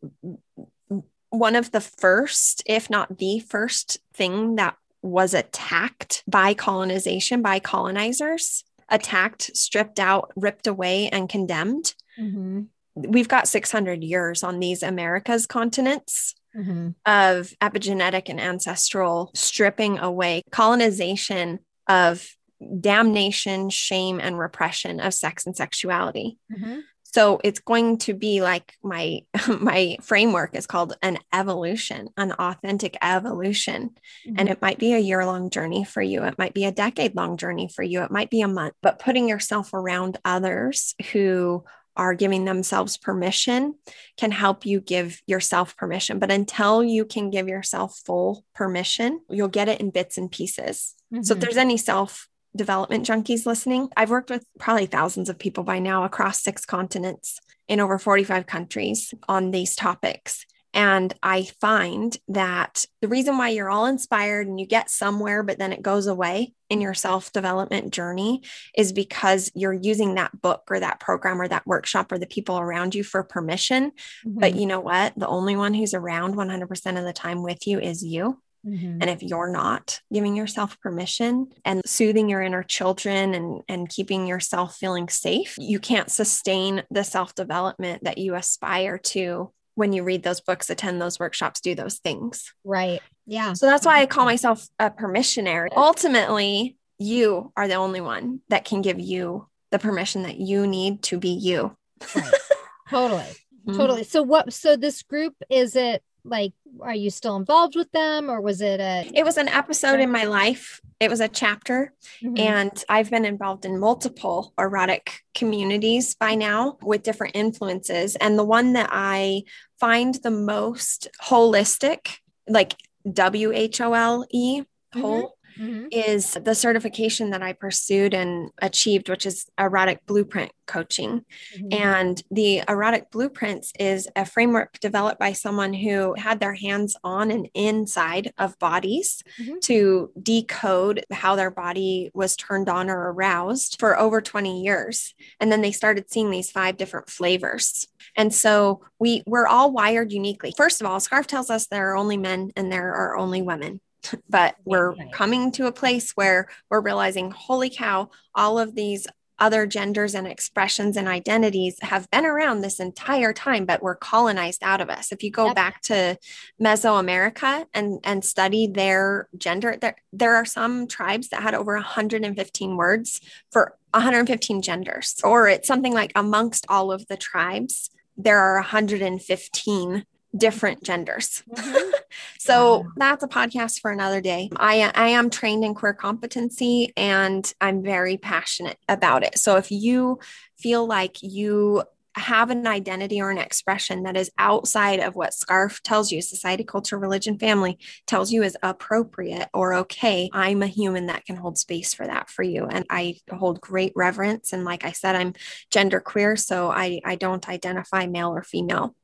one 1.31 1.57
of 1.57 1.73
the 1.73 1.81
first, 1.81 2.63
if 2.67 2.89
not 2.89 3.19
the 3.19 3.41
first 3.41 3.99
thing 4.13 4.57
that 4.57 4.77
was 5.03 5.35
attacked 5.35 6.23
by 6.27 6.55
colonization, 6.55 7.43
by 7.43 7.59
colonizers, 7.59 8.65
attacked, 8.89 9.55
stripped 9.57 9.99
out, 9.99 10.33
ripped 10.37 10.67
away, 10.67 11.09
and 11.09 11.29
condemned 11.29 11.95
Mhm. 12.19 12.69
we've 12.95 13.29
got 13.29 13.49
600 13.49 14.05
years 14.05 14.45
on 14.45 14.61
these 14.61 14.83
Americas 14.83 15.47
continents 15.47 16.35
Mhm. 16.57 16.95
of 17.05 17.53
epigenetic 17.61 18.29
and 18.29 18.41
ancestral 18.41 19.33
stripping 19.35 19.99
away, 19.99 20.43
colonization 20.53 21.59
of 21.89 22.37
damnation, 22.81 23.71
shame, 23.71 24.21
and 24.21 24.39
repression 24.39 25.01
of 25.01 25.15
sex 25.15 25.47
and 25.47 25.57
sexuality. 25.57 26.39
Mhm. 26.53 26.83
So 27.03 27.41
it's 27.45 27.61
going 27.61 27.99
to 27.99 28.13
be 28.15 28.43
like 28.43 28.75
my 28.83 29.21
my 29.61 29.97
framework 30.03 30.57
is 30.57 30.67
called 30.67 30.97
an 31.01 31.19
evolution, 31.33 32.09
an 32.17 32.33
authentic 32.33 32.97
evolution. 33.01 33.91
And 34.37 34.49
it 34.49 34.61
might 34.61 34.79
be 34.79 34.95
a 34.95 34.99
year 34.99 35.25
long 35.25 35.49
journey 35.51 35.85
for 35.85 36.03
you. 36.03 36.25
It 36.25 36.39
might 36.39 36.55
be 36.55 36.65
a 36.65 36.73
decade 36.73 37.15
long 37.15 37.37
journey 37.37 37.69
for 37.69 37.83
you. 37.85 38.03
It 38.03 38.11
might 38.11 38.31
be 38.31 38.41
a 38.41 38.49
month, 38.49 38.75
but 38.83 38.99
putting 38.99 39.29
yourself 39.29 39.73
around 39.73 40.19
others 40.25 40.95
who 41.13 41.63
are 41.97 42.15
giving 42.15 42.45
themselves 42.45 42.97
permission 42.97 43.75
can 44.17 44.33
help 44.33 44.67
you 44.67 44.81
give 44.81 45.21
yourself 45.29 45.77
permission. 45.77 46.19
But 46.19 46.33
until 46.33 46.83
you 46.83 47.05
can 47.05 47.31
give 47.31 47.47
yourself 47.47 48.01
full 48.05 48.45
permission, 48.53 49.21
you'll 49.31 49.47
get 49.47 49.69
it 49.69 49.81
in 49.81 49.91
bits 49.91 50.19
and 50.19 50.29
pieces. 50.29 50.95
So 51.23 51.35
if 51.35 51.39
Mhm. 51.39 51.41
there's 51.41 51.57
any 51.57 51.77
self 51.77 52.29
development 52.57 53.07
junkies 53.07 53.47
listening, 53.47 53.89
I've 53.97 54.11
worked 54.11 54.31
with 54.31 54.47
probably 54.59 54.87
thousands 54.87 55.29
of 55.29 55.39
people 55.39 55.65
by 55.65 55.79
now 55.79 56.05
across 56.05 56.43
six 56.43 56.65
continents 56.65 57.39
in 57.69 57.81
over 57.81 57.99
45 57.99 58.47
countries 58.47 59.13
on 59.29 59.51
these 59.51 59.75
topics. 59.75 60.47
And 60.75 61.15
I 61.23 61.45
find 61.61 62.17
that 62.27 62.85
the 63.01 63.07
reason 63.07 63.39
why 63.39 63.51
you're 63.51 63.71
all 63.71 63.87
inspired 63.87 64.49
and 64.49 64.59
you 64.59 64.67
get 64.67 64.91
somewhere, 64.91 65.45
but 65.45 65.57
then 65.57 65.73
it 65.73 65.83
goes 65.83 66.09
away 66.09 66.53
in 66.69 66.81
your 66.81 66.95
self 66.95 67.33
development 67.33 67.93
journey 67.93 68.43
is 68.77 68.93
because 68.93 69.53
you're 69.55 69.73
using 69.73 70.17
that 70.17 70.41
book 70.43 70.63
or 70.69 70.81
that 70.81 70.99
program 70.99 71.41
or 71.41 71.47
that 71.47 71.67
workshop 71.67 72.11
or 72.11 72.19
the 72.19 72.27
people 72.27 72.59
around 72.59 72.93
you 72.93 73.05
for 73.05 73.23
permission. 73.23 73.93
But 74.27 74.55
Mhm. 74.55 74.61
you 74.61 74.67
know 74.67 74.81
what? 74.81 75.13
The 75.17 75.29
only 75.29 75.55
one 75.55 75.75
who's 75.75 75.95
around 75.95 76.35
100% 76.35 76.99
of 76.99 77.05
the 77.05 77.13
time 77.13 77.45
with 77.45 77.69
you 77.69 77.79
is 77.79 78.03
you. 78.03 78.43
Mhm. 78.67 78.99
And 79.01 79.11
if 79.11 79.23
you're 79.23 79.51
not 79.51 80.01
giving 80.13 80.37
yourself 80.37 80.81
permission 80.81 81.49
and 81.65 81.83
soothing 81.85 82.29
your 82.29 82.43
inner 82.43 82.63
children 82.63 83.35
and, 83.35 83.63
and 83.69 83.89
keeping 83.89 84.27
yourself 84.27 84.77
feeling 84.77 85.09
safe, 85.09 85.57
you 85.59 85.79
can't 85.79 86.11
sustain 86.11 86.83
the 86.91 87.05
self 87.05 87.35
development 87.35 88.05
that 88.05 88.19
you 88.19 88.35
aspire 88.35 88.99
to 88.99 89.53
when 89.75 89.93
you 89.93 90.05
read 90.05 90.23
those 90.23 90.41
books, 90.41 90.71
attend 90.71 91.01
those 91.01 91.19
workshops, 91.19 91.61
do 91.61 91.75
those 91.75 91.99
things. 91.99 92.53
Right. 92.65 93.01
Yeah. 93.27 93.55
So 93.55 93.67
that's 93.67 93.85
why 93.85 94.01
I 94.01 94.07
call 94.07 94.25
myself 94.25 94.67
a 94.79 94.91
permissionary. 94.91 95.69
Ultimately, 95.77 96.77
you 96.99 97.53
are 97.57 97.67
the 97.69 97.75
only 97.75 98.01
one 98.01 98.41
that 98.49 98.65
can 98.65 98.83
give 98.83 99.01
you 99.01 99.49
the 99.71 99.79
permission 99.79 100.23
that 100.23 100.37
you 100.37 100.67
need 100.67 101.03
to 101.05 101.19
be 101.19 101.31
you. 101.31 101.77
Right. 102.15 102.33
totally. 102.89 103.25
Mhm. 103.67 103.77
Totally. 103.77 104.05
So 104.05 104.23
what 104.23 104.53
so 104.53 104.77
this 104.77 105.03
group 105.03 105.35
is 105.51 105.75
it 105.75 106.03
like 106.25 106.53
are 106.81 106.95
you 106.95 107.11
still 107.11 107.37
involved 107.37 107.77
with 107.77 107.91
them 107.93 108.31
or 108.31 108.41
was 108.41 108.61
it 108.61 108.81
a 108.81 109.05
It 109.15 109.25
was 109.25 109.37
an 109.37 109.49
episode 109.49 110.01
in 110.01 110.11
my 110.11 110.25
life. 110.25 110.81
It 110.99 111.11
was 111.11 111.21
a 111.21 111.29
chapter 111.29 111.93
Mhm. 112.23 112.39
And 112.39 112.85
I've 112.89 113.11
been 113.11 113.25
involved 113.25 113.65
in 113.65 113.79
multiple 113.79 114.55
erotic 114.59 115.23
communities 115.35 116.15
by 116.15 116.35
now 116.35 116.79
with 116.81 117.03
different 117.03 117.37
influences. 117.37 118.17
And 118.17 118.39
the 118.39 118.45
one 118.45 118.73
that 118.73 118.89
I 118.91 119.45
find 119.79 120.15
the 120.15 120.31
most 120.31 121.09
holistic, 121.23 122.19
like 122.49 122.77
W 123.13 123.53
H 123.53 123.81
O 123.81 123.93
L 123.93 124.27
E, 124.31 124.63
whole, 124.95 125.34
mm-hmm. 125.59 125.87
is 125.91 126.33
the 126.33 126.55
certification 126.55 127.31
that 127.31 127.43
I 127.43 127.53
pursued 127.53 128.15
and 128.15 128.51
achieved, 128.61 129.09
which 129.09 129.27
is 129.27 129.47
erotic 129.59 130.05
blueprint 130.07 130.53
coaching. 130.67 131.25
Mm-hmm. 131.57 131.69
And 131.73 132.23
the 132.31 132.63
erotic 132.69 133.11
blueprints 133.11 133.73
is 133.79 134.09
a 134.17 134.25
framework 134.25 134.79
developed 134.81 135.19
by 135.19 135.33
someone 135.33 135.73
who 135.73 136.15
had 136.15 136.41
their 136.41 136.55
hands 136.55 136.97
on 137.05 137.31
and 137.31 137.49
inside 137.55 138.33
of 138.39 138.59
bodies 138.59 139.23
mm-hmm. 139.41 139.59
to 139.65 140.11
decode 140.21 141.05
how 141.11 141.37
their 141.37 141.51
body 141.51 142.11
was 142.15 142.37
turned 142.37 142.69
on 142.69 142.91
or 142.91 143.13
aroused 143.13 143.79
for 143.79 143.99
over 143.99 144.21
20 144.21 144.63
years. 144.63 145.15
And 145.41 145.51
then 145.51 145.61
they 145.61 145.73
started 145.73 146.11
seeing 146.11 146.31
these 146.31 146.51
five 146.51 146.77
different 146.77 147.11
flavors. 147.11 147.89
And 148.17 148.33
so 148.33 148.83
we 148.99 149.23
we're 149.27 149.47
all 149.47 149.73
wired 149.73 150.13
uniquely. 150.13 150.53
First 150.57 150.81
of 150.81 150.87
all, 150.87 151.01
Scarf 151.01 151.27
tells 151.27 151.51
us 151.51 151.67
there 151.67 151.91
are 151.91 151.97
only 151.97 152.17
men 152.17 152.51
and 152.57 152.71
there 152.71 152.95
are 152.95 153.17
only 153.17 153.43
women. 153.43 153.81
But 154.29 154.57
we're 154.65 154.95
coming 155.13 155.53
to 155.53 155.67
a 155.67 155.73
place 155.73 156.13
where 156.13 156.49
we're 156.71 156.81
realizing, 156.81 157.31
holy 157.31 157.71
cow, 157.71 158.11
all 158.35 158.59
of 158.59 158.75
these 158.75 159.07
other 159.39 159.67
genders 159.67 160.15
and 160.15 160.27
expressions 160.27 160.97
and 160.97 161.09
identities 161.09 161.77
have 161.83 162.11
been 162.11 162.25
around 162.25 162.61
this 162.61 162.79
entire 162.79 163.33
time 163.33 163.65
but 163.65 163.83
were 163.83 163.95
colonized 163.95 164.63
out 164.63 164.81
of 164.81 164.89
us 164.89 165.11
if 165.11 165.23
you 165.23 165.31
go 165.31 165.47
yep. 165.47 165.57
back 165.57 165.83
to 165.83 166.17
mesoamerica 166.63 167.67
and 167.75 167.99
and 168.05 168.25
study 168.25 168.67
their 168.67 169.29
gender 169.37 169.77
there, 169.81 169.97
there 170.13 170.37
are 170.37 170.45
some 170.45 170.87
tribes 170.87 171.31
that 171.31 171.43
had 171.43 171.55
over 171.55 171.75
115 171.75 172.77
words 172.77 173.21
for 173.51 173.77
115 173.91 174.63
genders 174.63 175.17
or 175.25 175.49
it's 175.49 175.67
something 175.67 175.93
like 175.93 176.13
amongst 176.15 176.65
all 176.69 176.93
of 176.93 177.07
the 177.09 177.17
tribes 177.17 177.91
there 178.17 178.39
are 178.39 178.55
115 178.57 180.07
different 180.37 180.83
genders. 180.83 181.43
Mm-hmm. 181.51 181.91
so 182.39 182.79
wow. 182.79 182.87
that's 182.97 183.25
a 183.25 183.29
podcast 183.29 183.81
for 183.81 183.91
another 183.91 184.21
day. 184.21 184.51
I 184.57 184.91
I 184.95 185.09
am 185.09 185.31
trained 185.31 185.65
in 185.65 185.75
queer 185.75 185.95
competency 185.95 186.93
and 186.97 187.53
I'm 187.61 187.83
very 187.83 188.17
passionate 188.17 188.79
about 188.89 189.25
it. 189.25 189.39
So 189.39 189.57
if 189.57 189.71
you 189.71 190.19
feel 190.57 190.87
like 190.87 191.23
you 191.23 191.85
have 192.17 192.51
an 192.51 192.67
identity 192.67 193.21
or 193.21 193.31
an 193.31 193.39
expression 193.39 194.05
that 194.05 194.17
is 194.17 194.31
outside 194.39 195.01
of 195.01 195.17
what 195.17 195.33
SCARF 195.33 195.81
tells 195.81 196.13
you, 196.13 196.23
society, 196.23 196.63
culture, 196.63 196.99
religion, 196.99 197.39
family 197.39 197.79
tells 198.07 198.31
you 198.31 198.43
is 198.45 198.57
appropriate 198.63 199.49
or 199.53 199.75
okay, 199.75 200.31
I'm 200.33 200.63
a 200.63 200.69
human 200.69 201.07
that 201.07 201.25
can 201.25 201.37
hold 201.37 201.59
space 201.59 201.93
for 201.93 202.07
that 202.07 202.31
for 202.31 202.45
you. 202.45 202.67
And 202.67 202.87
I 202.89 203.17
hold 203.31 203.61
great 203.61 203.93
reverence. 203.97 204.53
And 204.53 204.65
like 204.65 204.85
I 204.85 204.93
said, 204.93 205.17
I'm 205.17 205.35
gender 205.71 206.01
queer, 206.01 206.37
so 206.37 206.71
I, 206.71 207.01
I 207.05 207.17
don't 207.17 207.49
identify 207.49 208.07
male 208.07 208.31
or 208.31 208.45
female. 208.45 208.95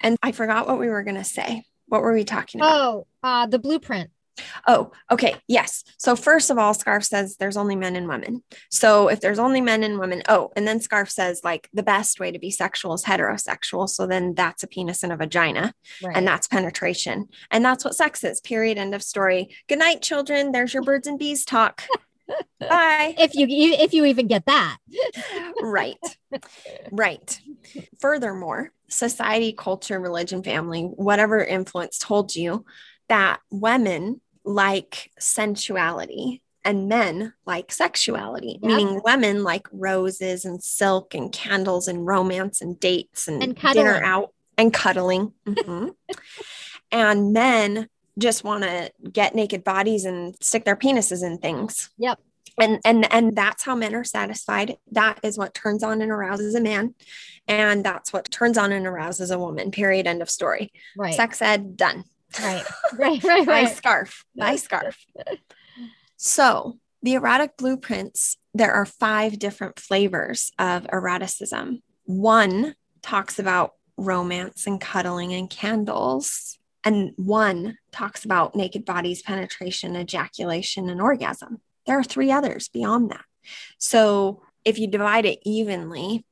And 0.00 0.16
I 0.22 0.32
forgot 0.32 0.66
what 0.66 0.78
we 0.78 0.88
were 0.88 1.02
going 1.02 1.16
to 1.16 1.24
say. 1.24 1.64
What 1.86 2.02
were 2.02 2.12
we 2.12 2.24
talking 2.24 2.60
about? 2.60 2.72
Oh, 2.72 3.06
uh, 3.22 3.46
the 3.46 3.58
blueprint. 3.58 4.10
Oh, 4.66 4.92
okay. 5.10 5.36
Yes. 5.48 5.84
So, 5.98 6.16
first 6.16 6.50
of 6.50 6.58
all, 6.58 6.74
Scarf 6.74 7.04
says 7.04 7.36
there's 7.36 7.56
only 7.56 7.76
men 7.76 7.96
and 7.96 8.08
women. 8.08 8.42
So, 8.70 9.08
if 9.08 9.20
there's 9.20 9.38
only 9.38 9.60
men 9.60 9.82
and 9.82 9.98
women, 9.98 10.22
oh, 10.28 10.50
and 10.56 10.66
then 10.66 10.80
Scarf 10.80 11.10
says 11.10 11.40
like 11.44 11.68
the 11.72 11.82
best 11.82 12.20
way 12.20 12.30
to 12.30 12.38
be 12.38 12.50
sexual 12.50 12.94
is 12.94 13.04
heterosexual. 13.04 13.88
So, 13.88 14.06
then 14.06 14.34
that's 14.34 14.62
a 14.62 14.68
penis 14.68 15.02
and 15.02 15.12
a 15.12 15.16
vagina, 15.16 15.74
right. 16.02 16.16
and 16.16 16.26
that's 16.26 16.46
penetration. 16.46 17.28
And 17.50 17.64
that's 17.64 17.84
what 17.84 17.94
sex 17.94 18.24
is, 18.24 18.40
period. 18.40 18.78
End 18.78 18.94
of 18.94 19.02
story. 19.02 19.54
Good 19.68 19.78
night, 19.78 20.02
children. 20.02 20.52
There's 20.52 20.72
your 20.72 20.82
birds 20.82 21.06
and 21.06 21.18
bees 21.18 21.44
talk. 21.44 21.82
Bye. 22.60 23.14
If 23.18 23.34
you 23.34 23.46
if 23.48 23.92
you 23.92 24.04
even 24.04 24.26
get 24.26 24.46
that. 24.46 24.78
right. 25.62 25.96
Right. 26.90 27.40
Furthermore, 28.00 28.72
society, 28.90 29.52
culture, 29.52 29.98
religion, 30.00 30.42
family, 30.42 30.82
whatever 30.82 31.42
influence 31.42 31.98
told 31.98 32.34
you 32.34 32.64
that 33.08 33.40
women 33.50 34.20
like 34.44 35.10
sensuality 35.18 36.42
and 36.64 36.88
men 36.88 37.32
like 37.46 37.72
sexuality, 37.72 38.58
yep. 38.62 38.76
meaning 38.76 39.00
women 39.04 39.42
like 39.42 39.66
roses 39.72 40.44
and 40.44 40.62
silk 40.62 41.14
and 41.14 41.32
candles 41.32 41.88
and 41.88 42.06
romance 42.06 42.60
and 42.60 42.78
dates 42.78 43.28
and, 43.28 43.42
and 43.42 43.56
dinner 43.56 44.02
out 44.02 44.34
and 44.58 44.72
cuddling. 44.72 45.32
Mm-hmm. 45.46 45.88
and 46.92 47.32
men 47.32 47.88
just 48.18 48.44
want 48.44 48.64
to 48.64 48.90
get 49.10 49.34
naked 49.34 49.64
bodies 49.64 50.04
and 50.04 50.36
stick 50.42 50.64
their 50.64 50.76
penises 50.76 51.24
in 51.24 51.38
things. 51.38 51.90
Yep. 51.98 52.20
And 52.58 52.80
and 52.84 53.12
and 53.12 53.36
that's 53.36 53.62
how 53.64 53.74
men 53.74 53.94
are 53.94 54.04
satisfied. 54.04 54.76
That 54.92 55.18
is 55.22 55.38
what 55.38 55.54
turns 55.54 55.82
on 55.82 56.02
and 56.02 56.10
arouses 56.10 56.54
a 56.54 56.60
man. 56.60 56.94
And 57.46 57.84
that's 57.84 58.12
what 58.12 58.30
turns 58.30 58.58
on 58.58 58.72
and 58.72 58.86
arouses 58.86 59.30
a 59.30 59.38
woman. 59.38 59.70
Period. 59.70 60.06
End 60.06 60.22
of 60.22 60.30
story. 60.30 60.72
Right. 60.96 61.14
Sex 61.14 61.42
ed 61.42 61.76
done. 61.76 62.04
Right. 62.40 62.64
Right. 62.98 63.22
Right. 63.22 63.46
right. 63.46 63.64
My 63.64 63.64
scarf. 63.66 64.24
My 64.34 64.56
scarf. 64.56 64.96
So 66.16 66.78
the 67.02 67.14
erotic 67.14 67.56
blueprints, 67.56 68.36
there 68.52 68.72
are 68.72 68.84
five 68.84 69.38
different 69.38 69.80
flavors 69.80 70.52
of 70.58 70.86
eroticism. 70.92 71.82
One 72.04 72.74
talks 73.00 73.38
about 73.38 73.74
romance 73.96 74.66
and 74.66 74.80
cuddling 74.80 75.32
and 75.32 75.48
candles 75.48 76.58
and 76.84 77.12
one 77.16 77.76
talks 77.92 78.24
about 78.24 78.54
naked 78.54 78.84
bodies, 78.84 79.22
penetration, 79.22 79.96
ejaculation, 79.96 80.88
and 80.88 81.00
orgasm. 81.00 81.60
There 81.90 81.98
are 81.98 82.04
three 82.04 82.30
others 82.30 82.68
beyond 82.68 83.10
that. 83.10 83.24
So 83.78 84.42
if 84.64 84.78
you 84.78 84.86
divide 84.86 85.26
it 85.26 85.40
evenly, 85.44 86.24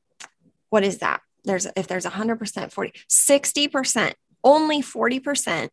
what 0.69 0.85
is 0.85 0.99
that? 0.99 1.19
There's 1.43 1.67
if 1.75 1.85
there's 1.85 2.05
100%, 2.05 2.71
40, 2.71 2.93
60%, 3.09 4.13
only 4.41 4.81
40% 4.81 5.67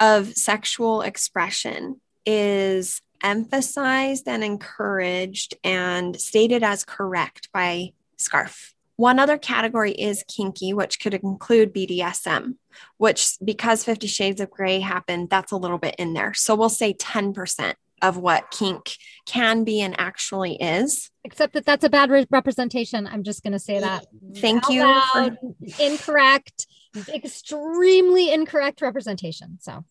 of 0.00 0.34
sexual 0.34 1.02
expression 1.02 2.00
is 2.26 3.00
emphasized 3.22 4.26
and 4.26 4.42
encouraged 4.42 5.54
and 5.62 6.20
stated 6.20 6.64
as 6.64 6.84
correct 6.84 7.48
by 7.52 7.92
SCARF. 8.16 8.72
One 8.96 9.20
other 9.20 9.38
category 9.38 9.92
is 9.92 10.24
kinky, 10.26 10.72
which 10.72 10.98
could 10.98 11.14
include 11.14 11.72
BDSM, 11.72 12.56
which 12.96 13.34
because 13.44 13.84
50 13.84 14.08
Shades 14.08 14.40
of 14.40 14.50
Grey 14.50 14.80
happened, 14.80 15.30
that's 15.30 15.52
a 15.52 15.56
little 15.56 15.78
bit 15.78 15.94
in 15.96 16.14
there. 16.14 16.34
So 16.34 16.56
we'll 16.56 16.68
say 16.68 16.92
10% 16.92 17.74
of 18.02 18.16
what 18.16 18.50
kink 18.50 18.96
can 19.26 19.64
be 19.64 19.80
and 19.80 19.94
actually 19.98 20.56
is. 20.56 21.10
Except 21.24 21.52
that 21.54 21.64
that's 21.64 21.84
a 21.84 21.90
bad 21.90 22.10
re- 22.10 22.26
representation. 22.30 23.06
I'm 23.06 23.22
just 23.22 23.42
going 23.42 23.52
to 23.52 23.58
say 23.58 23.80
that. 23.80 24.06
Thank 24.36 24.68
you. 24.68 25.00
For- 25.12 25.36
incorrect, 25.78 26.66
extremely 27.12 28.32
incorrect 28.32 28.80
representation. 28.80 29.58
So 29.60 29.84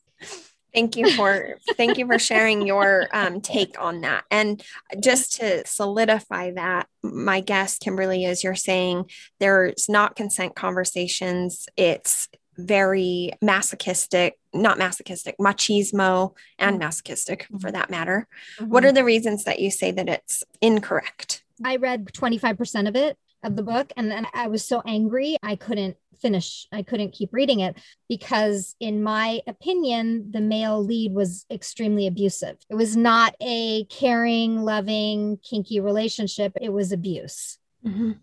Thank 0.74 0.96
you 0.96 1.12
for 1.14 1.58
thank 1.76 1.98
you 1.98 2.06
for 2.06 2.20
sharing 2.20 2.68
your 2.68 3.08
um, 3.12 3.42
take 3.42 3.82
on 3.82 4.02
that. 4.02 4.26
And 4.30 4.62
just 5.00 5.38
to 5.38 5.66
solidify 5.66 6.52
that, 6.52 6.88
my 7.02 7.40
guest 7.40 7.82
Kimberly, 7.82 8.26
as 8.26 8.44
you're 8.44 8.54
saying, 8.54 9.10
there's 9.40 9.90
not 9.90 10.16
consent 10.16 10.56
conversations. 10.56 11.68
It's 11.78 12.28
very 12.58 13.32
masochistic, 13.42 14.38
not 14.62 14.78
masochistic, 14.78 15.38
machismo 15.40 16.34
and 16.60 16.74
mm-hmm. 16.74 16.86
masochistic 16.86 17.46
for 17.46 17.58
mm-hmm. 17.58 17.72
that 17.72 17.90
matter. 17.90 18.28
Mm-hmm. 18.60 18.72
What 18.72 18.86
are 18.86 18.92
the 18.92 19.04
reasons 19.04 19.44
that 19.46 19.60
you 19.60 19.72
say 19.72 19.92
that 19.92 20.10
it's 20.10 20.44
incorrect? 20.62 21.44
I 21.64 21.78
read 21.78 22.06
25% 22.08 22.88
of 22.88 22.96
it 22.96 23.18
of 23.44 23.56
the 23.56 23.64
book 23.64 23.92
and 23.96 24.12
then 24.12 24.28
I 24.34 24.48
was 24.48 24.66
so 24.66 24.82
angry 24.86 25.38
I 25.44 25.56
couldn't 25.56 25.98
finish. 26.20 26.68
I 26.72 26.82
couldn't 26.82 27.12
keep 27.12 27.32
reading 27.32 27.60
it 27.60 27.78
because, 28.10 28.76
in 28.80 29.04
my 29.04 29.42
opinion, 29.48 30.32
the 30.32 30.42
male 30.42 30.84
lead 30.84 31.14
was 31.14 31.46
extremely 31.52 32.08
abusive. 32.08 32.58
It 32.70 32.76
was 32.76 32.98
not 32.98 33.36
a 33.42 33.86
caring, 33.86 34.64
loving, 34.64 35.38
kinky 35.38 35.80
relationship, 35.80 36.54
it 36.60 36.74
was 36.74 36.92
abuse. 36.92 37.60
Mm-hmm. 37.86 38.14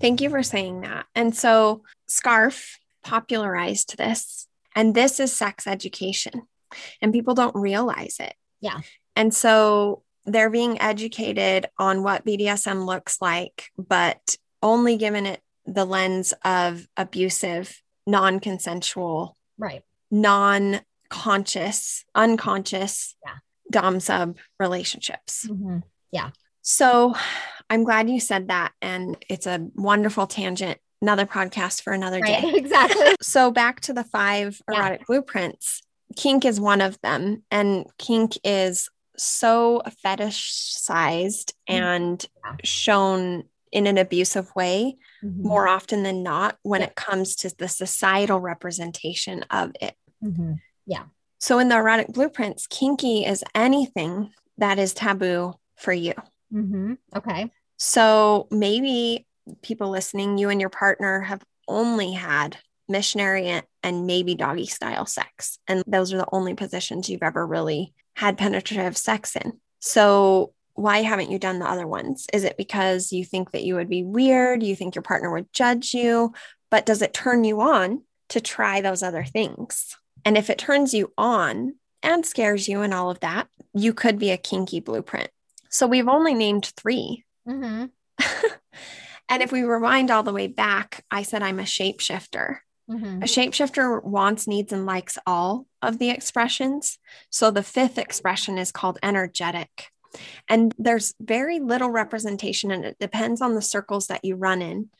Thank 0.00 0.20
you 0.20 0.30
for 0.30 0.42
saying 0.42 0.82
that. 0.82 1.06
And 1.14 1.34
so, 1.34 1.82
Scarf 2.06 2.78
popularized 3.02 3.96
this, 3.96 4.48
and 4.76 4.94
this 4.94 5.18
is 5.18 5.32
sex 5.32 5.66
education, 5.66 6.42
and 7.02 7.12
people 7.12 7.34
don't 7.34 7.56
realize 7.56 8.16
it. 8.20 8.34
Yeah. 8.60 8.78
And 9.16 9.34
so, 9.34 10.02
they're 10.24 10.50
being 10.50 10.80
educated 10.80 11.66
on 11.78 12.02
what 12.02 12.24
BDSM 12.24 12.84
looks 12.84 13.20
like, 13.20 13.70
but 13.78 14.36
only 14.62 14.96
given 14.96 15.26
it 15.26 15.40
the 15.64 15.84
lens 15.84 16.34
of 16.44 16.86
abusive, 16.96 17.82
non 18.06 18.40
consensual, 18.40 19.36
right, 19.58 19.82
non 20.10 20.80
conscious, 21.08 22.04
unconscious 22.14 23.16
yeah. 23.24 23.36
Dom 23.70 24.00
sub 24.00 24.38
relationships. 24.58 25.46
Mm-hmm. 25.48 25.78
Yeah. 26.12 26.30
So 26.62 27.14
I'm 27.70 27.84
glad 27.84 28.10
you 28.10 28.20
said 28.20 28.48
that. 28.48 28.72
And 28.80 29.16
it's 29.28 29.46
a 29.46 29.66
wonderful 29.74 30.26
tangent. 30.26 30.78
Another 31.06 31.24
podcast 31.24 31.82
for 31.82 31.92
another 31.92 32.18
right. 32.18 32.42
day. 32.42 32.52
Exactly. 32.56 33.14
so 33.22 33.52
back 33.52 33.78
to 33.82 33.92
the 33.92 34.02
five 34.02 34.60
erotic 34.68 35.02
yeah. 35.02 35.04
blueprints. 35.06 35.80
Kink 36.16 36.44
is 36.44 36.60
one 36.60 36.80
of 36.80 37.00
them. 37.00 37.44
And 37.48 37.86
kink 37.96 38.32
is 38.42 38.90
so 39.16 39.82
fetishized 40.04 41.52
mm-hmm. 41.70 41.74
and 41.80 42.26
shown 42.64 43.44
in 43.70 43.86
an 43.86 43.98
abusive 43.98 44.52
way 44.56 44.96
mm-hmm. 45.22 45.46
more 45.46 45.68
often 45.68 46.02
than 46.02 46.24
not 46.24 46.56
when 46.64 46.80
yeah. 46.80 46.88
it 46.88 46.96
comes 46.96 47.36
to 47.36 47.54
the 47.56 47.68
societal 47.68 48.40
representation 48.40 49.44
of 49.48 49.70
it. 49.80 49.94
Mm-hmm. 50.24 50.54
Yeah. 50.86 51.04
So 51.38 51.60
in 51.60 51.68
the 51.68 51.76
erotic 51.76 52.08
blueprints, 52.08 52.66
kinky 52.66 53.24
is 53.24 53.44
anything 53.54 54.32
that 54.58 54.80
is 54.80 54.92
taboo 54.92 55.54
for 55.76 55.92
you. 55.92 56.14
Mm-hmm. 56.52 56.94
Okay. 57.14 57.52
So 57.76 58.48
maybe 58.50 59.24
people 59.62 59.90
listening, 59.90 60.38
you 60.38 60.48
and 60.48 60.60
your 60.60 60.70
partner 60.70 61.20
have 61.20 61.42
only 61.68 62.12
had 62.12 62.56
missionary 62.88 63.62
and 63.82 64.06
maybe 64.06 64.34
doggy 64.34 64.66
style 64.66 65.06
sex. 65.06 65.58
And 65.66 65.82
those 65.86 66.12
are 66.12 66.18
the 66.18 66.28
only 66.32 66.54
positions 66.54 67.08
you've 67.08 67.22
ever 67.22 67.46
really 67.46 67.92
had 68.14 68.38
penetrative 68.38 68.96
sex 68.96 69.36
in. 69.36 69.58
So 69.80 70.52
why 70.74 71.02
haven't 71.02 71.30
you 71.30 71.38
done 71.38 71.58
the 71.58 71.68
other 71.68 71.86
ones? 71.86 72.26
Is 72.32 72.44
it 72.44 72.56
because 72.56 73.12
you 73.12 73.24
think 73.24 73.50
that 73.50 73.64
you 73.64 73.74
would 73.74 73.88
be 73.88 74.04
weird? 74.04 74.62
You 74.62 74.76
think 74.76 74.94
your 74.94 75.02
partner 75.02 75.30
would 75.32 75.52
judge 75.52 75.94
you? 75.94 76.32
But 76.70 76.86
does 76.86 77.02
it 77.02 77.14
turn 77.14 77.44
you 77.44 77.60
on 77.60 78.02
to 78.28 78.40
try 78.40 78.80
those 78.80 79.02
other 79.02 79.24
things? 79.24 79.96
And 80.24 80.36
if 80.36 80.50
it 80.50 80.58
turns 80.58 80.92
you 80.92 81.12
on 81.16 81.74
and 82.02 82.26
scares 82.26 82.68
you 82.68 82.82
and 82.82 82.92
all 82.92 83.10
of 83.10 83.20
that, 83.20 83.48
you 83.74 83.94
could 83.94 84.18
be 84.18 84.30
a 84.30 84.36
kinky 84.36 84.80
blueprint. 84.80 85.30
So 85.68 85.86
we've 85.86 86.08
only 86.08 86.34
named 86.34 86.72
3 86.76 87.24
Mm-hmm. 87.48 87.84
and 89.28 89.42
if 89.42 89.52
we 89.52 89.62
rewind 89.62 90.10
all 90.10 90.22
the 90.22 90.32
way 90.32 90.46
back, 90.46 91.04
I 91.10 91.22
said 91.22 91.42
I'm 91.42 91.58
a 91.58 91.64
shapeshifter. 91.64 92.58
Mm-hmm. 92.90 93.22
A 93.22 93.26
shapeshifter 93.26 94.02
wants, 94.04 94.46
needs, 94.46 94.72
and 94.72 94.86
likes 94.86 95.18
all 95.26 95.66
of 95.82 95.98
the 95.98 96.10
expressions. 96.10 96.98
So 97.30 97.50
the 97.50 97.62
fifth 97.62 97.98
expression 97.98 98.58
is 98.58 98.70
called 98.70 98.98
energetic. 99.02 99.88
And 100.48 100.74
there's 100.78 101.14
very 101.20 101.58
little 101.58 101.90
representation, 101.90 102.70
and 102.70 102.84
it 102.84 102.96
depends 102.98 103.40
on 103.40 103.54
the 103.54 103.62
circles 103.62 104.06
that 104.06 104.24
you 104.24 104.36
run 104.36 104.62
in. 104.62 104.90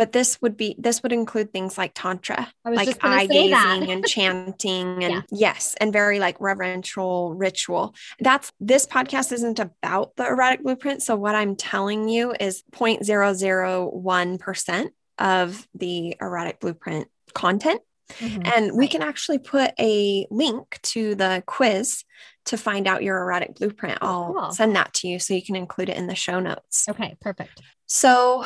But 0.00 0.12
this 0.12 0.40
would 0.40 0.56
be 0.56 0.74
this 0.78 1.02
would 1.02 1.12
include 1.12 1.52
things 1.52 1.76
like 1.76 1.92
tantra, 1.94 2.50
like 2.64 2.96
eye 3.04 3.26
gazing 3.26 3.90
and 3.90 4.06
chanting, 4.14 5.04
and 5.04 5.12
Yeah. 5.12 5.20
yes, 5.30 5.76
and 5.78 5.92
very 5.92 6.18
like 6.18 6.40
reverential 6.40 7.34
ritual. 7.34 7.94
That's 8.18 8.50
this 8.60 8.86
podcast 8.86 9.30
isn't 9.30 9.58
about 9.58 10.16
the 10.16 10.26
erotic 10.26 10.62
blueprint. 10.62 11.02
So 11.02 11.16
what 11.16 11.34
I'm 11.34 11.54
telling 11.54 12.08
you 12.08 12.32
is 12.40 12.62
0.001 12.72 14.38
percent 14.40 14.92
of 15.18 15.68
the 15.74 16.16
erotic 16.18 16.60
blueprint 16.60 17.08
content. 17.34 17.82
Mhm. 18.20 18.50
And 18.56 18.76
we 18.76 18.88
can 18.88 19.02
actually 19.02 19.38
put 19.38 19.72
a 19.78 20.26
link 20.30 20.80
to 20.94 21.14
the 21.14 21.42
quiz 21.46 22.04
to 22.46 22.56
find 22.56 22.88
out 22.88 23.02
your 23.02 23.18
erotic 23.18 23.54
blueprint. 23.54 23.98
I'll 24.00 24.32
Cool. 24.32 24.52
send 24.52 24.74
that 24.76 24.94
to 24.94 25.08
you 25.08 25.18
so 25.18 25.34
you 25.34 25.42
can 25.42 25.56
include 25.56 25.90
it 25.90 25.96
in 25.98 26.06
the 26.06 26.14
show 26.14 26.40
notes. 26.40 26.88
Okay, 26.88 27.16
perfect. 27.20 27.60
So, 27.92 28.44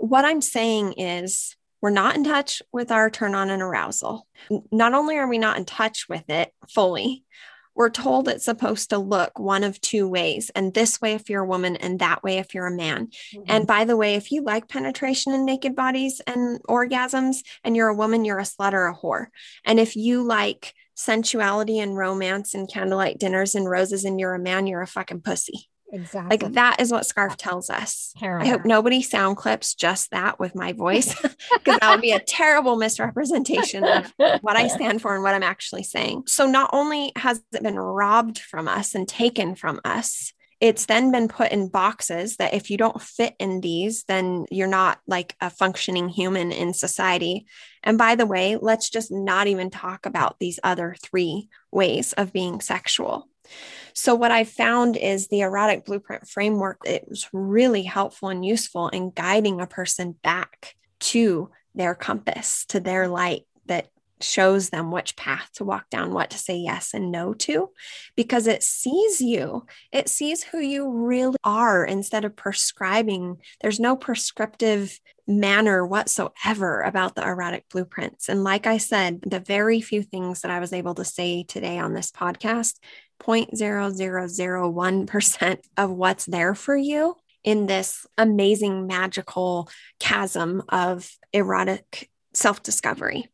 what 0.00 0.24
I'm 0.24 0.40
saying 0.40 0.94
is, 0.94 1.54
we're 1.82 1.90
not 1.90 2.16
in 2.16 2.24
touch 2.24 2.62
with 2.72 2.90
our 2.90 3.10
turn 3.10 3.34
on 3.34 3.50
and 3.50 3.60
arousal. 3.60 4.26
Not 4.72 4.94
only 4.94 5.18
are 5.18 5.28
we 5.28 5.36
not 5.36 5.58
in 5.58 5.66
touch 5.66 6.06
with 6.08 6.30
it 6.30 6.50
fully, 6.70 7.22
we're 7.74 7.90
told 7.90 8.26
it's 8.26 8.46
supposed 8.46 8.88
to 8.88 8.98
look 8.98 9.38
one 9.38 9.64
of 9.64 9.78
two 9.82 10.08
ways, 10.08 10.50
and 10.54 10.72
this 10.72 10.98
way 10.98 11.12
if 11.12 11.28
you're 11.28 11.42
a 11.42 11.46
woman, 11.46 11.76
and 11.76 11.98
that 11.98 12.22
way 12.22 12.38
if 12.38 12.54
you're 12.54 12.68
a 12.68 12.74
man. 12.74 13.08
Mm-hmm. 13.08 13.42
And 13.48 13.66
by 13.66 13.84
the 13.84 13.98
way, 13.98 14.14
if 14.14 14.32
you 14.32 14.42
like 14.42 14.66
penetration 14.66 15.34
and 15.34 15.44
naked 15.44 15.76
bodies 15.76 16.22
and 16.26 16.58
orgasms, 16.62 17.40
and 17.64 17.76
you're 17.76 17.88
a 17.88 17.94
woman, 17.94 18.24
you're 18.24 18.38
a 18.38 18.44
slut 18.44 18.72
or 18.72 18.86
a 18.86 18.96
whore. 18.96 19.26
And 19.66 19.78
if 19.78 19.94
you 19.94 20.22
like 20.22 20.72
sensuality 20.94 21.80
and 21.80 21.98
romance 21.98 22.54
and 22.54 22.66
candlelight 22.66 23.18
dinners 23.18 23.54
and 23.54 23.68
roses, 23.68 24.06
and 24.06 24.18
you're 24.18 24.34
a 24.34 24.38
man, 24.38 24.66
you're 24.66 24.80
a 24.80 24.86
fucking 24.86 25.20
pussy. 25.20 25.68
Exactly. 25.92 26.36
Like 26.36 26.54
that 26.54 26.80
is 26.80 26.90
what 26.90 27.06
Scarf 27.06 27.36
tells 27.36 27.70
us. 27.70 28.12
I 28.20 28.46
hope 28.48 28.64
nobody 28.64 29.02
sound 29.02 29.36
clips 29.36 29.74
just 29.74 30.10
that 30.10 30.38
with 30.38 30.54
my 30.54 30.72
voice 30.72 31.14
because 31.20 31.78
that 31.80 31.90
would 31.90 32.00
be 32.00 32.12
a 32.12 32.20
terrible 32.20 32.76
misrepresentation 32.76 33.84
of 33.84 34.12
what 34.40 34.56
I 34.56 34.68
stand 34.76 35.02
for 35.02 35.14
and 35.14 35.22
what 35.22 35.34
I'm 35.34 35.42
actually 35.42 35.82
saying. 35.82 36.24
So 36.26 36.46
not 36.46 36.70
only 36.72 37.12
has 37.16 37.42
it 37.52 37.62
been 37.62 37.78
robbed 37.78 38.38
from 38.38 38.68
us 38.68 38.94
and 38.94 39.08
taken 39.08 39.54
from 39.54 39.80
us, 39.84 40.32
it's 40.60 40.86
then 40.86 41.12
been 41.12 41.28
put 41.28 41.52
in 41.52 41.68
boxes 41.68 42.36
that 42.36 42.54
if 42.54 42.70
you 42.70 42.78
don't 42.78 43.02
fit 43.02 43.34
in 43.38 43.60
these, 43.60 44.04
then 44.04 44.46
you're 44.50 44.66
not 44.66 44.98
like 45.06 45.36
a 45.40 45.50
functioning 45.50 46.08
human 46.08 46.50
in 46.50 46.72
society. 46.72 47.46
And 47.82 47.98
by 47.98 48.14
the 48.14 48.24
way, 48.24 48.56
let's 48.56 48.88
just 48.88 49.12
not 49.12 49.48
even 49.48 49.68
talk 49.68 50.06
about 50.06 50.36
these 50.40 50.58
other 50.64 50.96
three 51.02 51.50
ways 51.70 52.14
of 52.14 52.32
being 52.32 52.60
sexual. 52.60 53.28
So, 53.98 54.14
what 54.14 54.30
I 54.30 54.44
found 54.44 54.98
is 54.98 55.28
the 55.28 55.40
erotic 55.40 55.86
blueprint 55.86 56.28
framework, 56.28 56.80
it 56.84 57.08
was 57.08 57.28
really 57.32 57.82
helpful 57.82 58.28
and 58.28 58.44
useful 58.44 58.88
in 58.88 59.10
guiding 59.10 59.58
a 59.58 59.66
person 59.66 60.14
back 60.22 60.74
to 61.00 61.50
their 61.74 61.94
compass, 61.94 62.66
to 62.66 62.78
their 62.78 63.08
light 63.08 63.46
that 63.64 63.88
shows 64.20 64.68
them 64.68 64.90
which 64.90 65.16
path 65.16 65.48
to 65.54 65.64
walk 65.64 65.88
down, 65.88 66.12
what 66.12 66.28
to 66.30 66.38
say 66.38 66.56
yes 66.56 66.92
and 66.92 67.10
no 67.10 67.32
to, 67.34 67.70
because 68.16 68.46
it 68.46 68.62
sees 68.62 69.22
you. 69.22 69.64
It 69.92 70.10
sees 70.10 70.42
who 70.42 70.58
you 70.58 70.90
really 70.90 71.38
are 71.42 71.82
instead 71.84 72.26
of 72.26 72.36
prescribing. 72.36 73.38
There's 73.62 73.80
no 73.80 73.96
prescriptive 73.96 74.98
manner 75.26 75.84
whatsoever 75.86 76.82
about 76.82 77.14
the 77.14 77.22
erotic 77.22 77.64
blueprints. 77.70 78.28
And 78.28 78.44
like 78.44 78.66
I 78.66 78.78
said, 78.78 79.22
the 79.26 79.40
very 79.40 79.80
few 79.80 80.02
things 80.02 80.42
that 80.42 80.50
I 80.50 80.60
was 80.60 80.72
able 80.72 80.94
to 80.94 81.04
say 81.04 81.42
today 81.42 81.78
on 81.78 81.94
this 81.94 82.10
podcast 82.10 82.74
0.0001% 83.20 85.58
of 85.76 85.90
what's 85.90 86.26
there 86.26 86.54
for 86.54 86.76
you 86.76 87.16
in 87.44 87.66
this 87.66 88.06
amazing 88.18 88.86
magical 88.86 89.68
chasm 90.00 90.62
of 90.68 91.10
erotic 91.32 92.10
self 92.34 92.62
discovery. 92.62 93.28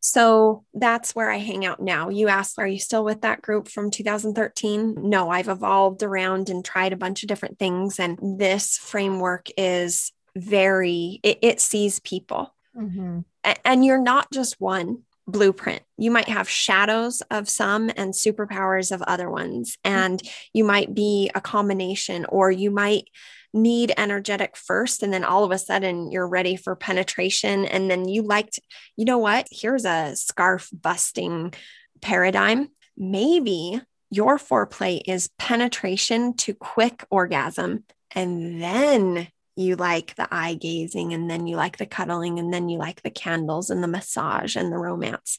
So 0.00 0.64
that's 0.72 1.16
where 1.16 1.30
I 1.30 1.38
hang 1.38 1.66
out 1.66 1.80
now. 1.80 2.10
You 2.10 2.28
asked, 2.28 2.60
are 2.60 2.66
you 2.66 2.78
still 2.78 3.04
with 3.04 3.22
that 3.22 3.42
group 3.42 3.66
from 3.66 3.90
2013? 3.90 4.94
No, 4.98 5.30
I've 5.30 5.48
evolved 5.48 6.04
around 6.04 6.48
and 6.48 6.64
tried 6.64 6.92
a 6.92 6.96
bunch 6.96 7.24
of 7.24 7.28
different 7.28 7.58
things. 7.58 7.98
And 7.98 8.38
this 8.38 8.78
framework 8.78 9.48
is 9.58 10.12
very, 10.36 11.18
it, 11.24 11.38
it 11.42 11.60
sees 11.60 11.98
people. 11.98 12.54
Mhm. 12.76 13.24
A- 13.42 13.66
and 13.66 13.84
you're 13.84 14.00
not 14.00 14.30
just 14.30 14.60
one 14.60 15.02
blueprint. 15.26 15.82
You 15.98 16.10
might 16.10 16.28
have 16.28 16.48
shadows 16.48 17.22
of 17.30 17.48
some 17.48 17.90
and 17.96 18.12
superpowers 18.12 18.92
of 18.92 19.02
other 19.02 19.30
ones. 19.30 19.76
And 19.84 20.22
you 20.52 20.64
might 20.64 20.94
be 20.94 21.30
a 21.34 21.40
combination, 21.40 22.26
or 22.28 22.50
you 22.50 22.70
might 22.70 23.08
need 23.52 23.92
energetic 23.96 24.56
first. 24.56 25.02
And 25.02 25.12
then 25.12 25.24
all 25.24 25.44
of 25.44 25.50
a 25.50 25.58
sudden 25.58 26.10
you're 26.10 26.28
ready 26.28 26.56
for 26.56 26.76
penetration. 26.76 27.64
And 27.64 27.90
then 27.90 28.06
you 28.06 28.22
liked, 28.22 28.60
you 28.96 29.04
know 29.04 29.18
what? 29.18 29.48
Here's 29.50 29.84
a 29.84 30.14
scarf 30.14 30.68
busting 30.72 31.54
paradigm. 32.00 32.68
Maybe 32.96 33.80
your 34.10 34.38
foreplay 34.38 35.00
is 35.06 35.30
penetration 35.38 36.34
to 36.36 36.54
quick 36.54 37.04
orgasm. 37.10 37.84
And 38.12 38.62
then 38.62 39.28
you 39.56 39.76
like 39.76 40.14
the 40.16 40.28
eye 40.30 40.54
gazing, 40.54 41.12
and 41.12 41.30
then 41.30 41.46
you 41.46 41.56
like 41.56 41.78
the 41.78 41.86
cuddling, 41.86 42.38
and 42.38 42.52
then 42.52 42.68
you 42.68 42.78
like 42.78 43.02
the 43.02 43.10
candles 43.10 43.70
and 43.70 43.82
the 43.82 43.88
massage 43.88 44.56
and 44.56 44.72
the 44.72 44.78
romance. 44.78 45.38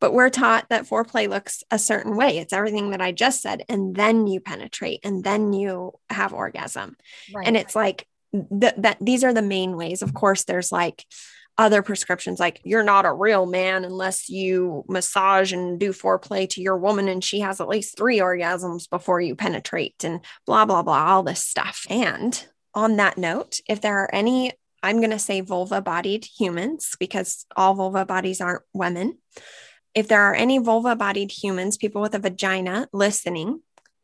But 0.00 0.12
we're 0.12 0.30
taught 0.30 0.68
that 0.70 0.86
foreplay 0.86 1.28
looks 1.28 1.62
a 1.70 1.78
certain 1.78 2.16
way. 2.16 2.38
It's 2.38 2.52
everything 2.52 2.90
that 2.90 3.00
I 3.00 3.12
just 3.12 3.42
said. 3.42 3.64
And 3.68 3.94
then 3.94 4.26
you 4.26 4.40
penetrate, 4.40 5.00
and 5.04 5.22
then 5.22 5.52
you 5.52 5.92
have 6.10 6.32
orgasm. 6.32 6.96
Right. 7.34 7.46
And 7.46 7.56
it's 7.56 7.74
like 7.74 8.06
th- 8.32 8.74
that 8.78 8.98
these 9.00 9.24
are 9.24 9.34
the 9.34 9.42
main 9.42 9.76
ways. 9.76 10.02
Of 10.02 10.14
course, 10.14 10.44
there's 10.44 10.72
like 10.72 11.04
other 11.58 11.82
prescriptions 11.82 12.38
like 12.38 12.60
you're 12.64 12.84
not 12.84 13.04
a 13.04 13.12
real 13.12 13.44
man 13.44 13.84
unless 13.84 14.28
you 14.28 14.84
massage 14.88 15.52
and 15.52 15.80
do 15.80 15.92
foreplay 15.92 16.48
to 16.48 16.62
your 16.62 16.76
woman 16.76 17.08
and 17.08 17.24
she 17.24 17.40
has 17.40 17.60
at 17.60 17.68
least 17.68 17.96
three 17.96 18.18
orgasms 18.18 18.88
before 18.88 19.20
you 19.20 19.34
penetrate 19.34 20.04
and 20.04 20.20
blah 20.46 20.64
blah 20.64 20.82
blah 20.82 21.06
all 21.06 21.24
this 21.24 21.44
stuff 21.44 21.84
and 21.90 22.46
on 22.78 22.96
that 22.96 23.18
note 23.18 23.58
if 23.68 23.80
there 23.80 23.98
are 23.98 24.14
any 24.14 24.52
i'm 24.84 24.98
going 24.98 25.10
to 25.10 25.18
say 25.18 25.40
vulva 25.40 25.80
bodied 25.80 26.24
humans 26.24 26.94
because 27.00 27.44
all 27.56 27.74
vulva 27.74 28.06
bodies 28.06 28.40
aren't 28.40 28.62
women. 28.72 29.18
If 29.94 30.06
there 30.06 30.22
are 30.22 30.34
any 30.34 30.58
vulva 30.58 30.94
bodied 30.94 31.32
humans 31.32 31.76
people 31.76 32.00
with 32.00 32.14
a 32.14 32.20
vagina 32.20 32.88
listening 32.92 33.62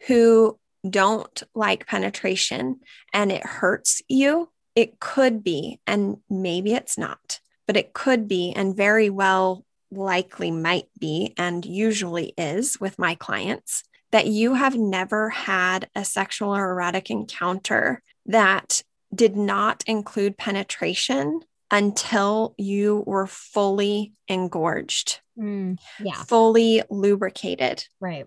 who 0.08 0.58
don't 0.88 1.42
like 1.54 1.86
penetration 1.86 2.80
and 3.12 3.30
it 3.30 3.46
hurts 3.46 4.02
you 4.08 4.48
it 4.74 4.98
could 4.98 5.44
be 5.44 5.80
and 5.86 6.16
maybe 6.28 6.74
it's 6.74 6.98
not 6.98 7.38
but 7.66 7.76
it 7.76 7.92
could 7.92 8.26
be 8.26 8.52
and 8.56 8.76
very 8.76 9.08
well 9.08 9.64
likely 9.92 10.50
might 10.50 10.88
be 10.98 11.32
and 11.38 11.64
usually 11.64 12.34
is 12.36 12.80
with 12.80 12.98
my 12.98 13.14
clients 13.14 13.84
that 14.10 14.26
you 14.26 14.54
have 14.54 14.76
never 14.76 15.30
had 15.30 15.88
a 15.94 16.04
sexual 16.04 16.54
or 16.54 16.70
erotic 16.70 17.10
encounter 17.10 18.02
that 18.26 18.82
did 19.14 19.36
not 19.36 19.84
include 19.86 20.36
penetration 20.36 21.40
until 21.70 22.54
you 22.58 23.02
were 23.06 23.26
fully 23.26 24.12
engorged, 24.28 25.20
Mm, 25.38 25.78
yeah. 25.98 26.22
fully 26.24 26.82
lubricated. 26.90 27.84
Right. 28.00 28.26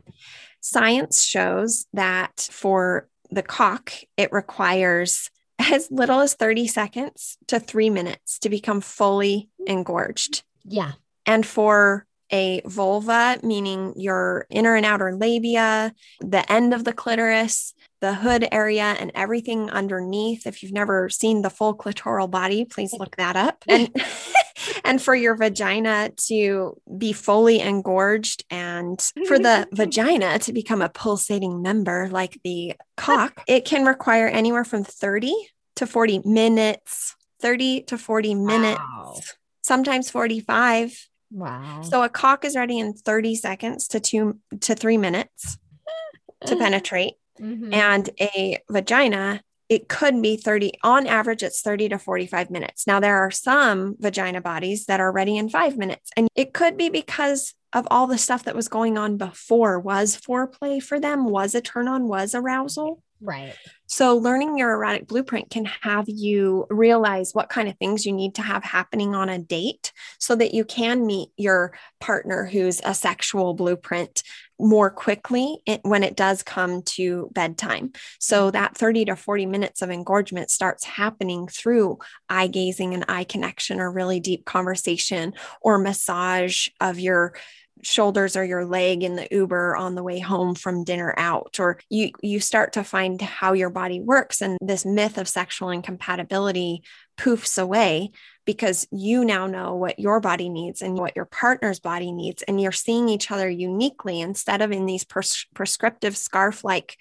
Science 0.60 1.24
shows 1.24 1.86
that 1.93 2.50
for 2.52 3.08
the 3.32 3.43
cock, 3.43 3.93
it 4.18 4.32
requires 4.34 5.30
as 5.60 5.89
little 5.91 6.20
as 6.20 6.34
30 6.34 6.68
seconds 6.68 7.38
to 7.48 7.60
three 7.60 7.89
minutes 7.89 8.39
to 8.39 8.50
become 8.50 8.82
fully 8.82 9.50
engorged. 9.66 10.43
Yeah. 10.66 10.93
And 11.26 11.45
for 11.45 12.06
a 12.32 12.62
vulva, 12.66 13.39
meaning 13.41 13.93
your 13.95 14.45
inner 14.50 14.76
and 14.76 14.86
outer 14.86 15.16
labia, 15.16 15.93
the 16.20 16.52
end 16.52 16.74
of 16.74 16.84
the 16.84 16.91
clitoris, 16.93 17.74
the 18.00 18.16
hood 18.16 18.48
area, 18.52 18.95
and 19.00 19.12
everything 19.16 19.70
underneath. 19.70 20.45
If 20.45 20.62
you've 20.62 20.74
never 20.74 21.10
seen 21.10 21.41
the 21.41 21.50
full 21.50 21.76
clitoral 21.76 22.30
body, 22.30 22.66
please 22.66 22.93
look 22.93 23.16
that 23.18 23.36
up. 23.36 23.64
And 23.68 23.89
and 24.84 25.02
for 25.02 25.16
your 25.16 25.36
vagina 25.36 26.12
to 26.28 26.80
be 26.98 27.14
fully 27.14 27.60
engorged 27.60 28.45
and 28.50 29.00
for 29.28 29.39
the 29.39 29.68
vagina 29.74 30.39
to 30.39 30.54
become 30.54 30.82
a 30.82 30.89
pulsating 30.89 31.62
member 31.62 32.10
like 32.10 32.39
the 32.43 32.74
cock, 32.95 33.43
it 33.48 33.66
can 33.66 33.86
require 33.86 34.28
anywhere 34.28 34.64
from 34.64 34.84
30 34.84 35.34
to 35.78 35.88
40 35.88 36.22
minutes, 36.26 37.16
30 37.41 37.84
to 37.84 37.98
40 37.98 38.36
minutes, 38.36 38.80
wow. 38.80 39.16
sometimes 39.62 40.10
45. 40.10 41.08
Wow. 41.30 41.82
So 41.84 42.04
a 42.04 42.10
cock 42.10 42.45
is 42.45 42.56
ready 42.56 42.80
in 42.80 42.93
30 42.93 43.36
seconds 43.36 43.88
to 43.89 44.00
two 44.00 44.39
to 44.62 44.76
three 44.76 44.98
minutes 44.98 45.58
to 46.45 46.56
penetrate. 46.56 47.16
Mm-hmm. 47.40 47.74
And 47.74 48.10
a 48.20 48.60
vagina 48.70 49.42
it 49.70 49.90
could 49.90 50.22
be 50.22 50.38
30 50.38 50.72
on 50.82 51.08
average 51.08 51.44
it's 51.44 51.62
30 51.62 51.90
to 51.90 52.00
45 52.00 52.50
minutes. 52.50 52.88
Now 52.88 53.02
there 53.02 53.18
are 53.18 53.32
some 53.32 53.98
vagina 54.00 54.40
bodies 54.40 54.86
that 54.86 55.02
are 55.02 55.12
ready 55.12 55.36
in 55.36 55.50
five 55.50 55.78
minutes 55.78 56.10
and 56.16 56.30
it 56.36 56.54
could 56.54 56.78
be 56.78 56.88
because 56.88 57.54
of 57.74 57.86
all 57.92 58.08
the 58.08 58.18
stuff 58.18 58.46
that 58.46 58.56
was 58.56 58.70
going 58.70 58.98
on 58.98 59.18
before. 59.18 59.78
Was 59.78 60.16
foreplay 60.16 60.82
for 60.82 61.02
them 61.02 61.26
was 61.26 61.54
a 61.54 61.60
turn 61.60 61.90
on 61.90 62.08
was 62.08 62.34
arousal? 62.34 63.04
Right 63.20 63.56
so 63.98 64.16
learning 64.16 64.60
your 64.60 64.74
erotic 64.74 65.08
blueprint 65.08 65.50
can 65.50 65.66
have 65.66 66.06
you 66.08 66.68
realize 66.70 67.32
what 67.34 67.50
kind 67.50 67.68
of 67.68 67.76
things 67.80 68.06
you 68.06 68.14
need 68.14 68.36
to 68.36 68.43
have 68.43 68.64
happening 68.64 69.16
on 69.16 69.28
a 69.28 69.39
date 69.39 69.91
so 70.20 70.36
that 70.36 70.54
you 70.54 70.66
can 70.66 71.08
meet 71.08 71.30
your 71.36 71.74
partner 72.00 72.45
who's 72.45 72.80
a 72.86 72.93
sexual 72.93 73.56
blueprint 73.56 74.22
more 74.60 74.91
quickly 74.91 75.58
when 75.82 76.04
it 76.04 76.16
does 76.16 76.43
come 76.43 76.84
to 76.84 77.32
bedtime. 77.34 77.91
So 78.20 78.43
mm-hmm. 78.43 78.52
that 78.52 78.78
30 78.78 79.06
to 79.06 79.16
40 79.16 79.48
minutes 79.48 79.82
of 79.82 79.89
engorgement 79.89 80.52
starts 80.52 80.84
happening 80.84 81.48
through 81.48 81.98
eye 82.30 82.48
gazing 82.48 82.93
and 82.93 83.04
eye 83.08 83.24
connection 83.24 83.80
or 83.80 83.91
really 83.91 84.20
deep 84.20 84.45
conversation 84.45 85.34
or 85.60 85.80
massage 85.80 86.68
of 86.80 87.00
your 87.00 87.34
shoulders 87.84 88.36
or 88.36 88.44
your 88.44 88.66
leg 88.66 89.04
in 89.04 89.16
the 89.16 89.28
uber 89.32 89.76
on 89.76 89.96
the 89.96 90.04
way 90.04 90.20
home 90.20 90.56
from 90.56 90.84
dinner 90.84 91.14
out 91.18 91.60
or 91.60 91.80
you 91.90 92.12
you 92.22 92.40
start 92.40 92.74
to 92.74 92.84
find 92.84 93.22
how 93.22 93.54
your 93.54 93.70
body 93.70 94.00
works 94.00 94.42
and 94.42 94.58
this 94.62 94.86
myth 94.86 95.18
of 95.18 95.28
sexual 95.28 95.70
incompatibility 95.70 96.82
poofs 97.18 97.62
away 97.62 98.12
because 98.48 98.88
you 98.92 99.26
now 99.26 99.46
know 99.46 99.76
what 99.76 100.00
your 100.00 100.22
body 100.22 100.48
needs 100.48 100.82
and 100.82 100.98
what 100.98 101.16
your 101.16 101.26
partner's 101.26 101.82
body 101.82 102.14
needs. 102.14 102.44
And 102.44 102.62
you're 102.62 102.72
seeing 102.72 103.10
each 103.10 103.30
other 103.30 103.50
uniquely 103.50 104.22
instead 104.22 104.62
of 104.62 104.72
in 104.72 104.86
these 104.86 105.04
pres- 105.04 105.46
prescriptive 105.54 106.16
scarf 106.16 106.64
like 106.64 106.98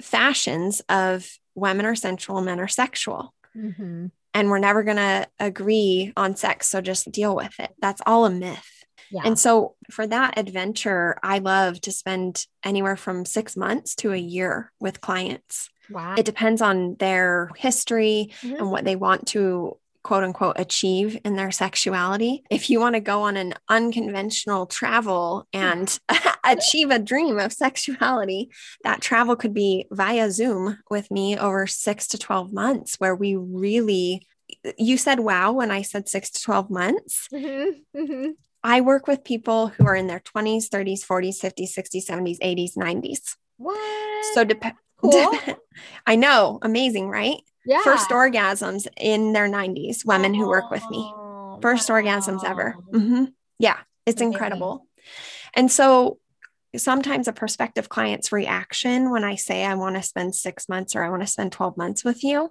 fashions 0.00 0.80
of 0.88 1.30
women 1.54 1.84
are 1.84 1.94
sensual, 1.94 2.40
men 2.40 2.60
are 2.60 2.68
sexual. 2.68 3.34
Mm-hmm. 3.54 4.06
And 4.32 4.50
we're 4.50 4.58
never 4.58 4.82
going 4.82 4.96
to 4.96 5.28
agree 5.38 6.12
on 6.16 6.36
sex. 6.36 6.68
So 6.68 6.80
just 6.80 7.12
deal 7.12 7.36
with 7.36 7.58
it. 7.58 7.74
That's 7.80 8.02
all 8.06 8.24
a 8.24 8.30
myth. 8.30 8.75
Yeah. 9.10 9.22
And 9.24 9.38
so 9.38 9.74
for 9.90 10.06
that 10.06 10.38
adventure, 10.38 11.18
I 11.22 11.38
love 11.38 11.80
to 11.82 11.92
spend 11.92 12.46
anywhere 12.64 12.96
from 12.96 13.24
six 13.24 13.56
months 13.56 13.94
to 13.96 14.12
a 14.12 14.16
year 14.16 14.72
with 14.80 15.00
clients. 15.00 15.68
Wow. 15.90 16.16
It 16.18 16.26
depends 16.26 16.62
on 16.62 16.96
their 16.98 17.50
history 17.56 18.32
mm-hmm. 18.40 18.56
and 18.56 18.70
what 18.70 18.84
they 18.84 18.96
want 18.96 19.28
to 19.28 19.78
quote 20.06 20.22
unquote 20.22 20.54
achieve 20.56 21.18
in 21.24 21.34
their 21.34 21.50
sexuality. 21.50 22.44
If 22.48 22.70
you 22.70 22.78
want 22.78 22.94
to 22.94 23.00
go 23.00 23.22
on 23.22 23.36
an 23.36 23.54
unconventional 23.68 24.66
travel 24.66 25.48
and 25.52 25.98
achieve 26.44 26.90
a 26.90 27.00
dream 27.00 27.40
of 27.40 27.52
sexuality, 27.52 28.50
that 28.84 29.00
travel 29.00 29.34
could 29.34 29.52
be 29.52 29.86
via 29.90 30.30
Zoom 30.30 30.78
with 30.88 31.10
me 31.10 31.36
over 31.36 31.66
six 31.66 32.06
to 32.08 32.18
12 32.18 32.52
months, 32.52 33.00
where 33.00 33.16
we 33.16 33.34
really, 33.34 34.28
you 34.78 34.96
said 34.96 35.18
wow 35.18 35.50
when 35.50 35.72
I 35.72 35.82
said 35.82 36.08
six 36.08 36.30
to 36.30 36.42
12 36.42 36.70
months. 36.70 37.28
Mm-hmm, 37.32 38.00
mm-hmm. 38.00 38.30
I 38.66 38.80
work 38.80 39.06
with 39.06 39.22
people 39.22 39.68
who 39.68 39.86
are 39.86 39.94
in 39.94 40.08
their 40.08 40.20
20s, 40.20 40.68
30s, 40.68 41.06
40s, 41.06 41.40
50s, 41.40 41.72
60s, 41.72 42.06
70s, 42.06 42.38
80s, 42.40 42.76
90s. 42.76 43.36
What? 43.58 44.34
So, 44.34 44.42
dep- 44.42 44.74
cool. 44.96 45.30
I 46.06 46.16
know, 46.16 46.58
amazing, 46.62 47.08
right? 47.08 47.36
yeah. 47.66 47.82
first 47.82 48.10
orgasms 48.10 48.86
in 48.96 49.32
their 49.32 49.48
90s, 49.48 50.04
women 50.04 50.32
who 50.34 50.48
work 50.48 50.70
with 50.70 50.88
me. 50.90 51.12
First 51.60 51.88
wow. 51.88 51.96
orgasms 51.96 52.44
ever. 52.44 52.76
Mm-hmm. 52.92 53.24
Yeah, 53.58 53.78
it's 54.06 54.20
Amazing. 54.20 54.32
incredible. 54.32 54.86
And 55.54 55.70
so 55.70 56.18
sometimes 56.76 57.28
a 57.28 57.32
prospective 57.32 57.88
client's 57.88 58.32
reaction 58.32 59.10
when 59.10 59.24
I 59.24 59.34
say 59.34 59.64
I 59.64 59.74
want 59.74 59.96
to 59.96 60.02
spend 60.02 60.34
six 60.34 60.68
months 60.68 60.94
or 60.94 61.02
I 61.02 61.08
want 61.08 61.22
to 61.22 61.26
spend 61.26 61.52
12 61.52 61.76
months 61.76 62.04
with 62.04 62.22
you 62.22 62.50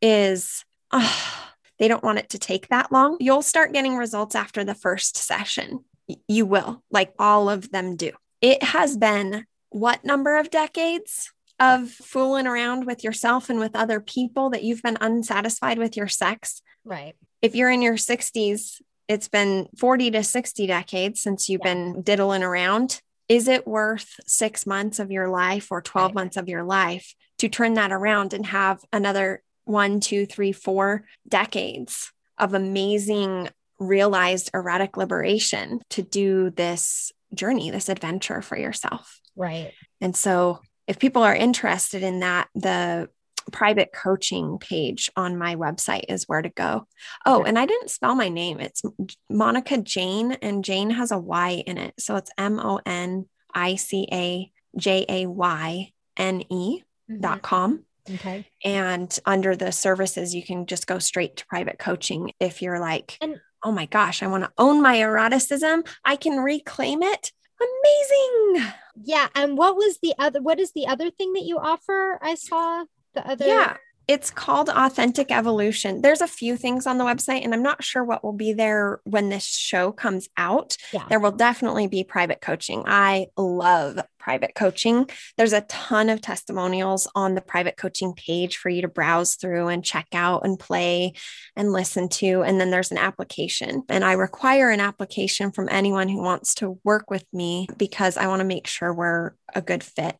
is, 0.00 0.64
oh, 0.92 1.48
they 1.78 1.88
don't 1.88 2.04
want 2.04 2.18
it 2.18 2.30
to 2.30 2.38
take 2.38 2.68
that 2.68 2.90
long. 2.90 3.16
You'll 3.20 3.42
start 3.42 3.72
getting 3.72 3.96
results 3.96 4.34
after 4.34 4.64
the 4.64 4.74
first 4.74 5.16
session. 5.16 5.84
You 6.28 6.46
will, 6.46 6.82
like 6.90 7.12
all 7.18 7.48
of 7.48 7.70
them 7.70 7.96
do. 7.96 8.12
It 8.40 8.62
has 8.62 8.96
been 8.96 9.44
what 9.70 10.04
number 10.04 10.36
of 10.36 10.50
decades? 10.50 11.30
of 11.58 11.90
fooling 11.90 12.46
around 12.46 12.84
with 12.84 13.02
yourself 13.02 13.48
and 13.48 13.58
with 13.58 13.74
other 13.74 14.00
people 14.00 14.50
that 14.50 14.62
you've 14.62 14.82
been 14.82 14.98
unsatisfied 15.00 15.78
with 15.78 15.96
your 15.96 16.08
sex. 16.08 16.60
Right. 16.84 17.14
If 17.40 17.54
you're 17.54 17.70
in 17.70 17.82
your 17.82 17.96
60s, 17.96 18.80
it's 19.08 19.28
been 19.28 19.68
40 19.78 20.10
to 20.12 20.22
60 20.22 20.66
decades 20.66 21.22
since 21.22 21.48
you've 21.48 21.62
yeah. 21.64 21.74
been 21.74 22.02
diddling 22.02 22.42
around. 22.42 23.00
Is 23.28 23.48
it 23.48 23.66
worth 23.66 24.20
six 24.26 24.66
months 24.66 24.98
of 24.98 25.10
your 25.10 25.28
life 25.28 25.68
or 25.70 25.80
12 25.80 26.08
right. 26.08 26.14
months 26.14 26.36
of 26.36 26.48
your 26.48 26.62
life 26.62 27.14
to 27.38 27.48
turn 27.48 27.74
that 27.74 27.92
around 27.92 28.32
and 28.32 28.46
have 28.46 28.80
another 28.92 29.42
one, 29.66 30.00
two, 30.00 30.24
three, 30.24 30.52
four 30.52 31.04
decades 31.28 32.12
of 32.38 32.54
amazing 32.54 33.50
realized 33.78 34.50
erotic 34.54 34.96
liberation 34.96 35.80
to 35.90 36.02
do 36.02 36.50
this 36.50 37.12
journey, 37.34 37.70
this 37.70 37.90
adventure 37.90 38.40
for 38.40 38.56
yourself? 38.56 39.20
Right. 39.36 39.72
And 40.00 40.16
so 40.16 40.60
if 40.86 40.98
people 40.98 41.22
are 41.22 41.34
interested 41.34 42.02
in 42.02 42.20
that, 42.20 42.48
the 42.54 43.10
private 43.52 43.92
coaching 43.92 44.58
page 44.58 45.10
on 45.16 45.38
my 45.38 45.56
website 45.56 46.04
is 46.08 46.24
where 46.26 46.42
to 46.42 46.48
go. 46.48 46.86
Oh, 47.24 47.44
and 47.44 47.58
I 47.58 47.66
didn't 47.66 47.90
spell 47.90 48.14
my 48.14 48.28
name. 48.28 48.60
It's 48.60 48.82
Monica 49.30 49.78
Jayne, 49.78 50.32
and 50.42 50.64
Jayne 50.64 50.90
has 50.90 51.12
a 51.12 51.18
Y 51.18 51.62
in 51.66 51.78
it. 51.78 51.94
So 51.98 52.16
it's 52.16 52.30
M 52.38 52.58
O 52.58 52.80
N 52.84 53.26
I 53.54 53.76
C 53.76 54.08
A 54.12 54.50
J 54.76 55.04
A 55.08 55.26
Y 55.26 55.92
N 56.16 56.42
E 56.50 56.82
dot 57.20 57.38
mm-hmm. 57.38 57.40
com. 57.40 57.84
Okay. 58.14 58.46
And 58.64 59.16
under 59.26 59.56
the 59.56 59.72
services, 59.72 60.34
you 60.34 60.42
can 60.44 60.66
just 60.66 60.86
go 60.86 60.98
straight 60.98 61.36
to 61.36 61.46
private 61.46 61.78
coaching 61.78 62.32
if 62.40 62.62
you're 62.62 62.80
like, 62.80 63.18
and- 63.20 63.40
oh 63.64 63.72
my 63.72 63.86
gosh, 63.86 64.22
I 64.22 64.28
want 64.28 64.44
to 64.44 64.52
own 64.58 64.80
my 64.82 65.00
eroticism. 65.00 65.82
I 66.04 66.16
can 66.16 66.38
reclaim 66.38 67.02
it. 67.02 67.32
Amazing. 67.60 68.72
Yeah. 69.02 69.28
And 69.34 69.56
what 69.58 69.76
was 69.76 69.98
the 70.02 70.14
other, 70.18 70.40
what 70.40 70.60
is 70.60 70.72
the 70.72 70.86
other 70.86 71.10
thing 71.10 71.32
that 71.32 71.44
you 71.44 71.58
offer? 71.58 72.18
I 72.22 72.34
saw 72.34 72.84
the 73.14 73.26
other. 73.28 73.46
Yeah. 73.46 73.76
It's 74.08 74.30
called 74.30 74.68
Authentic 74.68 75.32
Evolution. 75.32 76.00
There's 76.00 76.20
a 76.20 76.28
few 76.28 76.56
things 76.56 76.86
on 76.86 76.96
the 76.96 77.04
website, 77.04 77.42
and 77.42 77.52
I'm 77.52 77.62
not 77.62 77.82
sure 77.82 78.04
what 78.04 78.22
will 78.22 78.34
be 78.34 78.52
there 78.52 79.00
when 79.02 79.30
this 79.30 79.44
show 79.44 79.90
comes 79.90 80.28
out. 80.36 80.76
Yeah. 80.92 81.06
There 81.08 81.18
will 81.18 81.32
definitely 81.32 81.88
be 81.88 82.04
private 82.04 82.40
coaching. 82.40 82.84
I 82.86 83.26
love 83.36 83.98
private 84.26 84.56
coaching. 84.56 85.08
There's 85.36 85.52
a 85.52 85.60
ton 85.60 86.08
of 86.08 86.20
testimonials 86.20 87.08
on 87.14 87.36
the 87.36 87.40
private 87.40 87.76
coaching 87.76 88.12
page 88.12 88.56
for 88.56 88.68
you 88.68 88.82
to 88.82 88.88
browse 88.88 89.36
through 89.36 89.68
and 89.68 89.84
check 89.84 90.08
out 90.12 90.44
and 90.44 90.58
play 90.58 91.12
and 91.54 91.72
listen 91.72 92.08
to. 92.08 92.42
And 92.42 92.60
then 92.60 92.72
there's 92.72 92.90
an 92.90 92.98
application. 92.98 93.84
And 93.88 94.04
I 94.04 94.14
require 94.14 94.70
an 94.70 94.80
application 94.80 95.52
from 95.52 95.68
anyone 95.70 96.08
who 96.08 96.20
wants 96.20 96.56
to 96.56 96.80
work 96.82 97.08
with 97.08 97.24
me 97.32 97.68
because 97.76 98.16
I 98.16 98.26
want 98.26 98.40
to 98.40 98.44
make 98.44 98.66
sure 98.66 98.92
we're 98.92 99.30
a 99.54 99.62
good 99.62 99.84
fit. 99.84 100.16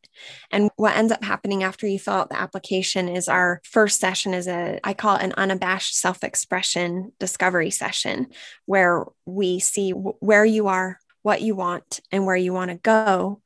And 0.52 0.70
what 0.76 0.96
ends 0.96 1.10
up 1.10 1.24
happening 1.24 1.64
after 1.64 1.88
you 1.88 1.98
fill 1.98 2.14
out 2.14 2.28
the 2.28 2.38
application 2.38 3.08
is 3.08 3.26
our 3.26 3.60
first 3.64 3.98
session 3.98 4.34
is 4.34 4.46
a, 4.46 4.78
I 4.84 4.94
call 4.94 5.16
it 5.16 5.24
an 5.24 5.34
unabashed 5.36 5.98
self 5.98 6.22
expression 6.22 7.10
discovery 7.18 7.72
session 7.72 8.28
where 8.66 9.04
we 9.24 9.58
see 9.58 9.90
where 9.90 10.44
you 10.44 10.68
are, 10.68 11.00
what 11.22 11.42
you 11.42 11.56
want, 11.56 11.98
and 12.12 12.24
where 12.24 12.36
you 12.36 12.52
want 12.52 12.70
to 12.70 12.76
go 12.76 13.42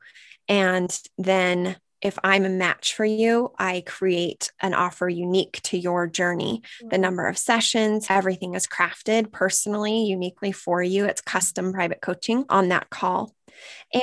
and 0.49 0.97
then 1.19 1.77
if 2.01 2.19
I'm 2.25 2.47
a 2.47 2.51
match 2.51 2.95
for 2.95 3.05
you, 3.05 3.53
I 3.59 3.83
create 3.87 4.51
an 4.61 4.73
offer 4.73 5.09
unique 5.09 5.61
to 5.65 5.79
your 5.79 6.07
journey. 6.07 6.63
The 6.81 6.87
mm-hmm. 6.87 7.03
number 7.03 7.27
of 7.27 7.37
sessions, 7.37 8.07
everything 8.09 8.55
is 8.55 8.67
crafted 8.67 9.33
personally, 9.33 10.05
uniquely 10.05 10.53
for 10.53 10.83
you. 10.83 11.05
It's 11.05 11.21
custom 11.21 11.73
private 11.73 12.01
coaching 12.01 12.47
on 12.49 12.69
that 12.69 12.89
call. 12.89 13.35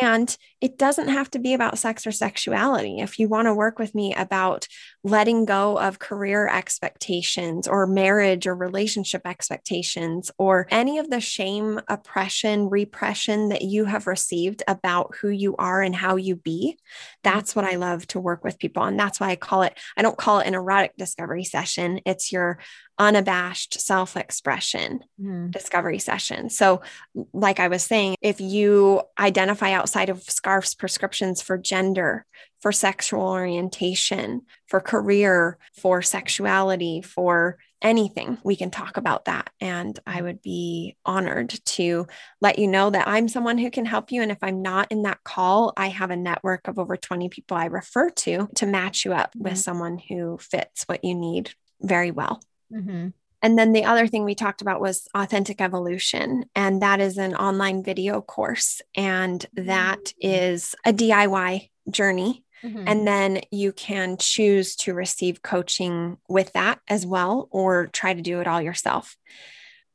And 0.02 0.36
it 0.60 0.78
doesn't 0.78 1.10
have 1.10 1.30
to 1.32 1.40
be 1.40 1.54
about 1.54 1.78
sex 1.78 2.08
or 2.08 2.12
sexuality. 2.12 3.00
If 3.00 3.20
you 3.20 3.28
want 3.28 3.48
to 3.48 3.54
work 3.54 3.78
with 3.78 3.94
me 3.94 4.16
about 4.16 4.68
letting 5.04 5.46
go 5.46 5.78
of 5.78 6.00
career 6.00 6.48
expectations 6.48 7.68
or 7.68 7.86
marriage 7.86 8.48
or 8.48 8.56
relationship 8.56 9.22
expectations 9.26 10.32
or 10.38 10.68
any 10.72 10.98
of 10.98 11.10
the 11.10 11.22
shame, 11.22 11.80
oppression, 11.88 12.70
repression 12.70 13.50
that 13.50 13.62
you 13.62 13.86
have 13.86 14.08
received 14.08 14.64
about 14.68 15.16
who 15.22 15.30
you 15.30 15.56
are 15.58 15.82
and 15.82 15.96
how 15.96 16.16
you 16.16 16.36
be, 16.36 16.80
that's 17.24 17.56
what 17.56 17.66
I 17.66 17.76
love 17.76 18.08
to 18.08 18.20
work 18.20 18.44
with 18.44 18.58
people 18.58 18.82
on. 18.82 18.98
That's 18.98 19.20
why 19.20 19.30
I 19.30 19.36
call 19.36 19.62
it, 19.62 19.78
I 19.96 20.02
don't 20.02 20.18
call 20.18 20.40
it 20.40 20.48
an 20.48 20.56
erotic 20.56 20.98
discovery 20.98 21.44
session. 21.44 22.02
It's 22.06 22.32
your 22.32 22.58
unabashed 23.00 23.80
self 23.80 24.18
expression 24.18 25.04
mm. 25.22 25.52
discovery 25.52 26.00
session. 26.00 26.50
So, 26.50 26.82
like 27.34 27.60
I 27.60 27.68
was 27.68 27.84
saying, 27.84 28.16
if 28.22 28.42
you 28.42 29.02
identify 29.20 29.72
outside 29.74 30.10
of 30.10 30.24
SCARF's 30.48 30.76
prescriptions 30.76 31.42
for 31.42 31.58
gender, 31.58 32.26
for 32.62 32.72
sexual 32.72 33.22
orientation, 33.22 34.44
for 34.68 34.80
career, 34.80 35.58
for 35.74 36.02
sexuality, 36.02 37.02
for 37.02 37.58
anything, 37.82 38.38
we 38.44 38.56
can 38.56 38.72
talk 38.72 38.96
about 38.96 39.26
that. 39.26 39.50
And 39.60 40.00
I 40.08 40.22
would 40.22 40.42
be 40.42 40.96
honored 41.06 41.50
to 41.50 42.08
let 42.40 42.58
you 42.60 42.68
know 42.68 42.90
that 42.90 43.08
I'm 43.08 43.28
someone 43.28 43.58
who 43.58 43.70
can 43.70 43.86
help 43.86 44.12
you. 44.12 44.22
And 44.22 44.32
if 44.32 44.40
I'm 44.42 44.62
not 44.62 44.90
in 44.90 45.04
that 45.04 45.24
call, 45.26 45.74
I 45.76 45.90
have 45.90 46.12
a 46.12 46.16
network 46.16 46.68
of 46.70 46.80
over 46.80 46.96
20 46.96 47.28
people 47.30 47.58
I 47.58 47.66
refer 47.66 48.10
to 48.10 48.48
to 48.56 48.66
match 48.66 49.04
you 49.04 49.14
up 49.14 49.32
mm-hmm. 49.32 49.50
with 49.50 49.58
someone 49.58 50.00
who 50.00 50.38
fits 50.38 50.84
what 50.86 51.04
you 51.04 51.14
need 51.14 51.52
very 51.82 52.12
well. 52.12 52.42
Mm-hmm. 52.74 53.10
And 53.42 53.58
then 53.58 53.74
the 53.74 53.86
other 53.86 54.08
thing 54.08 54.26
we 54.26 54.36
talked 54.36 54.62
about 54.62 54.82
was 54.82 55.08
authentic 55.14 55.62
evolution. 55.62 56.46
And 56.56 56.82
that 56.82 57.00
is 57.00 57.18
an 57.18 57.36
online 57.36 57.84
video 57.84 58.22
course. 58.22 58.82
And 58.96 59.46
that 59.54 60.14
mm-hmm. 60.24 60.90
a 60.90 60.94
DIY 60.94 61.70
journey. 61.90 62.44
Mm-hmm. 62.64 62.84
And 62.88 63.08
then 63.08 63.42
you 63.52 63.72
can 63.72 64.18
choose 64.18 64.76
to 64.78 64.94
receive 64.94 65.44
coaching 65.44 66.18
with 66.28 66.54
that 66.54 66.80
as 66.88 67.06
well, 67.06 67.48
or 67.52 67.88
try 67.88 68.14
to 68.14 68.22
do 68.22 68.40
it 68.40 68.48
all 68.48 68.62
yourself. 68.62 69.16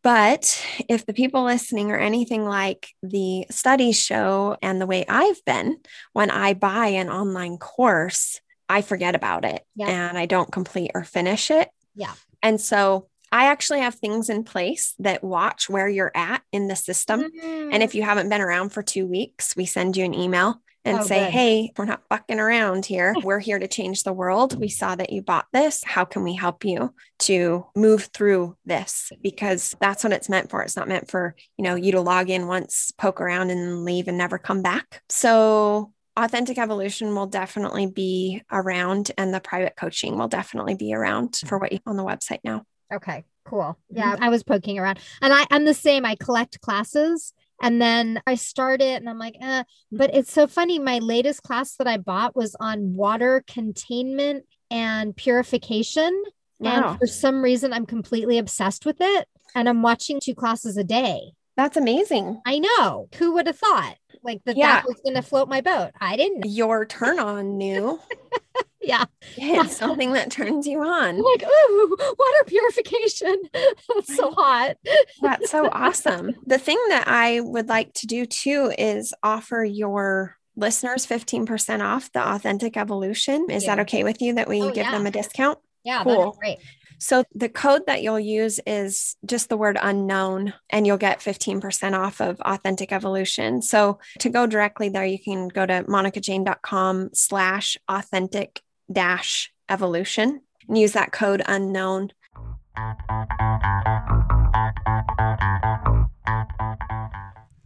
But 0.02 0.64
if 0.88 1.06
the 1.06 1.12
people 1.12 1.44
listening 1.44 1.90
are 1.90 1.98
anything 1.98 2.44
like 2.44 2.88
the 3.02 3.46
studies 3.50 4.00
show 4.00 4.56
and 4.60 4.80
the 4.80 4.86
way 4.86 5.04
I've 5.08 5.44
been, 5.44 5.78
when 6.12 6.30
I 6.30 6.54
buy 6.54 6.88
an 6.88 7.08
online 7.08 7.56
course, 7.58 8.40
I 8.68 8.82
forget 8.82 9.14
about 9.14 9.44
it 9.44 9.64
yeah. 9.76 9.88
and 9.88 10.18
I 10.18 10.26
don't 10.26 10.50
complete 10.50 10.90
or 10.94 11.04
finish 11.04 11.50
it. 11.50 11.68
Yeah. 11.94 12.14
And 12.42 12.60
so 12.60 13.08
I 13.32 13.46
actually 13.46 13.80
have 13.80 13.94
things 13.94 14.28
in 14.28 14.44
place 14.44 14.94
that 14.98 15.24
watch 15.24 15.70
where 15.70 15.88
you're 15.88 16.12
at 16.14 16.42
in 16.52 16.68
the 16.68 16.76
system. 16.76 17.22
Mm-hmm. 17.22 17.70
And 17.72 17.82
if 17.82 17.94
you 17.94 18.02
haven't 18.02 18.28
been 18.28 18.42
around 18.42 18.70
for 18.70 18.82
two 18.82 19.06
weeks, 19.06 19.56
we 19.56 19.64
send 19.64 19.96
you 19.96 20.04
an 20.04 20.14
email 20.14 20.60
and 20.84 20.98
oh, 20.98 21.02
say, 21.02 21.24
good. 21.24 21.30
hey, 21.30 21.72
we're 21.78 21.84
not 21.84 22.02
fucking 22.08 22.40
around 22.40 22.84
here. 22.84 23.14
We're 23.22 23.38
here 23.38 23.58
to 23.58 23.68
change 23.68 24.02
the 24.02 24.12
world. 24.12 24.58
We 24.58 24.68
saw 24.68 24.96
that 24.96 25.12
you 25.12 25.22
bought 25.22 25.46
this. 25.52 25.82
How 25.84 26.04
can 26.04 26.24
we 26.24 26.34
help 26.34 26.64
you 26.64 26.92
to 27.20 27.66
move 27.76 28.10
through 28.12 28.56
this? 28.66 29.12
Because 29.22 29.76
that's 29.80 30.02
what 30.02 30.12
it's 30.12 30.28
meant 30.28 30.50
for. 30.50 30.60
It's 30.62 30.76
not 30.76 30.88
meant 30.88 31.08
for, 31.08 31.36
you 31.56 31.62
know, 31.62 31.76
you 31.76 31.92
to 31.92 32.00
log 32.00 32.30
in 32.30 32.48
once, 32.48 32.92
poke 32.98 33.20
around 33.20 33.50
and 33.50 33.84
leave 33.84 34.08
and 34.08 34.18
never 34.18 34.38
come 34.38 34.60
back. 34.60 35.02
So 35.08 35.92
authentic 36.16 36.58
evolution 36.58 37.14
will 37.14 37.26
definitely 37.26 37.86
be 37.86 38.42
around 38.50 39.12
and 39.16 39.32
the 39.32 39.40
private 39.40 39.76
coaching 39.76 40.18
will 40.18 40.28
definitely 40.28 40.74
be 40.74 40.92
around 40.92 41.38
for 41.46 41.58
what 41.58 41.72
you 41.72 41.78
on 41.86 41.96
the 41.96 42.04
website 42.04 42.40
now. 42.44 42.64
Okay, 42.92 43.24
cool. 43.44 43.78
Yeah, 43.90 44.16
I 44.20 44.28
was 44.28 44.42
poking 44.42 44.78
around 44.78 44.98
and 45.20 45.32
I, 45.32 45.46
I'm 45.50 45.64
the 45.64 45.74
same. 45.74 46.04
I 46.04 46.14
collect 46.14 46.60
classes 46.60 47.32
and 47.62 47.80
then 47.80 48.20
I 48.26 48.34
start 48.34 48.82
it 48.82 49.00
and 49.00 49.08
I'm 49.08 49.18
like, 49.18 49.36
eh. 49.40 49.62
but 49.92 50.14
it's 50.14 50.32
so 50.32 50.46
funny. 50.46 50.78
My 50.78 50.98
latest 50.98 51.42
class 51.42 51.76
that 51.76 51.86
I 51.86 51.96
bought 51.96 52.34
was 52.34 52.56
on 52.58 52.94
water 52.94 53.44
containment 53.46 54.44
and 54.70 55.14
purification. 55.14 56.22
Wow. 56.58 56.90
And 56.90 56.98
for 56.98 57.06
some 57.06 57.40
reason, 57.42 57.72
I'm 57.72 57.86
completely 57.86 58.38
obsessed 58.38 58.84
with 58.84 58.96
it. 59.00 59.28
And 59.54 59.68
I'm 59.68 59.82
watching 59.82 60.18
two 60.20 60.34
classes 60.34 60.76
a 60.76 60.84
day. 60.84 61.32
That's 61.56 61.76
amazing. 61.76 62.40
I 62.46 62.58
know. 62.58 63.08
Who 63.16 63.34
would 63.34 63.46
have 63.46 63.58
thought? 63.58 63.96
Like 64.24 64.42
that, 64.46 64.56
yeah. 64.56 64.76
that 64.76 64.86
was 64.86 65.00
going 65.04 65.16
to 65.16 65.22
float 65.22 65.48
my 65.48 65.60
boat. 65.60 65.90
I 66.00 66.16
didn't. 66.16 66.46
Your 66.46 66.84
turn 66.84 67.18
on 67.18 67.58
new. 67.58 68.00
yeah. 68.82 69.04
It's 69.36 69.76
something 69.76 70.12
that 70.12 70.30
turns 70.30 70.66
you 70.66 70.82
on. 70.82 71.16
I'm 71.16 71.22
like, 71.22 71.44
ooh, 71.44 71.96
water 71.98 72.44
purification. 72.46 73.36
That's 73.52 74.16
so 74.16 74.30
hot. 74.32 74.76
That's 75.20 75.50
so 75.50 75.68
awesome. 75.72 76.34
The 76.46 76.58
thing 76.58 76.78
that 76.88 77.04
I 77.06 77.40
would 77.40 77.68
like 77.68 77.92
to 77.94 78.06
do 78.06 78.26
too 78.26 78.72
is 78.76 79.14
offer 79.22 79.64
your 79.64 80.36
listeners 80.56 81.06
15% 81.06 81.82
off 81.82 82.12
the 82.12 82.26
authentic 82.26 82.76
evolution. 82.76 83.46
Is 83.50 83.64
yeah. 83.64 83.76
that 83.76 83.82
okay 83.82 84.04
with 84.04 84.20
you 84.20 84.34
that 84.34 84.48
we 84.48 84.62
oh, 84.62 84.68
give 84.68 84.86
yeah. 84.86 84.92
them 84.92 85.06
a 85.06 85.10
discount? 85.10 85.58
Yeah, 85.84 86.02
cool. 86.04 86.36
great. 86.38 86.58
So 87.02 87.24
the 87.34 87.48
code 87.48 87.82
that 87.88 88.00
you'll 88.00 88.20
use 88.20 88.60
is 88.64 89.16
just 89.26 89.48
the 89.48 89.56
word 89.56 89.76
unknown, 89.82 90.54
and 90.70 90.86
you'll 90.86 90.98
get 90.98 91.18
15% 91.18 91.98
off 91.98 92.20
of 92.20 92.40
Authentic 92.42 92.92
Evolution. 92.92 93.60
So 93.60 93.98
to 94.20 94.28
go 94.28 94.46
directly 94.46 94.88
there, 94.88 95.04
you 95.04 95.18
can 95.18 95.48
go 95.48 95.66
to 95.66 95.82
monicajayne.com 95.82 97.10
slash 97.12 97.76
authentic 97.88 98.60
dash 98.92 99.52
evolution 99.68 100.42
and 100.68 100.78
use 100.78 100.92
that 100.92 101.12
code 101.12 101.42
unknown. 101.46 102.12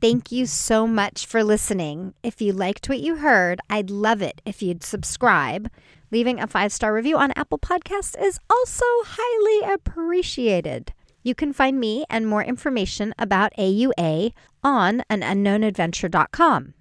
Thank 0.01 0.31
you 0.31 0.47
so 0.47 0.87
much 0.87 1.27
for 1.27 1.43
listening. 1.43 2.15
If 2.23 2.41
you 2.41 2.53
liked 2.53 2.89
what 2.89 3.01
you 3.01 3.17
heard, 3.17 3.61
I'd 3.71 3.91
love 3.91 4.23
it 4.23 4.41
if 4.45 4.63
you'd 4.63 4.85
subscribe. 4.85 5.71
Leaving 6.13 6.39
a 6.39 6.47
five 6.47 6.73
star 6.73 6.93
review 6.95 7.17
on 7.17 7.33
Apple 7.33 7.59
Podcasts 7.59 8.15
is 8.23 8.39
also 8.49 8.85
highly 9.05 9.75
appreciated. 9.75 10.93
You 11.23 11.35
can 11.35 11.53
find 11.53 11.81
me 11.81 12.05
and 12.09 12.29
more 12.29 12.45
information 12.45 13.15
about 13.19 13.53
AUA 13.59 14.33
on 14.63 15.03
anunknownadventure.com. 15.11 16.75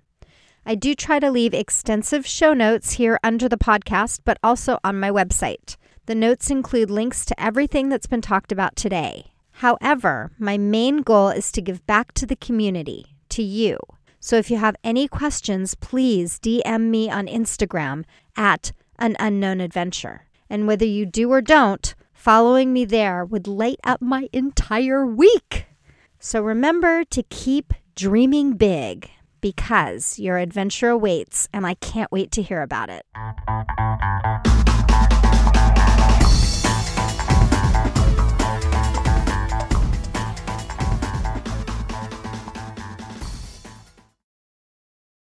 I 0.67 0.73
do 0.73 0.95
try 0.95 1.19
to 1.19 1.29
leave 1.29 1.53
extensive 1.53 2.25
show 2.25 2.55
notes 2.55 2.93
here 2.93 3.19
under 3.23 3.47
the 3.47 3.57
podcast, 3.57 4.21
but 4.25 4.39
also 4.41 4.79
on 4.83 4.99
my 4.99 5.11
website. 5.11 5.77
The 6.07 6.15
notes 6.15 6.49
include 6.49 6.89
links 6.89 7.23
to 7.25 7.39
everything 7.39 7.89
that's 7.89 8.07
been 8.07 8.21
talked 8.21 8.51
about 8.51 8.75
today. 8.75 9.31
However, 9.51 10.31
my 10.39 10.57
main 10.57 11.03
goal 11.03 11.29
is 11.29 11.51
to 11.51 11.61
give 11.61 11.85
back 11.85 12.13
to 12.13 12.25
the 12.25 12.35
community, 12.35 13.15
to 13.29 13.43
you. 13.43 13.77
So 14.19 14.37
if 14.37 14.49
you 14.49 14.57
have 14.57 14.75
any 14.83 15.07
questions, 15.07 15.75
please 15.75 16.39
DM 16.39 16.89
me 16.89 17.11
on 17.11 17.27
Instagram 17.27 18.03
at 18.35 18.71
an 18.97 19.15
unknown 19.19 19.61
adventure. 19.61 20.25
And 20.49 20.65
whether 20.65 20.85
you 20.85 21.05
do 21.05 21.31
or 21.31 21.41
don't, 21.41 21.93
following 22.11 22.73
me 22.73 22.85
there 22.85 23.23
would 23.23 23.47
light 23.47 23.79
up 23.83 24.01
my 24.01 24.29
entire 24.33 25.05
week. 25.05 25.67
So 26.19 26.41
remember 26.41 27.03
to 27.05 27.21
keep 27.21 27.71
dreaming 27.93 28.53
big 28.53 29.11
because 29.45 30.17
your 30.17 30.39
adventure 30.39 30.89
awaits, 30.89 31.47
and 31.53 31.67
I 31.67 31.75
can't 31.75 32.11
wait 32.11 32.31
to 32.31 32.41
hear 32.41 32.63
about 32.63 32.89
it. 32.89 33.05